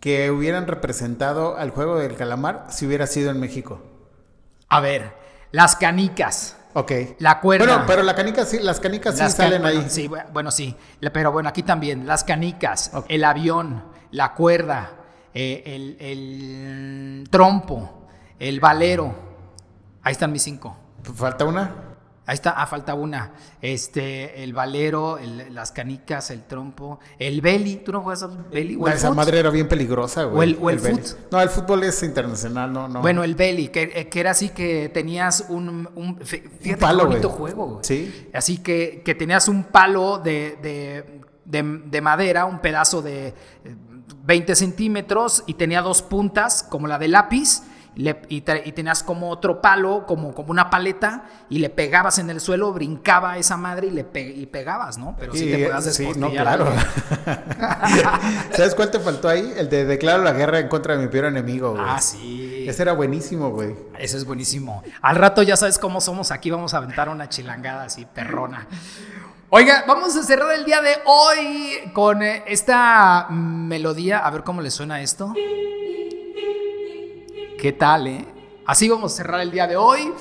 que 0.00 0.30
hubieran 0.30 0.66
representado 0.66 1.56
al 1.56 1.70
juego 1.70 1.98
del 1.98 2.16
calamar 2.16 2.66
si 2.70 2.86
hubiera 2.86 3.06
sido 3.06 3.30
en 3.30 3.38
México? 3.38 3.82
A 4.68 4.80
ver, 4.80 5.12
las 5.52 5.76
canicas. 5.76 6.56
Ok. 6.74 6.92
La 7.18 7.40
cuerda. 7.40 7.66
Bueno, 7.66 7.84
pero 7.86 8.02
la 8.02 8.14
canica 8.14 8.44
sí, 8.44 8.58
las 8.60 8.78
canicas 8.80 9.18
sí 9.18 9.28
salen 9.28 9.62
bueno, 9.62 9.80
ahí. 9.80 9.86
Sí, 9.90 10.08
bu- 10.08 10.24
bueno, 10.32 10.50
sí. 10.50 10.76
Pero 11.12 11.32
bueno, 11.32 11.48
aquí 11.48 11.62
también. 11.64 12.06
Las 12.06 12.22
canicas, 12.24 12.92
el 13.08 13.24
avión, 13.24 13.84
la 14.12 14.34
cuerda, 14.34 14.92
eh, 15.34 15.62
el, 15.66 15.96
el 16.00 17.28
trompo, 17.30 18.06
el 18.38 18.60
valero. 18.60 19.14
Ahí 20.02 20.12
están 20.12 20.30
mis 20.32 20.42
cinco. 20.44 20.76
¿Falta 21.14 21.44
una? 21.44 21.74
Ahí 22.30 22.34
está, 22.34 22.50
ah, 22.52 22.64
falta 22.68 22.94
una. 22.94 23.32
Este, 23.60 24.44
el 24.44 24.52
valero, 24.52 25.18
el- 25.18 25.52
las 25.52 25.72
canicas, 25.72 26.30
el 26.30 26.44
trompo, 26.44 27.00
el 27.18 27.40
belly. 27.40 27.76
¿Tú 27.84 27.90
no 27.90 28.02
juegas 28.02 28.22
al 28.22 28.44
belly? 28.52 28.76
¿O 28.80 28.86
el 28.86 28.94
esa 28.94 29.08
foot? 29.08 29.16
madre 29.16 29.40
era 29.40 29.50
bien 29.50 29.66
peligrosa, 29.66 30.22
güey. 30.22 30.38
O 30.38 30.42
el- 30.44 30.58
o 30.62 30.70
el 30.70 30.78
belly. 30.78 30.98
foot. 31.02 31.32
No, 31.32 31.40
el 31.40 31.48
fútbol 31.48 31.82
es 31.82 32.00
internacional, 32.04 32.72
no, 32.72 32.86
no. 32.86 33.00
Bueno, 33.00 33.24
el 33.24 33.34
belly, 33.34 33.66
que, 33.68 33.90
eh, 33.94 34.08
que 34.08 34.20
era 34.20 34.30
así 34.30 34.50
que 34.50 34.88
tenías 34.94 35.46
un, 35.48 35.88
un 35.96 36.18
fí- 36.20 36.48
fíjate 36.60 36.80
palo, 36.80 37.00
qué 37.00 37.06
bonito 37.08 37.28
güey. 37.30 37.38
juego, 37.52 37.66
güey. 37.72 37.84
Sí. 37.84 38.28
Así 38.32 38.58
que, 38.58 39.02
que 39.04 39.16
tenías 39.16 39.48
un 39.48 39.64
palo 39.64 40.18
de, 40.18 40.56
de- 40.62 41.20
de- 41.44 41.80
de 41.84 42.00
madera, 42.00 42.44
un 42.44 42.60
pedazo 42.60 43.02
de 43.02 43.26
eh, 43.28 43.34
20 44.24 44.54
centímetros 44.54 45.42
y 45.46 45.54
tenía 45.54 45.82
dos 45.82 46.00
puntas 46.02 46.62
como 46.62 46.86
la 46.86 46.96
de 46.98 47.08
lápiz 47.08 47.62
le- 47.96 48.22
y, 48.28 48.40
te- 48.42 48.62
y 48.66 48.72
tenías 48.72 49.02
como 49.02 49.30
otro 49.30 49.60
palo, 49.60 50.04
como, 50.06 50.34
como 50.34 50.50
una 50.50 50.70
paleta 50.70 51.24
y 51.48 51.58
le 51.58 51.70
pegabas 51.70 52.18
en 52.18 52.30
el 52.30 52.40
suelo, 52.40 52.72
brincaba 52.72 53.36
esa 53.38 53.56
madre 53.56 53.88
y 53.88 53.90
le 53.90 54.04
pe- 54.04 54.20
y 54.34 54.46
pegabas, 54.46 54.98
¿no? 54.98 55.16
Pero 55.18 55.32
sí 55.34 55.50
te 55.50 55.64
podías 55.66 55.84
sí, 55.94 56.02
no, 56.16 56.28
despostillar 56.28 56.42
claro. 56.42 56.72
¿Sabes 58.54 58.74
cuál 58.74 58.90
te 58.90 59.00
faltó 59.00 59.28
ahí? 59.28 59.52
El 59.56 59.68
de 59.68 59.84
declaro 59.84 60.22
la 60.22 60.32
guerra 60.32 60.58
en 60.58 60.68
contra 60.68 60.96
de 60.96 61.02
mi 61.02 61.08
peor 61.08 61.26
enemigo, 61.26 61.72
güey. 61.72 61.84
Ah, 61.86 62.00
sí. 62.00 62.64
Ese 62.68 62.82
era 62.82 62.92
buenísimo, 62.92 63.50
güey. 63.50 63.74
Eso 63.98 64.16
es 64.16 64.24
buenísimo. 64.24 64.82
Al 65.02 65.16
rato 65.16 65.42
ya 65.42 65.56
sabes 65.56 65.78
cómo 65.78 66.00
somos 66.00 66.30
aquí, 66.30 66.50
vamos 66.50 66.74
a 66.74 66.78
aventar 66.78 67.08
una 67.08 67.28
chilangada 67.28 67.84
así, 67.84 68.06
perrona. 68.06 68.66
Oiga, 69.52 69.84
vamos 69.88 70.14
a 70.16 70.22
cerrar 70.22 70.52
el 70.52 70.64
día 70.64 70.80
de 70.80 70.92
hoy 71.06 71.90
con 71.92 72.22
eh, 72.22 72.44
esta 72.46 73.26
melodía. 73.30 74.18
A 74.20 74.30
ver 74.30 74.44
cómo 74.44 74.60
le 74.62 74.70
suena 74.70 75.00
esto. 75.00 75.34
¿Qué 77.60 77.72
tal, 77.72 78.06
eh? 78.06 78.24
Así 78.64 78.88
vamos 78.88 79.12
a 79.12 79.16
cerrar 79.16 79.42
el 79.42 79.50
día 79.50 79.66
de 79.66 79.76
hoy. 79.76 80.14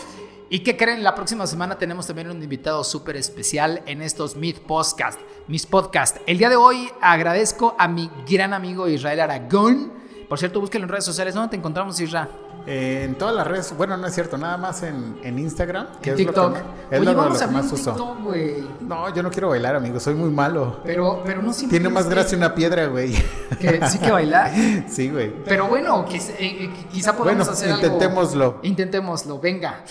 ¿Y 0.50 0.60
qué 0.60 0.76
creen? 0.76 1.04
La 1.04 1.16
próxima 1.16 1.48
semana 1.48 1.78
tenemos 1.78 2.06
también 2.06 2.30
un 2.30 2.44
invitado 2.44 2.84
súper 2.84 3.16
especial 3.16 3.82
en 3.86 4.02
estos 4.02 4.36
Meet 4.36 4.60
Podcast, 4.60 5.18
mis 5.48 5.66
podcast. 5.66 6.18
El 6.26 6.38
día 6.38 6.50
de 6.50 6.58
hoy 6.58 6.92
agradezco 7.00 7.78
a 7.80 7.88
mi 7.88 8.12
gran 8.30 8.54
amigo 8.54 8.90
Israel 8.90 9.22
Aragón. 9.22 9.94
Por 10.28 10.38
cierto, 10.38 10.60
búsquenlo 10.60 10.84
en 10.84 10.90
redes 10.90 11.06
sociales. 11.06 11.34
¿Dónde 11.34 11.52
te 11.52 11.56
encontramos, 11.56 11.98
Israel? 12.02 12.28
Eh, 12.72 13.04
en 13.06 13.16
todas 13.16 13.34
las 13.36 13.48
redes, 13.48 13.74
bueno, 13.76 13.98
no 13.98 14.06
es 14.06 14.14
cierto, 14.14 14.38
nada 14.38 14.56
más 14.56 14.84
en, 14.84 15.20
en 15.24 15.40
Instagram, 15.40 15.88
que 16.04 16.12
En 16.12 16.20
es 16.20 16.26
TikTok. 16.28 16.50
lo 16.50 16.54
que, 16.54 16.96
es 16.96 17.02
Oye, 17.02 17.12
lo, 17.12 17.18
vamos 17.18 17.30
lo 17.32 17.36
a 17.36 17.38
que 17.40 17.44
abrir 17.46 17.64
más 17.64 17.72
uso. 17.74 17.92
TikTok, 17.94 18.24
güey. 18.24 18.68
No, 18.82 19.12
yo 19.16 19.24
no 19.24 19.32
quiero 19.32 19.50
bailar, 19.50 19.76
amigo, 19.76 20.00
soy 20.00 20.14
muy 20.14 20.30
malo. 20.30 20.80
Pero, 20.84 21.24
pero 21.26 21.42
no 21.42 21.52
siempre. 21.52 21.80
Tiene 21.80 21.92
más 21.92 22.08
gracia 22.08 22.38
una 22.38 22.54
piedra, 22.54 22.86
güey. 22.86 23.16
Que, 23.60 23.82
sí 23.88 23.98
que 23.98 24.12
bailar. 24.12 24.52
sí, 24.88 25.10
güey. 25.10 25.34
Pero 25.46 25.68
bueno, 25.68 26.06
eh, 26.12 26.20
eh, 26.40 26.70
quizá 26.92 27.18
podamos 27.18 27.48
Bueno, 27.48 27.52
hacer 27.52 27.72
algo. 27.72 27.84
intentémoslo. 27.84 28.60
Intentémoslo, 28.62 29.40
venga. 29.40 29.84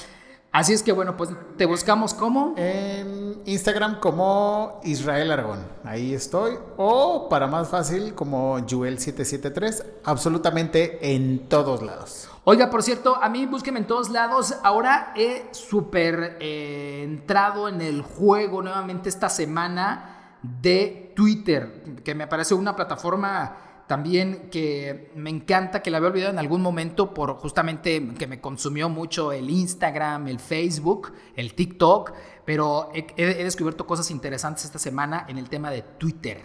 Así 0.52 0.72
es 0.72 0.82
que 0.82 0.92
bueno, 0.92 1.16
pues 1.16 1.30
te 1.56 1.66
buscamos 1.66 2.14
como. 2.14 2.54
En 2.56 3.42
Instagram 3.44 3.98
como 4.00 4.80
Israel 4.84 5.30
Aragón, 5.32 5.58
ahí 5.84 6.14
estoy. 6.14 6.54
O 6.76 7.28
para 7.28 7.46
más 7.48 7.68
fácil 7.68 8.14
como 8.14 8.58
Juel773, 8.60 9.84
absolutamente 10.04 11.14
en 11.14 11.48
todos 11.48 11.82
lados. 11.82 12.28
Oiga, 12.50 12.70
por 12.70 12.82
cierto, 12.82 13.22
a 13.22 13.28
mí 13.28 13.44
búsqueme 13.44 13.78
en 13.78 13.86
todos 13.86 14.08
lados. 14.08 14.54
Ahora 14.62 15.12
he 15.14 15.48
súper 15.50 16.38
eh, 16.40 17.02
entrado 17.04 17.68
en 17.68 17.82
el 17.82 18.00
juego 18.00 18.62
nuevamente 18.62 19.10
esta 19.10 19.28
semana 19.28 20.38
de 20.42 21.12
Twitter, 21.14 22.00
que 22.02 22.14
me 22.14 22.26
parece 22.26 22.54
una 22.54 22.74
plataforma 22.74 23.84
también 23.86 24.48
que 24.50 25.12
me 25.14 25.28
encanta, 25.28 25.82
que 25.82 25.90
la 25.90 25.98
había 25.98 26.08
olvidado 26.08 26.32
en 26.32 26.38
algún 26.38 26.62
momento 26.62 27.12
por 27.12 27.34
justamente 27.34 28.14
que 28.18 28.26
me 28.26 28.40
consumió 28.40 28.88
mucho 28.88 29.30
el 29.30 29.50
Instagram, 29.50 30.28
el 30.28 30.40
Facebook, 30.40 31.12
el 31.36 31.52
TikTok, 31.52 32.14
pero 32.46 32.88
he, 32.94 33.44
descubierto 33.44 33.86
cosas 33.86 34.10
interesantes 34.10 34.64
esta 34.64 34.78
semana 34.78 35.26
en 35.28 35.36
el 35.36 35.50
tema 35.50 35.70
de 35.70 35.82
Twitter. 35.82 36.40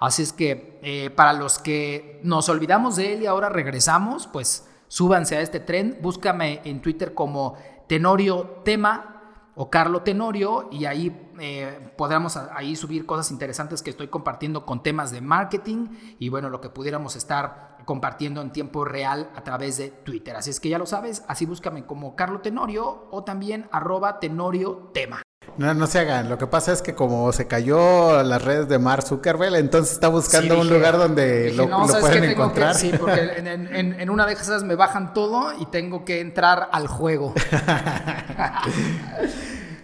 Así 0.00 0.22
es 0.22 0.34
que 0.34 0.78
eh, 0.82 1.08
para 1.08 1.32
los 1.32 1.58
que 1.58 2.20
nos 2.24 2.50
olvidamos 2.50 2.96
de 2.96 3.14
él 3.14 3.22
y 3.22 3.26
ahora 3.26 3.48
regresamos, 3.48 4.26
pues 4.26 4.66
súbanse 4.88 5.36
a 5.36 5.40
este 5.40 5.60
tren, 5.60 5.98
búscame 6.00 6.60
en 6.64 6.80
Twitter 6.80 7.14
como 7.14 7.56
Tenorio 7.86 8.60
Tema 8.64 9.16
o 9.54 9.70
Carlo 9.70 10.02
Tenorio 10.02 10.68
y 10.70 10.84
ahí 10.84 11.30
eh, 11.40 11.92
podremos 11.96 12.36
ahí 12.36 12.76
subir 12.76 13.06
cosas 13.06 13.30
interesantes 13.30 13.82
que 13.82 13.90
estoy 13.90 14.08
compartiendo 14.08 14.66
con 14.66 14.82
temas 14.82 15.10
de 15.10 15.20
marketing 15.20 15.88
y 16.18 16.28
bueno, 16.28 16.50
lo 16.50 16.60
que 16.60 16.68
pudiéramos 16.68 17.16
estar 17.16 17.78
compartiendo 17.86 18.42
en 18.42 18.52
tiempo 18.52 18.84
real 18.84 19.30
a 19.34 19.42
través 19.42 19.78
de 19.78 19.88
Twitter. 19.88 20.36
Así 20.36 20.50
es 20.50 20.60
que 20.60 20.68
ya 20.68 20.78
lo 20.78 20.86
sabes, 20.86 21.24
así 21.28 21.46
búscame 21.46 21.86
como 21.86 22.16
Carlo 22.16 22.40
Tenorio 22.40 23.08
o 23.10 23.24
también 23.24 23.68
arroba 23.72 24.20
Tenorio 24.20 24.90
Tema. 24.92 25.22
No, 25.58 25.72
no 25.72 25.86
se 25.86 26.00
hagan. 26.00 26.28
Lo 26.28 26.36
que 26.36 26.46
pasa 26.46 26.72
es 26.72 26.82
que 26.82 26.94
como 26.94 27.32
se 27.32 27.46
cayó 27.46 28.22
las 28.22 28.42
redes 28.42 28.68
de 28.68 28.78
Mark 28.78 29.04
Zuckerberg, 29.06 29.54
entonces 29.54 29.94
está 29.94 30.08
buscando 30.08 30.54
Sí, 30.54 30.60
un 30.60 30.68
lugar 30.68 30.98
donde 30.98 31.44
dije, 31.44 31.56
lo, 31.56 31.66
no, 31.66 31.80
lo 31.80 31.88
¿sabes 31.88 32.02
pueden 32.02 32.22
que- 32.24 32.32
encontrar. 32.32 32.74
sí, 32.74 32.92
porque 32.98 33.38
en, 33.38 33.46
en- 33.46 33.74
en- 33.74 34.00
en 34.00 34.10
una 34.10 34.26
de 34.26 34.34
esas 34.34 34.64
me 34.64 34.74
bajan 34.74 35.14
todo 35.14 35.54
y 35.58 35.64
tengo 35.66 36.04
que 36.04 36.20
entrar 36.20 36.68
al 36.72 36.88
juego. 36.88 37.32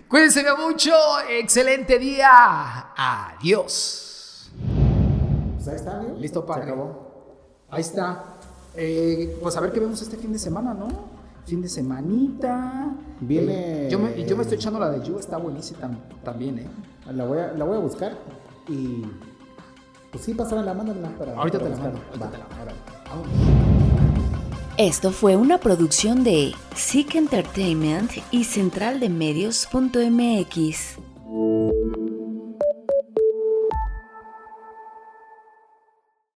Cuídense 0.09 0.45
mucho, 0.59 0.93
excelente 1.31 1.99
día. 1.99 2.29
Adiós. 2.97 4.51
Pues 5.57 5.69
ahí 5.69 5.77
está, 5.77 5.99
amigo. 5.99 6.17
Listo, 6.19 6.45
padre. 6.45 6.75
Ahí 7.71 7.81
está. 7.81 8.25
Eh, 8.75 9.39
pues 9.43 9.57
a 9.57 9.61
ver 9.61 9.73
qué 9.73 9.81
vemos 9.81 10.01
este 10.03 10.17
fin 10.19 10.33
de 10.33 10.39
semana, 10.39 10.75
¿no? 10.75 11.12
Fin 11.47 11.63
de 11.63 11.69
semanita. 11.69 12.95
Viene- 13.21 13.87
Eh, 13.87 13.89
yo, 13.91 13.99
me, 13.99 14.17
y 14.19 14.25
yo 14.27 14.37
me 14.37 14.43
estoy 14.43 14.57
echando 14.59 14.79
la 14.79 14.91
de 14.91 15.03
You, 15.07 15.19
está 15.19 15.39
buenísima 15.39 15.81
tam- 15.81 15.99
también, 16.23 16.59
¿eh? 16.59 16.67
La 17.13 17.25
voy 17.25 17.39
a, 17.39 17.53
la 17.53 17.65
voy 17.65 17.77
a 17.77 17.81
buscar 17.81 18.17
y 18.69 19.03
pues 20.13 20.25
sí, 20.25 20.35
pásame 20.35 20.63
la 20.63 20.73
mándala 20.75 21.09
para 21.19 21.35
Ahorita 21.37 21.59
para 21.59 21.71
te 21.71 21.77
la 21.79 21.83
mando, 21.85 21.99
ahorita 22.09 22.25
Va, 22.27 22.31
te 22.31 22.39
la 22.39 22.45
mando. 22.45 22.53
Esto 24.79 25.11
fue 25.11 25.37
una 25.37 25.59
producción 25.59 26.23
de 26.25 26.55
Sick 26.75 27.15
Entertainment 27.17 28.11
y 28.31 28.45
centraldemedios.mx. 28.45 30.97